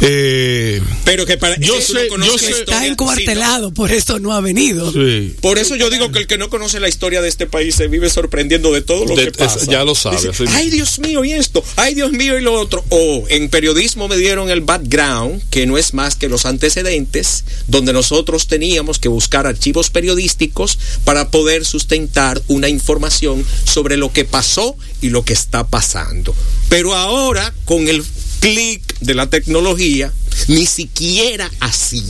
[0.04, 4.32] Eh, Pero que para Yo sé- no yo sé- Está sí, encuartelado, por eso no
[4.32, 4.92] ha venido.
[5.40, 7.86] Por eso yo digo que el que no conoce la historia de este país se
[7.86, 9.60] vive sorprendiendo de todo lo De- que pasa.
[9.60, 12.52] es- ya lo sabe, Dice, ay Dios mío y esto, ay Dios mío y lo
[12.54, 12.84] otro.
[12.88, 17.92] O en periodismo me dieron el background, que no es más que los antecedentes, donde
[17.92, 24.76] nosotros teníamos que buscar archivos periodísticos para poder sustentar una información sobre lo que pasó
[25.00, 26.34] y lo que está pasando.
[26.68, 28.02] Pero ahora, con el
[28.42, 30.12] clic de la tecnología,
[30.48, 32.02] ni siquiera así.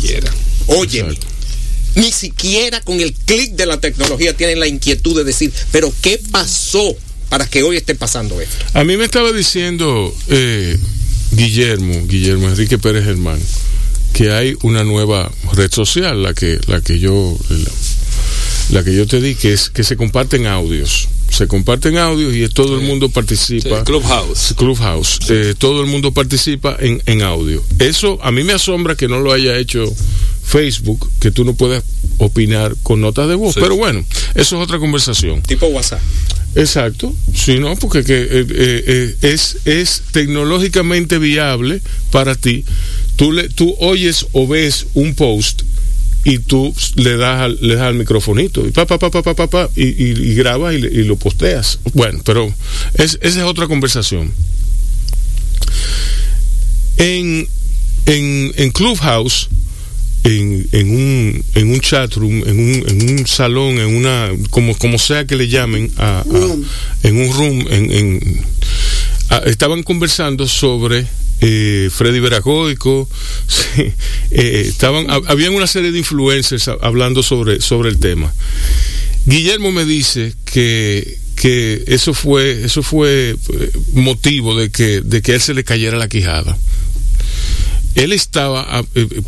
[0.00, 0.32] Quiera.
[0.68, 1.18] Óyeme.
[1.96, 6.20] Ni siquiera con el clic de la tecnología tienen la inquietud de decir, pero ¿qué
[6.30, 6.96] pasó
[7.28, 8.64] para que hoy esté pasando esto?
[8.74, 10.78] A mí me estaba diciendo eh,
[11.32, 13.40] Guillermo, Guillermo Enrique Pérez Germán,
[14.12, 19.08] que hay una nueva red social, la que, la que yo, la, la que yo
[19.08, 21.08] te di, que es que se comparten audios.
[21.30, 23.78] Se comparten audios y todo el mundo participa.
[23.78, 24.54] Sí, Clubhouse.
[24.56, 25.18] Clubhouse.
[25.28, 27.62] Eh, todo el mundo participa en, en audio.
[27.78, 29.84] Eso a mí me asombra que no lo haya hecho
[30.44, 31.84] Facebook, que tú no puedas
[32.18, 33.54] opinar con notas de voz.
[33.54, 33.60] Sí.
[33.60, 34.04] Pero bueno,
[34.34, 35.42] eso es otra conversación.
[35.42, 36.00] Tipo WhatsApp.
[36.56, 41.80] Exacto, sí, no, porque que, eh, eh, es, es tecnológicamente viable
[42.10, 42.64] para ti.
[43.14, 45.62] Tú, le, tú oyes o ves un post
[46.24, 49.34] y tú le das al, le das al microfonito y pa, pa, pa, pa, pa,
[49.34, 51.78] pa, pa, y, y, y grabas y, y lo posteas.
[51.94, 52.52] Bueno, pero
[52.94, 54.32] es, esa es otra conversación.
[56.98, 57.48] En,
[58.06, 59.48] en, en Clubhouse,
[60.24, 64.76] en, en un en un chat room, en un, en un salón, en una como
[64.76, 66.22] como sea que le llamen a,
[67.02, 68.44] en un room, en, en-
[69.30, 71.06] a- estaban conversando sobre
[71.40, 73.08] eh, Freddy Veragoico,
[73.46, 73.82] sí,
[74.30, 78.32] eh, estaban hab- habían una serie de influencers hablando sobre sobre el tema.
[79.26, 85.32] Guillermo me dice que que eso fue eso fue eh, motivo de que de que
[85.32, 86.58] a él se le cayera la quijada
[87.94, 89.22] él estaba eh, eh,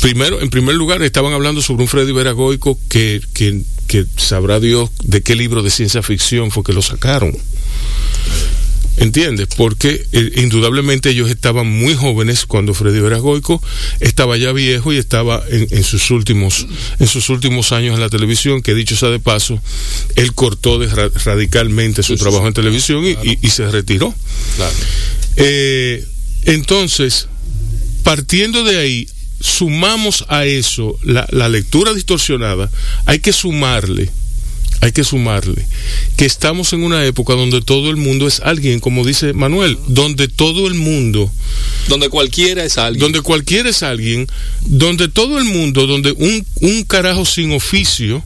[0.00, 4.88] primero en primer lugar estaban hablando sobre un Freddy Veragoico que, que que sabrá Dios
[5.04, 7.36] de qué libro de ciencia ficción fue que lo sacaron.
[9.00, 9.48] ¿Entiendes?
[9.56, 13.62] Porque eh, indudablemente ellos estaban muy jóvenes cuando Freddy Goico
[13.98, 16.66] estaba ya viejo y estaba en, en, sus últimos
[16.98, 19.58] en sus últimos años en la televisión, que dicho sea de paso,
[20.16, 24.14] él cortó de ra- radicalmente su trabajo en televisión y, y- y se retiró.
[25.36, 26.04] Eh,
[26.44, 27.26] entonces,
[28.02, 29.08] partiendo de ahí,
[29.40, 32.70] sumamos a eso la, la lectura distorsionada,
[33.06, 34.10] hay que sumarle,
[34.82, 35.66] hay que sumarle
[36.16, 40.28] que estamos en una época donde todo el mundo es alguien, como dice Manuel, donde
[40.28, 41.30] todo el mundo,
[41.88, 43.00] Donde cualquiera es alguien.
[43.00, 44.26] donde cualquiera es alguien,
[44.62, 48.22] donde todo el mundo, donde un, un carajo sin oficio,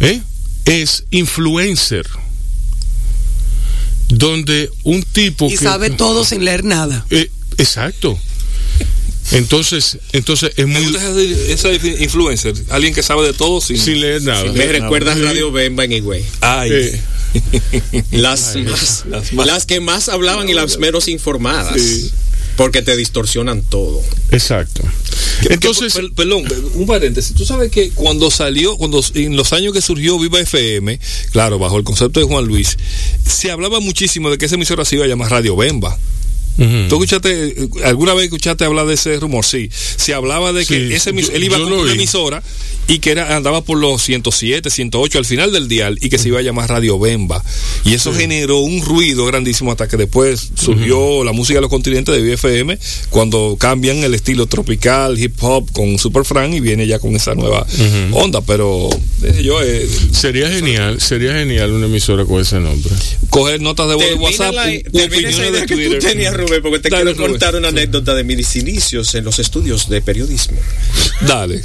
[0.00, 0.20] ¿eh?
[0.64, 2.06] es influencer.
[4.08, 7.04] Donde un tipo Y que- sabe todo sin leer nada.
[7.10, 8.18] eh, exacto.
[9.32, 10.96] Entonces, entonces es muy
[11.48, 14.42] esa, influencer, alguien que sabe de todo sin, sin leer nada.
[14.42, 14.72] sin Me nada.
[14.80, 16.24] recuerdas Radio Bemba en Higüey.
[16.40, 17.00] Ay, Eh,
[18.12, 21.74] Las, más- las más- las que más hablaban y las menos informadas.
[21.80, 22.10] Sí.
[22.56, 24.02] Porque te distorsionan todo.
[24.32, 24.82] exacto.
[25.42, 26.44] Que- Entonces, que, per- perdón,
[26.74, 27.32] un paréntesis.
[27.36, 30.98] Tú sabes que cuando salió, cuando en los años que surgió Viva FM,
[31.30, 32.76] claro, bajo el concepto de Juan Luis,
[33.24, 35.96] se hablaba muchísimo de que esa emisora se iba a llamar Radio Bemba.
[36.88, 39.44] ¿Tú escuchaste, eh, alguna vez escuchaste hablar de ese rumor?
[39.44, 39.70] Sí.
[39.72, 42.42] Se hablaba de que ese yo- él iba lo una emisora
[42.88, 46.28] y que era, andaba por los 107, 108 al final del dial y que se
[46.28, 47.44] iba a llamar Radio Bemba.
[47.84, 52.14] Y eso generó un ruido grandísimo hasta que después surgió la música de los continentes
[52.14, 52.78] de BFM
[53.10, 57.34] cuando cambian el estilo tropical, hip hop con Super Frank y viene ya con esa
[57.34, 57.66] nueva
[58.12, 58.40] onda.
[58.40, 58.88] Pero
[59.22, 62.90] eh, yo, eh, sería genial, sería genial una emisora con ese nombre.
[63.30, 65.74] coger notas de voz de WhatsApp, la- u- u termina esa opiniones idea de que
[65.74, 66.00] tú Twitter.
[66.48, 67.30] Rubén, porque te Dale, quiero Rubén.
[67.32, 70.58] contar una anécdota de mis inicios en los estudios de periodismo.
[71.26, 71.62] Dale.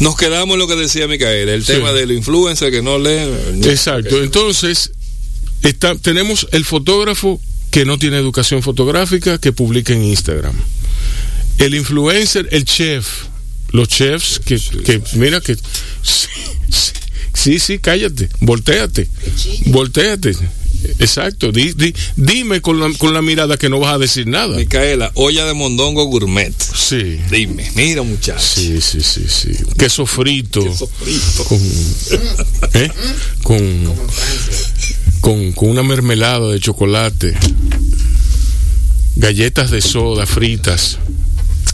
[0.00, 1.72] Nos quedamos en lo que decía Micael, el Sí.
[1.72, 3.28] tema del influencer que no lee.
[3.64, 4.22] Exacto.
[4.22, 4.92] Entonces,
[5.62, 7.40] está, tenemos el fotógrafo
[7.70, 10.54] que no tiene educación fotográfica que publica en Instagram.
[11.58, 13.06] El influencer, el chef,
[13.70, 15.60] los chefs que, que mira que sí,
[16.70, 16.92] sí,
[17.34, 19.08] sí, sí, cállate, volteate,
[19.66, 20.34] volteate.
[20.98, 24.56] Exacto, di- di- dime con la, con la mirada que no vas a decir nada.
[24.56, 26.52] Micaela, olla de mondongo gourmet.
[26.58, 27.18] Sí.
[27.30, 28.40] Dime, mira muchacho.
[28.42, 29.50] Sí, sí, sí, sí.
[29.78, 30.62] Queso frito.
[30.64, 31.44] Queso frito.
[31.44, 31.60] Con,
[32.74, 32.90] ¿eh?
[33.42, 33.94] con,
[35.20, 37.36] con, con una mermelada de chocolate.
[39.16, 40.98] Galletas de soda fritas.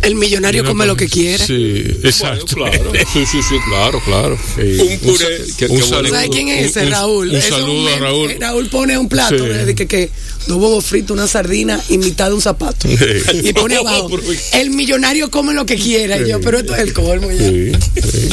[0.06, 1.44] El millonario come lo que quiere.
[1.44, 2.56] Sí, exacto.
[2.56, 2.92] Bueno, claro.
[3.12, 4.38] Sí, sí, sí, claro, claro.
[4.56, 4.78] Sí.
[4.80, 5.40] Un puré.
[5.40, 5.88] Un qué saludo.
[5.88, 6.08] bueno.
[6.10, 6.80] ¿Sabes quién es ese?
[6.80, 7.28] Un- un- Raúl.
[7.30, 7.98] un Ese es saludo a.
[7.98, 8.30] Raúl.
[8.30, 9.44] Eh, Raúl pone un plato Sí.
[9.64, 10.10] de que, que
[10.46, 12.88] dos huevos fritos, una sardina y mitad de un zapato.
[12.88, 12.96] Sí.
[13.44, 14.10] Y pone abajo,
[14.54, 16.18] el millonario come lo que quiera.
[16.20, 17.48] Y yo, pero esto es el colmo ya.
[17.48, 18.28] Sí, sí.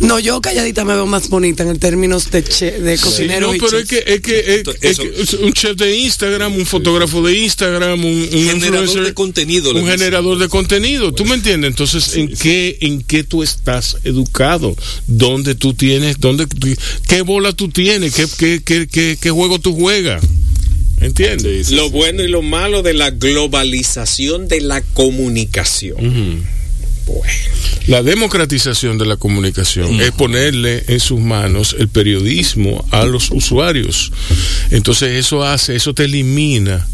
[0.00, 3.58] No, yo calladita me veo más bonita en términos de, che- de cocinero No, y
[3.60, 7.38] pero es que, es que, es, que es un chef de Instagram, un fotógrafo de
[7.38, 11.12] Instagram, un, un Generador de contenido, un generador de contenido.
[11.12, 11.70] ¿Tú me entiendes?
[11.70, 14.76] Entonces, ¿en qué, en qué tú estás educado?
[15.06, 16.20] ¿Dónde tú tienes?
[16.20, 16.46] ¿Dónde,
[17.08, 18.14] qué bola tú tienes?
[18.14, 20.22] ¿Qué, qué, qué, qué, qué juego tú juegas?
[21.06, 21.70] ¿Entiendes?
[21.70, 26.44] Lo bueno y lo malo de la globalización de la comunicación.
[27.06, 27.32] Bueno,
[27.86, 34.10] La democratización de la comunicación es ponerle en sus manos el periodismo a los usuarios.
[34.70, 36.84] Entonces eso hace, eso te elimina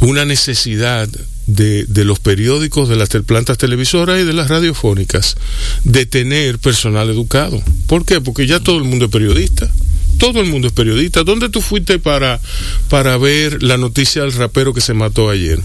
[0.00, 1.06] una necesidad
[1.46, 5.36] de, de los periódicos, de las plantas televisoras y de las radiofónicas
[5.84, 7.62] de tener personal educado.
[7.86, 8.22] ¿Por qué?
[8.22, 9.70] Porque ya todo el mundo es periodista.
[10.18, 11.24] Todo el mundo es periodista.
[11.24, 12.40] ¿Dónde tú fuiste para,
[12.88, 15.60] para ver la noticia del rapero que se mató ayer?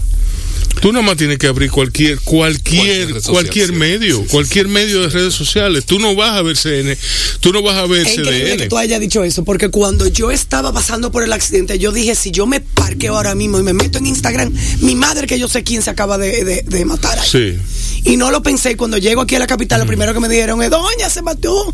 [0.80, 3.72] Tú nada más tienes que abrir cualquier, Cualquier cualquier, social, sí.
[3.72, 5.86] medio, cualquier medio de redes sociales.
[5.86, 6.96] Tú no vas a ver CN,
[7.40, 8.68] tú no vas a ver Es increíble que CDN.
[8.68, 12.30] tú hayas dicho eso, porque cuando yo estaba pasando por el accidente, yo dije, si
[12.32, 15.62] yo me parqueo ahora mismo y me meto en Instagram, mi madre que yo sé
[15.62, 17.28] quién se acaba de, de- de matar ahí.
[17.30, 17.58] Sí.
[18.10, 20.28] Y no lo pensé, y cuando llego aquí a la capital, lo primero que me
[20.28, 21.72] dijeron es, doña, se mató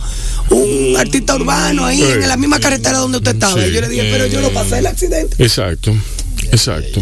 [0.51, 2.05] un artista urbano ahí Sí.
[2.13, 3.61] en la misma carretera donde usted estaba.
[3.61, 3.71] Sí.
[3.71, 5.43] Y yo le dije, pero yo lo pasé el accidente.
[5.43, 5.93] Exacto,
[6.53, 7.01] exacto.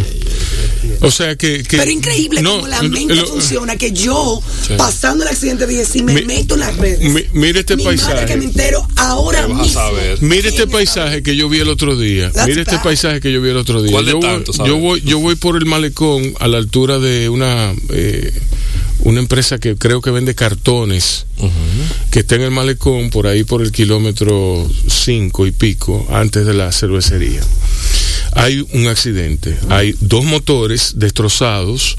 [1.00, 1.62] O sea que...
[1.62, 4.40] que Pero increíble no, cómo la mente lo- funciona, que yo,
[4.76, 7.84] pasando el accidente, dije, si me Mi- meto en las redes, mi- mira este mi
[7.84, 8.26] madre paisaje.
[8.26, 9.64] que me entero ahora mismo.
[9.68, 10.20] saber.
[10.22, 12.30] Mire este paisaje que yo vi el otro día.
[12.32, 12.82] That's Mire este bad.
[12.82, 13.92] paisaje que yo vi el otro día.
[13.92, 14.68] ¿Cuál de yo, voy, sabe?
[14.68, 18.32] yo voy, yo voy por el malecón a la altura de una eh,
[19.00, 21.26] una empresa que creo que vende cartones,
[22.10, 26.54] que está en el malecón por ahí por el kilómetro cinco y pico antes de
[26.54, 27.40] la cervecería.
[28.38, 31.96] Hay un accidente, hay dos motores destrozados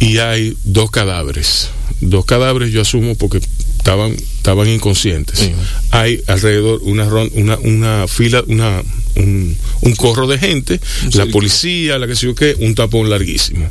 [0.00, 1.68] y hay dos cadáveres.
[2.00, 3.40] Dos cadáveres yo asumo porque
[3.78, 5.50] estaban, estaban inconscientes.
[5.90, 8.82] Hay alrededor una, ron- una, una fila, una,
[9.16, 10.80] un, un corro de gente,
[11.14, 13.68] la policía, la que sé yo qué, un tapón larguísimo.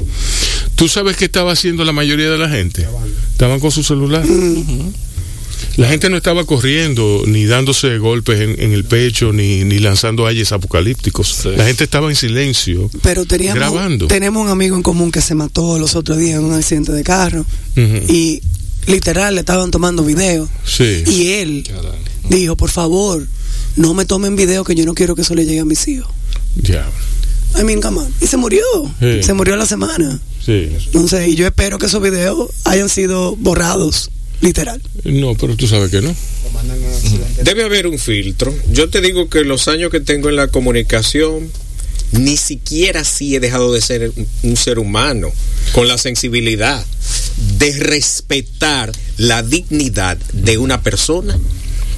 [0.75, 2.87] ¿Tú sabes qué estaba haciendo la mayoría de la gente?
[3.31, 4.23] Estaban con su celular.
[5.77, 10.25] La gente no estaba corriendo, ni dándose golpes en, en el pecho, ni, ni lanzando
[10.25, 11.45] ayes apocalípticos.
[11.55, 14.07] La gente estaba en silencio, Pero teníamos, grabando.
[14.07, 17.03] tenemos un amigo en común que se mató los otros días en un accidente de
[17.03, 18.41] carro y
[18.87, 21.03] literal le estaban tomando video Sí.
[21.07, 21.63] y él
[22.29, 23.25] dijo, por favor,
[23.75, 26.11] no me tomen video que yo no quiero que eso le llegue a mis hijos.
[26.55, 26.89] Ya.
[27.59, 28.13] I mean, come on.
[28.21, 28.61] Y se murió.
[28.99, 29.23] Sí.
[29.23, 30.19] Se murió a la semana.
[30.43, 30.69] Sí.
[30.87, 34.09] Entonces, y yo espero que esos videos hayan sido borrados,
[34.41, 34.81] literal.
[35.03, 36.15] No, pero tú sabes que no.
[37.43, 38.53] Debe haber un filtro.
[38.71, 41.51] Yo te digo que los años que tengo en la comunicación,
[42.11, 45.31] ni siquiera así he dejado de ser un- un ser humano,
[45.73, 46.85] con la sensibilidad
[47.57, 51.37] de respetar la dignidad de una persona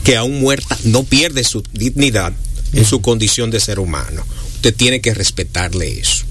[0.04, 2.34] que aún muerta no pierde su dignidad
[2.74, 4.26] en su condición de ser humano.
[4.56, 6.26] Usted tiene que respetarle eso.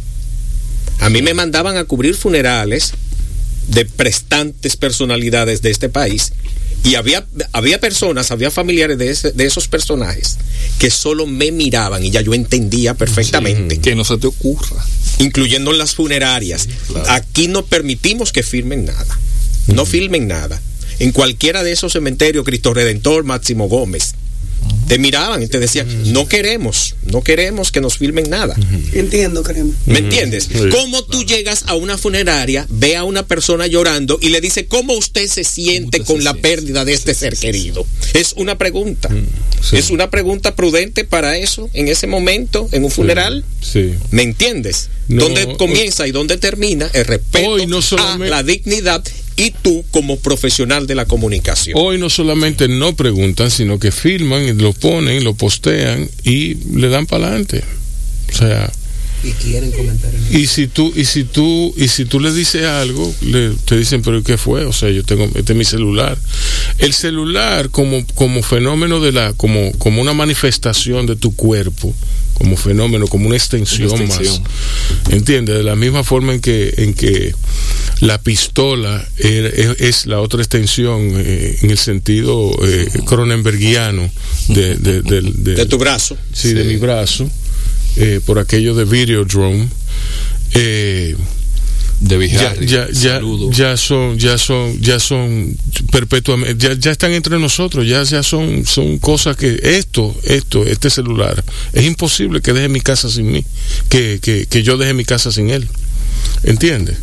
[1.01, 2.93] A mí me mandaban a cubrir funerales
[3.69, 6.33] de prestantes personalidades de este país
[6.85, 10.39] y había, había personas, había familiares de, ese- de esos personajes
[10.79, 13.79] que solo me miraban y ya yo entendía perfectamente.
[13.81, 14.85] Que no se te ocurra.
[15.19, 16.69] Incluyendo en las funerarias.
[17.09, 19.19] Aquí no permitimos que firmen nada.
[19.67, 20.61] No filmen nada.
[21.01, 24.15] En cualquiera de esos cementerios, Cristo Redentor, Máximo Gómez,
[24.89, 28.57] te miraban y te decían, no queremos, no queremos que nos filmen nada.
[28.93, 29.73] Entiendo, créeme.
[29.87, 30.49] ¿Me entiendes?
[30.51, 34.67] Sí, ¿Cómo tú llegas a una funeraria, ve a una persona llorando y le dice
[34.67, 37.87] cómo usted se siente con la pérdida de este ser querido?
[38.15, 39.09] Es una pregunta.
[39.63, 39.77] sí.
[39.77, 43.45] Es una pregunta prudente para eso en ese momento, en un funeral.
[43.61, 43.93] Sí.
[44.11, 44.89] ¿Me entiendes?
[45.09, 49.05] No, ¿Dónde comienza y dónde termina el respeto no a solamente- la dignidad
[49.39, 51.79] y tú como profesional de la comunicación?
[51.81, 57.07] Hoy no solamente no preguntan, sino que filman, lo ponen, lo postean y le dan
[57.07, 57.63] para adelante.
[58.33, 58.71] O sea,
[59.25, 62.65] Y quieren comentar en y si tú y si tú y si tú le dices
[62.65, 66.17] algo, le, te dicen, "¿Pero qué fue?" O sea, yo tengo este es mi celular.
[66.79, 71.93] El celular como como fenómeno de la como como una manifestación de tu cuerpo,
[72.35, 74.41] como fenómeno, como una extensión, Una extensión.
[74.43, 75.13] más.
[75.13, 75.57] ¿Entiendes?
[75.57, 77.35] De la misma forma en que en que
[78.01, 84.09] la pistola er- es, es la otra extensión eh, en el sentido eh, cronenbergiano
[84.49, 86.17] de, de, del- de- De tu brazo.
[86.33, 87.29] sí, de mi brazo,
[87.97, 89.69] eh, por aquello de Videodrome.
[90.55, 91.17] Eh,
[92.01, 93.21] De ya, ya, ya,
[93.51, 95.57] ya son, ya son, ya son
[95.91, 100.91] perpetuamente, ya, ya están entre nosotros, ya, ya son, son cosas que esto, esto, este
[100.91, 101.43] celular,
[101.73, 103.45] es imposible que deje mi casa sin mí,
[103.89, 105.69] que, que, que yo deje mi casa sin él.
[106.45, 106.99] ¿Entiendes?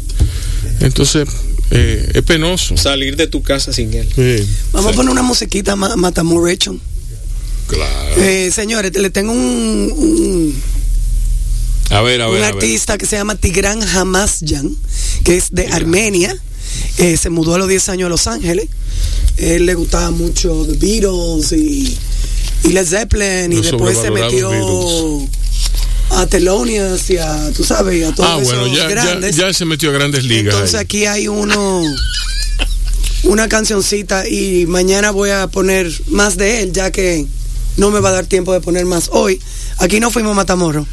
[0.79, 1.27] Entonces,
[1.71, 2.77] eh, es penoso.
[2.77, 4.07] Salir de tu casa sin él.
[4.15, 4.47] Sí.
[4.71, 6.77] Vamos a poner una musiquita ma- Matamorecho.
[7.67, 8.21] Claro.
[8.21, 10.61] Eh, señores, le tengo un, un,
[11.89, 12.55] A ver, a un ver, a ver.
[12.55, 14.75] artista que se llama Tigran Hamasyan,
[15.23, 16.35] que es de Armenia.
[16.97, 18.67] Eh, se mudó a los 10 años a Los Ángeles.
[19.37, 21.97] Él le gustaba mucho The Beatles y,
[22.63, 23.51] y Led Zeppelin.
[23.51, 24.49] Y después se metió
[26.11, 29.35] a Thelonious y a, tú sabes, a todos Ah, bueno, esos ya, ya, grandes.
[29.35, 30.53] ya se metió a grandes ligas.
[30.53, 30.83] Entonces ahí.
[30.83, 31.81] aquí hay uno
[33.23, 37.25] una cancioncita y mañana voy a poner más de él ya que
[37.77, 39.41] no me va a dar tiempo de poner más hoy.
[39.79, 40.85] Aquí no fuimos a Matamorro.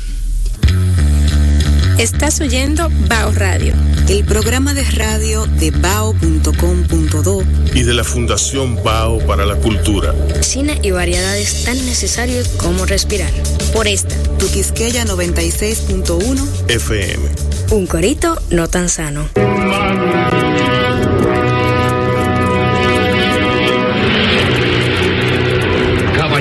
[1.99, 3.75] Estás oyendo Bao Radio.
[4.09, 7.43] El programa de radio de bao.com.do
[7.75, 10.15] y de la Fundación Bao para la Cultura.
[10.41, 13.31] Cine y variedades tan necesarios como respirar.
[13.73, 17.23] Por esta, Tu Quisqueya 96.1 FM.
[17.71, 19.29] un corito no tan sano.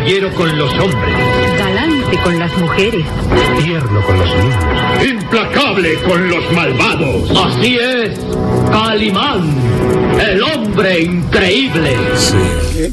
[0.01, 1.15] Caballero con los hombres,
[1.59, 3.05] Galante con las mujeres.
[3.63, 7.29] tierno con los niños, implacable con los malvados.
[7.37, 8.17] Así es,
[8.71, 9.55] Calimán,
[10.19, 11.95] el hombre increíble.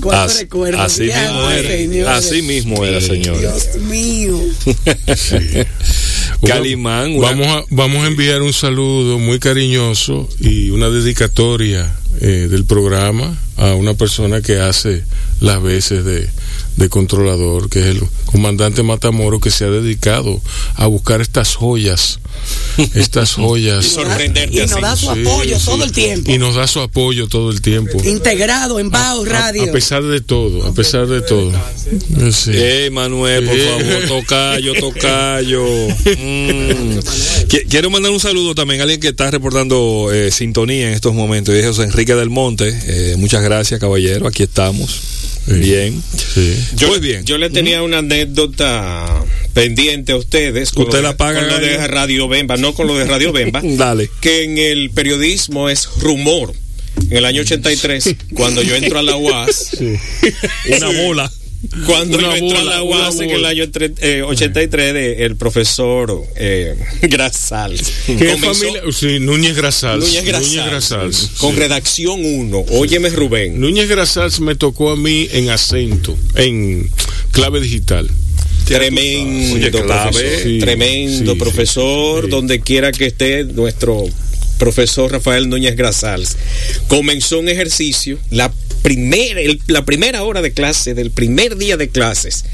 [0.02, 0.80] ¿Cuántos Así, recuerdos?
[0.82, 2.16] así Ya, mismo era.
[2.16, 3.38] Así mismo era, señor.
[3.40, 4.38] Dios mío.
[6.46, 7.18] Calimán.
[7.18, 11.90] Vamos a, vamos a enviar un saludo muy cariñoso y una dedicatoria
[12.20, 15.04] eh, del programa a una persona que hace
[15.40, 16.28] las veces de,
[16.78, 20.40] de controlador, que es el comandante Matamoro, que se ha dedicado
[20.76, 22.20] a buscar estas joyas,
[22.94, 23.84] estas joyas.
[23.84, 25.64] Y sorprenderte Y nos da su Sí, apoyo sí.
[25.64, 26.30] todo el tiempo.
[26.30, 27.98] Y nos da su apoyo todo el tiempo.
[28.04, 29.64] Integrado en Bao Radio.
[29.64, 31.50] a pesar de todo, a pesar de todo.
[32.32, 32.50] Sí.
[32.54, 35.64] Eh, Manuel, por favor, tocayo, tocayo.
[35.64, 36.98] Mm.
[37.48, 41.12] Qui- Quiero mandar un saludo también a alguien que está reportando eh, sintonía en estos
[41.14, 41.54] momentos.
[41.54, 42.68] Y es José Enrique del Monte.
[42.86, 44.28] Eh, muchas gracias, caballero.
[44.28, 45.00] Aquí estamos.
[45.48, 46.02] Bien.
[46.76, 47.24] Yo, Pues bien.
[47.24, 50.70] yo le tenía una anécdota pendiente a ustedes.
[50.72, 51.86] con Usted lo la paga, Con lo de.
[51.88, 53.60] Radio Bemba, no con lo de Radio Bemba.
[53.64, 54.10] Dale.
[54.20, 56.52] Que en el periodismo es rumor.
[57.10, 59.76] En el año 83, cuando yo entro a la UAS,
[60.76, 61.32] Una bola.
[61.86, 65.34] Cuando Una yo entré a la UAS en el año tre- eh, 83, de, el
[65.36, 67.76] profesor eh, Grasal.
[68.06, 68.82] ¿Qué comenzó- familia?
[68.92, 70.04] Sí, Núñez Grasals.
[70.04, 71.58] Núñez Grasal, Grasals, con sí.
[71.60, 72.64] redacción 1.
[72.70, 73.60] Óyeme, Rubén.
[73.60, 76.88] Núñez Grasals me tocó a mí en acento, en
[77.32, 78.08] clave digital.
[78.64, 80.10] Tremendo Oye, clave.
[80.12, 80.42] profesor.
[80.42, 82.30] Sí, tremendo sí, profesor, sí.
[82.30, 84.04] donde quiera que esté nuestro
[84.58, 86.36] profesor Rafael Núñez Grasals.
[86.86, 88.52] Comenzó un ejercicio, la
[88.84, 92.44] el- la primera hora de clase, del primer día de clases,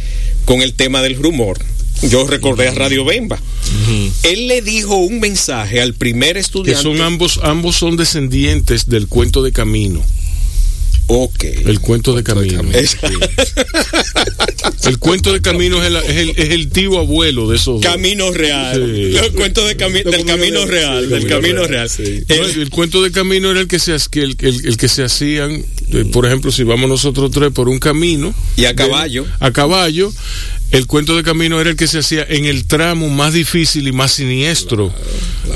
[0.44, 1.58] con el tema del rumor.
[2.02, 3.38] Yo recordé a Radio Bemba.
[4.24, 6.82] Él le dijo un mensaje al primer Que estudiante.
[6.82, 10.02] son ambos, ambos son descendientes del cuento de Camino.
[11.06, 11.44] Ok.
[11.44, 12.62] El cuento de Camino.
[14.86, 17.80] El cuento de Camino es el, es el, es el tío abuelo de esos.
[17.82, 18.82] Camino real.
[18.94, 19.10] Sí.
[19.12, 21.08] Los cuentos de cami- del camino real.
[21.08, 21.88] del camino real.
[21.98, 25.04] El- el, el cuento de camino era el que se, el, el- el que se
[25.04, 28.34] hacían, eh, por ejemplo, si vamos nosotros tres por un camino.
[28.56, 29.26] Y a de- caballo.
[29.40, 30.12] a caballo.
[30.70, 33.92] El cuento de camino era el que se hacía en el tramo más difícil y
[33.92, 34.92] más siniestro.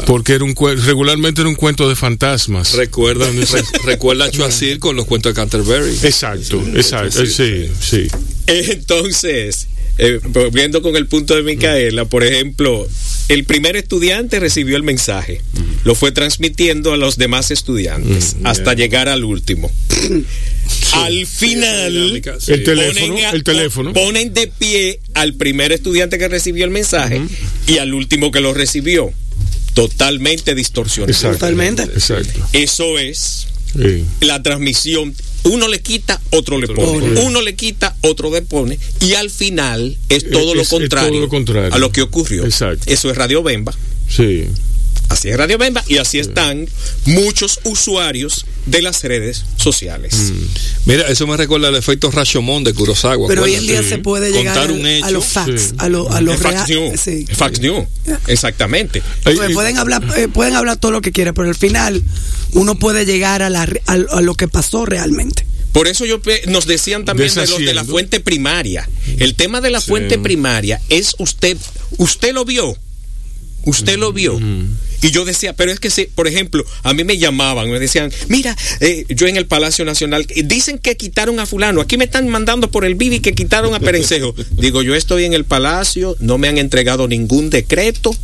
[0.06, 0.54] Porque era un
[0.84, 2.74] regularmente era un cuento de fantasmas.
[2.74, 5.90] Recuerda, re- recuerda a Chuacir con los cuentos de Canterbury.
[6.02, 7.26] Exacto, exacto.
[7.26, 8.06] Sí, sí.
[8.46, 9.66] Entonces,
[9.98, 12.86] eh, volviendo con el punto de Micaela, por ejemplo,
[13.28, 15.42] el primer estudiante recibió el mensaje,
[15.84, 19.70] lo fue transmitiendo a los demás estudiantes hasta llegar al último.
[20.94, 22.52] Al final, Sí.
[22.52, 23.92] El teléfono, ponen a- el teléfono.
[23.92, 27.20] ponen de pie al primer estudiante que recibió el mensaje
[27.66, 29.12] y al último que lo recibió.
[29.74, 31.12] Totalmente distorsionado.
[31.12, 31.38] Exacto.
[31.38, 31.82] Totalmente.
[31.84, 32.46] Exacto.
[32.52, 33.46] Eso es
[33.76, 34.04] Sí.
[34.20, 35.14] la transmisión.
[35.44, 37.20] Uno le quita, otro le pone.
[37.22, 38.78] Uno le quita, otro le pone.
[39.00, 41.72] Y al final es todo, Es- lo, es contrario todo lo contrario.
[41.74, 42.44] a lo que ocurrió.
[42.44, 42.84] Exacto.
[42.86, 43.74] Eso es Radio Bemba.
[44.08, 44.44] Sí.
[45.08, 46.68] Así es Radio Bemba y así están
[47.06, 50.14] muchos usuarios de las redes sociales.
[50.14, 50.42] Mm.
[50.84, 53.26] Mira, eso me recuerda al efecto Rashomon de Kurosawa.
[53.26, 55.06] Pero hoy en día se puede llegar Contar al- un hecho.
[55.06, 55.74] a los facts, Sí.
[55.78, 56.80] a lo, a lo Es fax real.
[56.90, 57.00] news.
[57.00, 57.24] Sí.
[57.32, 57.86] Fax news.
[58.26, 59.02] Exactamente.
[59.22, 62.02] Pues pueden hablar eh, pueden hablar todo lo que quieran, pero al final
[62.52, 65.46] uno puede llegar a, la, re- a, a lo que pasó realmente.
[65.72, 68.88] Por eso yo nos decían también de los de la fuente primaria.
[69.18, 69.88] El tema de la Sí.
[69.88, 71.56] fuente primaria es usted,
[71.98, 72.76] usted lo vio,
[73.64, 74.38] usted lo vio.
[75.00, 78.12] Y yo decía, pero es que, si, por ejemplo, a mí me llamaban, me decían,
[78.28, 82.04] mira, eh, yo en el Palacio Nacional, eh, dicen que quitaron a fulano, aquí me
[82.04, 84.34] están mandando por el Bibi que quitaron a Perencejo.
[84.50, 88.14] Digo, yo estoy en el Palacio, no me han entregado ningún decreto,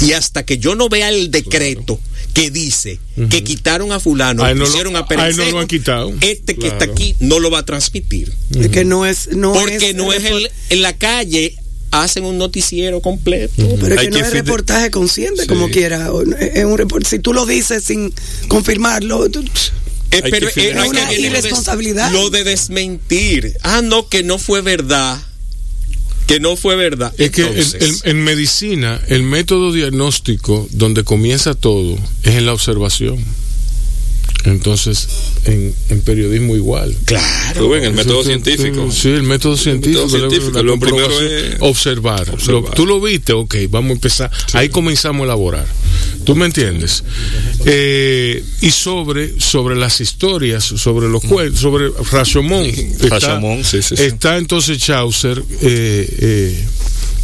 [0.00, 2.00] y hasta que yo no vea el decreto
[2.34, 2.98] que dice
[3.30, 6.12] que quitaron a fulano, A él no lo- a no Perencejo, lo han quitado.
[6.20, 8.32] este que está aquí no lo va a transmitir.
[8.58, 11.56] Es que no es no Porque no es el, en la calle
[11.90, 13.52] hacen un noticiero completo.
[13.80, 17.06] pero es Hay que no que es reportaje consciente como quiera no- es un report-
[17.06, 18.12] si tú lo dices sin
[18.48, 19.44] confirmarlo tú-
[20.10, 20.78] Eh, Hay pero que eh, fidelizar.
[20.78, 22.12] es que Una viene lo de- irresponsabilidad.
[22.12, 23.56] Lo de desmentir.
[23.62, 25.20] Ah, no, que no fue verdad.
[26.26, 27.12] Que no fue verdad.
[27.18, 32.46] Es que en, Entonces, en- en medicina, el método diagnóstico donde comienza todo es en
[32.46, 33.22] la observación.
[34.44, 35.08] Entonces,
[35.44, 36.96] en, en periodismo igual.
[37.04, 37.60] claro.
[37.60, 38.90] Rubén, el método Eso, científico.
[38.92, 40.06] Sí, el método científico.
[40.06, 42.30] método lo primero es observar.
[42.30, 42.62] observar.
[42.64, 44.30] Lo- tú lo viste, ok, vamos a empezar.
[44.52, 45.66] Ahí comenzamos a elaborar.
[46.24, 47.02] ¿Tú me entiendes?
[47.64, 52.64] Eh, y sobre, sobre las historias, sobre los cuentos, sobre Rashomon.
[52.66, 53.94] está- Rashomon, sí, sí.
[53.98, 56.66] Está entonces Chaucer, eh, eh,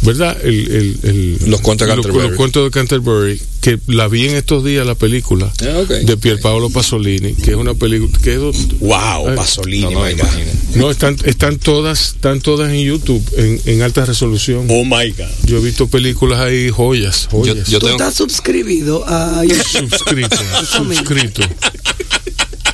[0.05, 0.37] ¿verdad?
[0.43, 2.27] El, el- el- Los cuentos de Canterbury.
[2.27, 6.39] los cuentos de Canterbury, que la vi en estos días, la película Ah, de Pier
[6.39, 8.39] Paolo Pasolini, que es una película que es
[8.79, 10.27] Wow, Ay, Pasolini, no, no, my God.
[10.75, 14.65] no, están, están todas, están todas en YouTube, en, en alta resolución.
[14.69, 15.25] Oh my God.
[15.45, 17.67] Yo he visto películas ahí, joyas, joyas.
[17.67, 19.41] yo tú tengo- estás suscribido a
[19.71, 20.37] suscrito,
[20.71, 21.41] suscrito.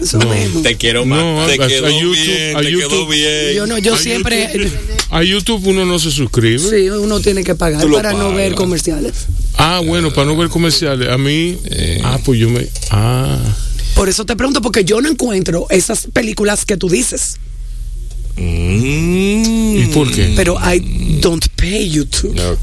[0.01, 0.61] Mismo.
[0.61, 1.19] Te quiero más.
[1.19, 3.53] No, Te a, quedó a YouTube, bien, a te quedó YouTube, bien.
[3.55, 4.71] yo no yo a siempre YouTube,
[5.09, 6.59] a YouTube uno no se suscribe.
[6.59, 9.13] sí uno tiene que pagar para no ver comerciales
[9.57, 11.09] Ah, bueno, para no ver comerciales.
[11.09, 12.01] A mí, Eh.
[12.03, 13.37] ah, pues yo me, ah,
[13.95, 17.37] por eso te pregunto porque yo no encuentro esas películas que tú dices
[18.37, 20.33] ¿Y por qué?
[20.35, 22.33] Pero I don't pay YouTube.
[22.35, 22.57] No,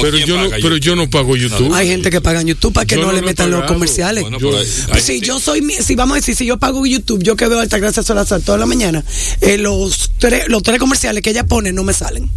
[0.00, 1.72] pero ¿quién yo no, pero yo no pago YouTube.
[1.74, 4.22] Hay gente que paga en YouTube para que Yo no, no le metan los comerciales.
[4.22, 7.22] Bueno, hay- Pues hay- si yo soy, si vamos a decir, si yo pago YouTube,
[7.22, 9.04] yo que veo Alta Gracia Salazar toda la mañana,
[9.40, 12.28] eh, los, tres, los tres comerciales que ella pone no me salen.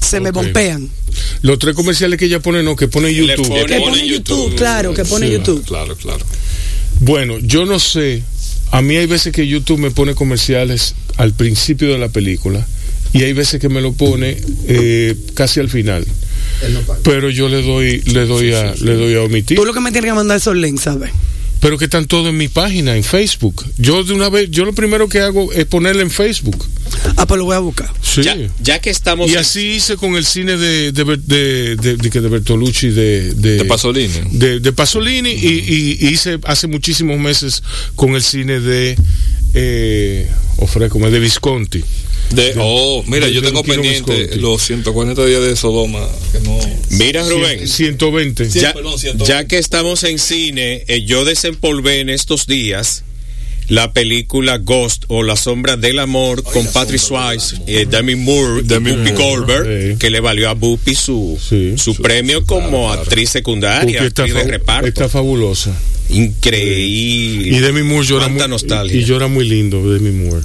[0.00, 0.88] Se me bompean.
[1.42, 3.46] Los tres comerciales que ella pone, no, que pone YouTube.
[3.48, 5.32] pone- Que pone YouTube, claro, que pone Sí.
[5.34, 5.64] YouTube.
[5.64, 6.24] Claro, claro.
[7.00, 8.22] Bueno, yo no sé.
[8.72, 12.66] A mí hay veces que YouTube me pone comerciales al principio de la película
[13.12, 14.36] y hay veces que me lo pone
[14.68, 16.06] eh, casi al final.
[17.02, 19.56] Pero yo le doy, le doy a, le doy a omitir.
[19.56, 21.10] Tú lo que me tienes que mandar esos links, ¿sabes?
[21.60, 23.66] Pero que están todos en mi página, en Facebook.
[23.76, 26.64] Yo de una vez, yo lo primero que hago es ponerle en Facebook.
[27.16, 27.90] Ah, pues lo voy a buscar.
[28.02, 28.22] Sí.
[28.22, 29.28] Ya, ya que estamos.
[29.28, 32.88] Y en- así hice con el cine de de, de, de, de- que de Bertolucci
[32.88, 34.20] de, de, De Pasolini.
[34.32, 37.62] de, de Pasolini y, y- y hice hace muchísimos meses
[37.94, 38.96] con el cine de
[39.54, 40.28] eh,
[40.58, 41.82] ofrezco, de Visconti.
[42.30, 44.38] De, oh, mira, de- yo tengo pendiente Visconti.
[44.40, 46.06] los 140 días de Sodoma.
[46.32, 46.58] Que no.
[46.90, 47.66] Mira, Rubén.
[47.66, 48.48] 120.
[48.50, 49.24] Sí, ya, perdón, 120.
[49.26, 53.02] ya que estamos en cine, eh, yo desempolvé en estos días
[53.68, 58.66] la película Ghost o La sombra del amor con Patrick Swayze, eh, Demi Moore, y
[58.66, 59.98] Demi Whoopi Moore, Goldberg, sí.
[59.98, 64.22] que le valió a Whoopi su, Sí, su sí, premio como actriz secundaria, Porque está,
[64.24, 64.88] actriz de reparto.
[64.88, 65.72] está fabulosa.
[66.10, 67.48] Increíble.
[67.56, 68.96] Y Demi Moore llora muy, nostalgia.
[69.00, 70.44] y llora muy lindo, Demi Moore.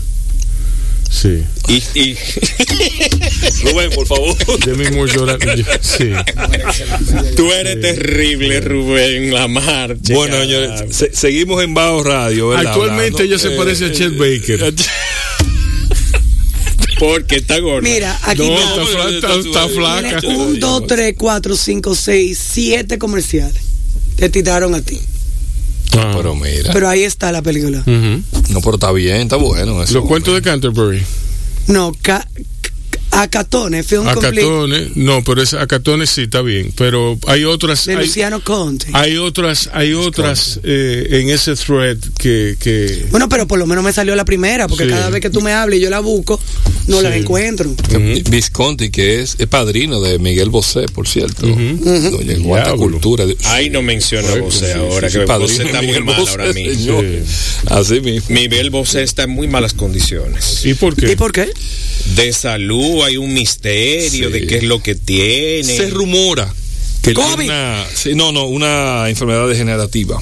[1.09, 1.43] Sí.
[1.69, 2.17] Y, y-
[3.63, 4.35] Rubén, por favor.
[4.65, 5.37] Demi Moore llora.
[5.81, 6.09] sí.
[7.37, 9.95] tú eres terrible, Rubén Lamar.
[10.09, 10.41] Bueno, chica.
[10.45, 12.49] señores, se- seguimos en Bajo Radio.
[12.49, 12.67] ¿verdad?
[12.73, 14.73] Actualmente ella se Eh, parece a Chet Baker.
[16.99, 17.81] porque está gorda.
[17.89, 19.09] Mira, aquí No, está.
[19.09, 20.19] está, está- está flaca.
[20.21, 23.61] Tiene un, dos, tres, cuatro, cinco, seis, siete comerciales.
[24.15, 24.99] Te tiraron a ti.
[25.93, 26.13] Ah.
[26.15, 26.71] Pero mira.
[26.73, 27.83] Pero ahí está la película.
[27.85, 29.81] No, pero está bien, está bueno.
[29.83, 31.03] Eso, Los cuentos de Canterbury.
[31.67, 32.27] No, ca,
[33.11, 37.95] Acatone, Film Complete Acatones, no, pero es Acatones sí está bien, pero hay otras, de
[37.95, 38.87] hay, Luciano Conte.
[38.93, 43.83] hay otras, hay otras eh, en ese thread que, que Bueno, pero por lo menos
[43.85, 44.89] me salió la primera, porque Sí.
[44.89, 46.39] cada vez que tú me hablas y yo la busco,
[46.87, 47.73] no la encuentro.
[47.89, 51.45] Que Visconti, que es, es padrino de Miguel Bosé, por cierto.
[51.47, 52.77] Oye, cuánta Diablo.
[52.77, 53.25] cultura.
[53.25, 56.03] de- Ay, no menciona a Bosé ahora, Sí, que padrino Bosé está de muy Miguel
[56.03, 57.01] mal Bosé, ahora mismo.
[57.67, 58.27] Así mismo.
[58.35, 60.65] Miguel Bosé está en muy malas condiciones.
[60.65, 61.13] ¿Y por qué?
[61.13, 61.49] ¿Y por qué?
[62.15, 64.33] De salud hay un misterio Sí.
[64.33, 65.63] de qué es lo que tiene.
[65.63, 66.53] Se rumora
[67.01, 67.45] que COVID.
[67.45, 70.19] una, sí, no, no, una enfermedad degenerativa.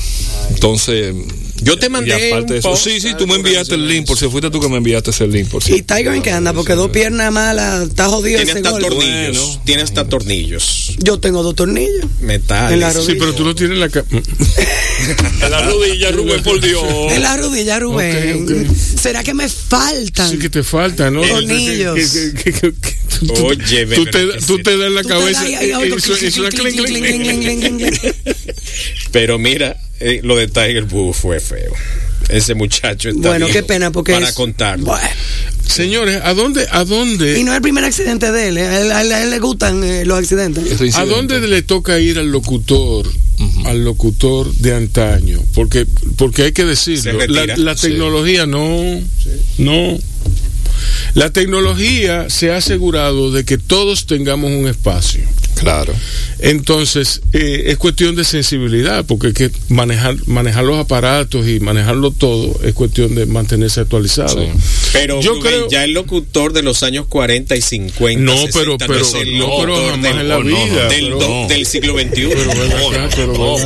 [0.50, 1.16] Entonces,
[1.64, 3.88] Yo te y mandé aparte un de eso, post sí, sí, tú me enviaste el
[3.88, 5.76] link, por si fuiste tú que me enviaste ese link, por si.
[5.76, 8.82] Y Tiger en qué anda, porque dos piernas malas, está jodido Tiene ese hasta gol.
[8.82, 9.38] tornillos.
[9.46, 9.62] Bueno.
[9.66, 10.94] Tiene hasta tornillos.
[11.00, 12.06] Yo tengo dos tornillos.
[12.22, 12.74] Metales.
[12.74, 13.14] En la rodilla.
[13.14, 13.88] Sí, pero tú lo tienes en la
[15.46, 16.84] En la rodilla, Rubén, por Dios.
[17.12, 18.68] En la rodilla, Rubén.
[19.02, 20.30] ¿Será que me faltan?
[20.32, 21.22] Sí que te falta, ¿no?
[21.22, 21.96] Tornillos.
[21.96, 22.94] Que- que- que- que- que-
[23.42, 25.44] Oye, tú te, que tú te das en la cabeza.
[29.12, 31.74] Pero mira, eh, lo de Tiger Woods fue feo.
[32.30, 34.14] Ese muchacho está Bueno, qué pena, porque.
[34.14, 34.86] Para es- contarlo.
[34.86, 35.08] Bueno,
[35.68, 38.58] Señores, ¿a dónde, a y dónde, no es el primer accidente de él.
[38.58, 38.68] eh.
[38.68, 40.96] A él, a él- a él le gustan eh, los accidentes.
[40.96, 43.10] A dónde le toca ir al locutor,
[43.66, 45.40] al locutor de antaño?
[45.54, 45.86] Porque,
[46.18, 47.88] porque hay que decirlo, la, Sí.
[47.88, 49.02] tecnología no,
[49.58, 49.98] no.
[51.14, 55.22] La tecnología se ha asegurado de que todos tengamos un espacio.
[55.56, 55.94] Claro.
[56.40, 62.12] Entonces, eh, es cuestión de sensibilidad, porque es que manejar, manejar los aparatos y manejarlo
[62.12, 64.42] todo es cuestión de mantenerse actualizado.
[64.44, 64.50] Sí.
[64.92, 68.22] Pero Yo Rubén, creo- ya el locutor de los años 40 y 50.
[68.22, 70.44] No, 60, pero, no pero, es el no, pero locutor jamás del, en la no,
[70.44, 70.88] no, vida.
[70.90, 72.10] del, pero- do- del siglo XXI.
[72.12, 72.52] pero
[73.16, 73.60] pero No,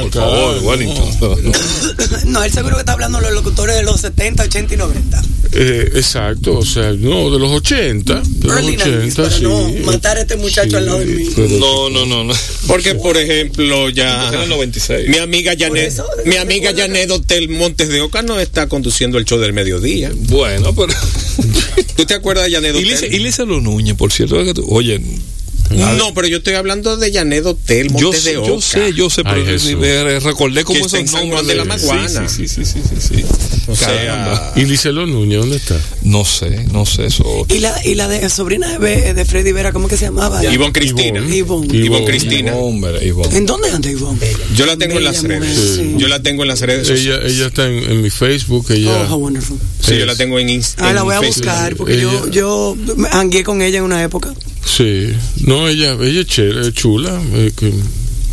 [0.77, 1.51] no.
[2.25, 5.21] No, él seguro que está hablando de los locutores de los 70, 80 y 90.
[5.53, 8.21] Eh, exacto, o sea, no, de los 80.
[8.21, 9.43] De los Early 90s, 80, para sí.
[9.43, 11.29] no matar a este muchacho al lado de mí.
[11.35, 12.33] pero- No, no, no, no.
[12.67, 14.29] Porque, por ejemplo, ya.
[14.29, 15.09] Era el 96.
[15.09, 19.25] Mi amiga Janet, eso, mi amiga Janet Hotel Montes de Oca no está conduciendo el
[19.25, 20.11] show del mediodía.
[20.13, 20.93] Bueno, pero.
[21.95, 23.13] ¿Tú te acuerdas de Janet Y Hotel?
[23.15, 24.43] Ilse Lo Núñez, por cierto.
[24.43, 24.99] que tú- Oye,
[25.69, 28.47] No, pero yo estoy hablando de Janet Hotel yo Montes sé, de Oca.
[28.47, 29.75] yo sé, yo sé, pero Ay, Jesús.
[29.83, 32.29] eh, recordé como esos nombres Juan de la Maguana.
[32.29, 33.25] Sí, sí, sí, sí, sí, sí.
[33.67, 34.53] O sea.
[34.55, 35.77] ¿Y Licelo Núñez dónde está?
[36.03, 37.45] No sé, no sé eso.
[37.49, 40.43] Y la, y la de sobrina de, de Freddy Vera, ¿cómo que se llamaba?
[40.45, 41.19] Ivonne Cristina.
[41.35, 41.75] Ivonne.
[41.77, 42.55] Ivonne Cristina.
[42.55, 43.35] Hombre, Ivonne.
[43.37, 44.25] ¿En dónde anda Ivonne?
[44.55, 45.75] Yo la tengo en las Bella redes.
[45.75, 45.95] sí.
[45.97, 47.33] Yo la tengo en las redes Ella, sociales.
[47.33, 48.91] ella está en, en mi Facebook, ella...
[49.09, 49.57] Oh, how wonderful.
[49.85, 50.89] Sí, yo la tengo en Instagram.
[50.89, 54.01] Ah, la voy a buscar, porque yo, Ella- yo me hangué con ella en una
[54.03, 54.33] época.
[54.67, 55.13] Sí,
[55.45, 57.21] no, ella, ella es chula.
[57.33, 57.71] eh, que-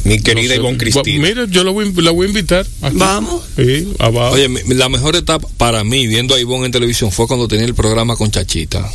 [0.04, 0.54] Mi querida no sé.
[0.56, 1.28] Ivonne Va- Cristina.
[1.28, 2.66] Mira, yo la voy, la voy a invitar.
[2.82, 2.96] aquí.
[2.98, 3.42] Vamos.
[3.56, 4.34] Sí, abajo.
[4.34, 7.74] Oye, la mejor etapa para mí viendo a Ivonne en televisión fue cuando tenía el
[7.74, 8.86] programa con Chachita.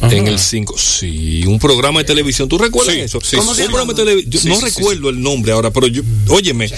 [0.00, 0.14] Ajá.
[0.14, 0.76] En el 5.
[0.78, 2.48] Sí, un programa de televisión.
[2.48, 3.20] ¿Tú recuerdas Sí, eso?
[3.20, 3.62] sí, ¿Cómo sí.
[3.62, 4.30] Un programa de televisión.
[4.30, 6.68] Yo Sí, no sí, sí, recuerdo el nombre ahora, pero yo, óyeme.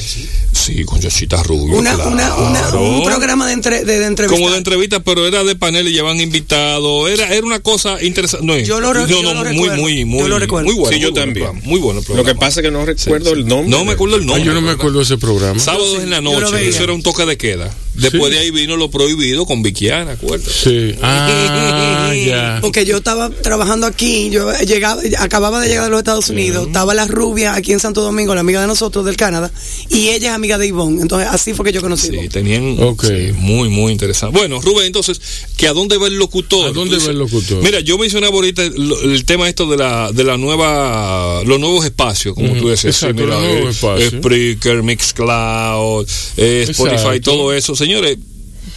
[0.53, 1.77] Sí, con Yoshita Rubio.
[1.79, 2.83] Una, una, una- claro.
[2.83, 4.37] un programa de, entre, de, de entrevista.
[4.39, 7.11] Como de entrevista, pero era de panel y llevan invitados.
[7.11, 8.47] Era, era una cosa interesante.
[8.47, 9.77] No, Yo lo no, yo no, lo muy, recuerdo.
[9.83, 10.67] muy, Yo muy, lo recuerdo.
[10.67, 10.97] muy bueno.
[10.97, 11.45] Sí, yo muy bueno también.
[11.47, 12.29] programa, Muy bueno el Lo programa.
[12.33, 13.71] que pasa es que no recuerdo el nombre.
[13.71, 14.43] No me acuerdo el nombre.
[14.43, 15.59] Ah, yo no me acuerdo ese programa.
[15.61, 17.75] Sábados en la yo lo noche, eso era un toque de queda.
[17.95, 18.31] Después Sí.
[18.31, 20.51] de ahí vino lo prohibido con Vickiana, acuérdate.
[20.51, 20.95] Sí.
[21.03, 22.59] Ah, ya.
[22.63, 26.95] Porque yo estaba trabajando aquí, yo llegaba, acababa de llegar de los Estados Unidos, estaba
[26.95, 29.51] la rubia aquí en Santo Domingo, la amiga de nosotros del Canadá,
[29.89, 31.03] y ella es amiga de Ivonne.
[31.03, 32.07] Entonces, así fue que yo conocí.
[32.07, 32.29] a Sí, Ivonne.
[32.29, 33.05] tenían Ok.
[33.07, 34.39] sí, muy, muy interesante.
[34.39, 35.21] Bueno, Rubén, entonces,
[35.57, 36.69] ¿que a dónde va el locutor?
[36.69, 37.63] ¿A dónde va el locutor?
[37.63, 41.85] Mira, yo mencionaba ahorita el, el tema esto de la, de la nueva, los nuevos
[41.85, 42.97] espacios, como Ujú, tú decías.
[42.97, 44.13] sí, exacto, mira, los nuevos eh, espacios.
[44.15, 46.07] Spreaker, Mixcloud,
[46.37, 47.31] eh, Spotify, Exacto.
[47.33, 47.75] todo eso.
[47.81, 48.19] Señores,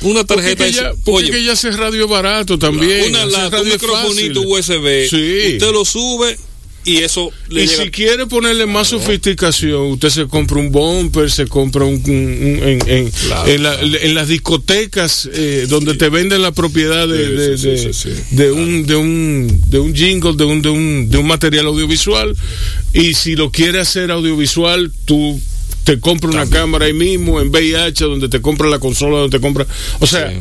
[0.02, 3.10] una Porque tarjeta que ya, porque oye, que ya hace radio barato también.
[3.10, 4.42] una lata, un microfonito.
[4.42, 5.54] USB, Sí.
[5.54, 6.38] usted lo sube
[6.86, 11.32] y eso le Y llega si quiere ponerle más sofisticación, usted se compra un bumper,
[11.32, 15.94] se compra un, un- un- en, en- Claro, en la- en las discotecas eh, donde
[15.96, 18.36] te venden la propiedad de, Sí, de- sí, de- sí, sí, sí.
[18.36, 22.36] de un de un de un jingle, de un de un de un material audiovisual.
[22.94, 25.40] Y si lo quiere hacer audiovisual, tú
[25.84, 29.42] te compras una cámara ahí mismo en VIH, donde te compras la consola, donde te
[29.42, 29.68] compras,
[30.00, 30.32] o sea.
[30.32, 30.38] Sí.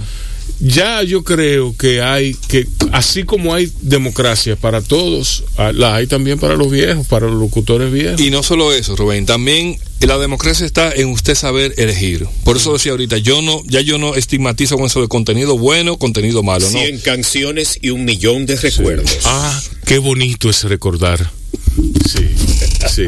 [0.64, 6.06] Ya yo creo que hay que, así como hay democracia para todos, ah, la hay
[6.06, 8.20] también para los viejos, para los locutores viejos.
[8.20, 12.26] Y no solo eso, Rubén, también la democracia está en usted saber elegir.
[12.44, 15.98] Por eso decía ahorita, yo no, ya yo no estigmatizo con eso de contenido bueno,
[15.98, 16.78] contenido malo, ¿no?
[16.78, 19.18] 100 canciones y un millón de recuerdos.
[19.24, 21.30] Ah, qué bonito es recordar.
[22.08, 22.28] Sí,
[22.94, 23.06] sí.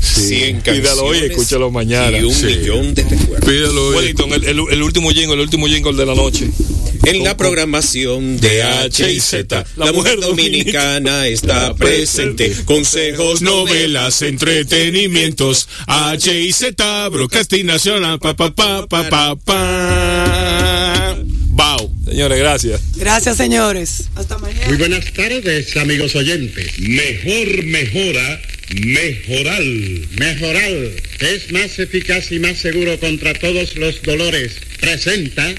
[0.00, 0.26] sí.
[0.28, 2.18] 100 Pídalo hoy, escúchalo mañana.
[2.18, 2.46] y un Sí.
[2.46, 3.48] millón de recuerdos.
[3.48, 3.90] Pídalo.
[3.90, 6.48] Wellington, el, el- el último jingle, el último jingle de la noche.
[7.04, 12.52] En la programación de H y Z, la mujer dominicana está presente.
[12.64, 21.16] Consejos, novelas, entretenimientos, H y Z, Broadcasting Nacional, pa pa pa pa pa pa.
[21.50, 21.87] Bao.
[22.08, 22.80] Señores, gracias.
[22.96, 24.08] Gracias, señores.
[24.14, 24.66] Hasta mañana.
[24.66, 26.78] Muy buenas tardes, amigos oyentes.
[26.78, 28.40] Mejor mejora,
[28.74, 30.08] mejoral.
[30.18, 34.52] Mejoral es más eficaz y más seguro contra todos los dolores.
[34.80, 35.54] Presenta.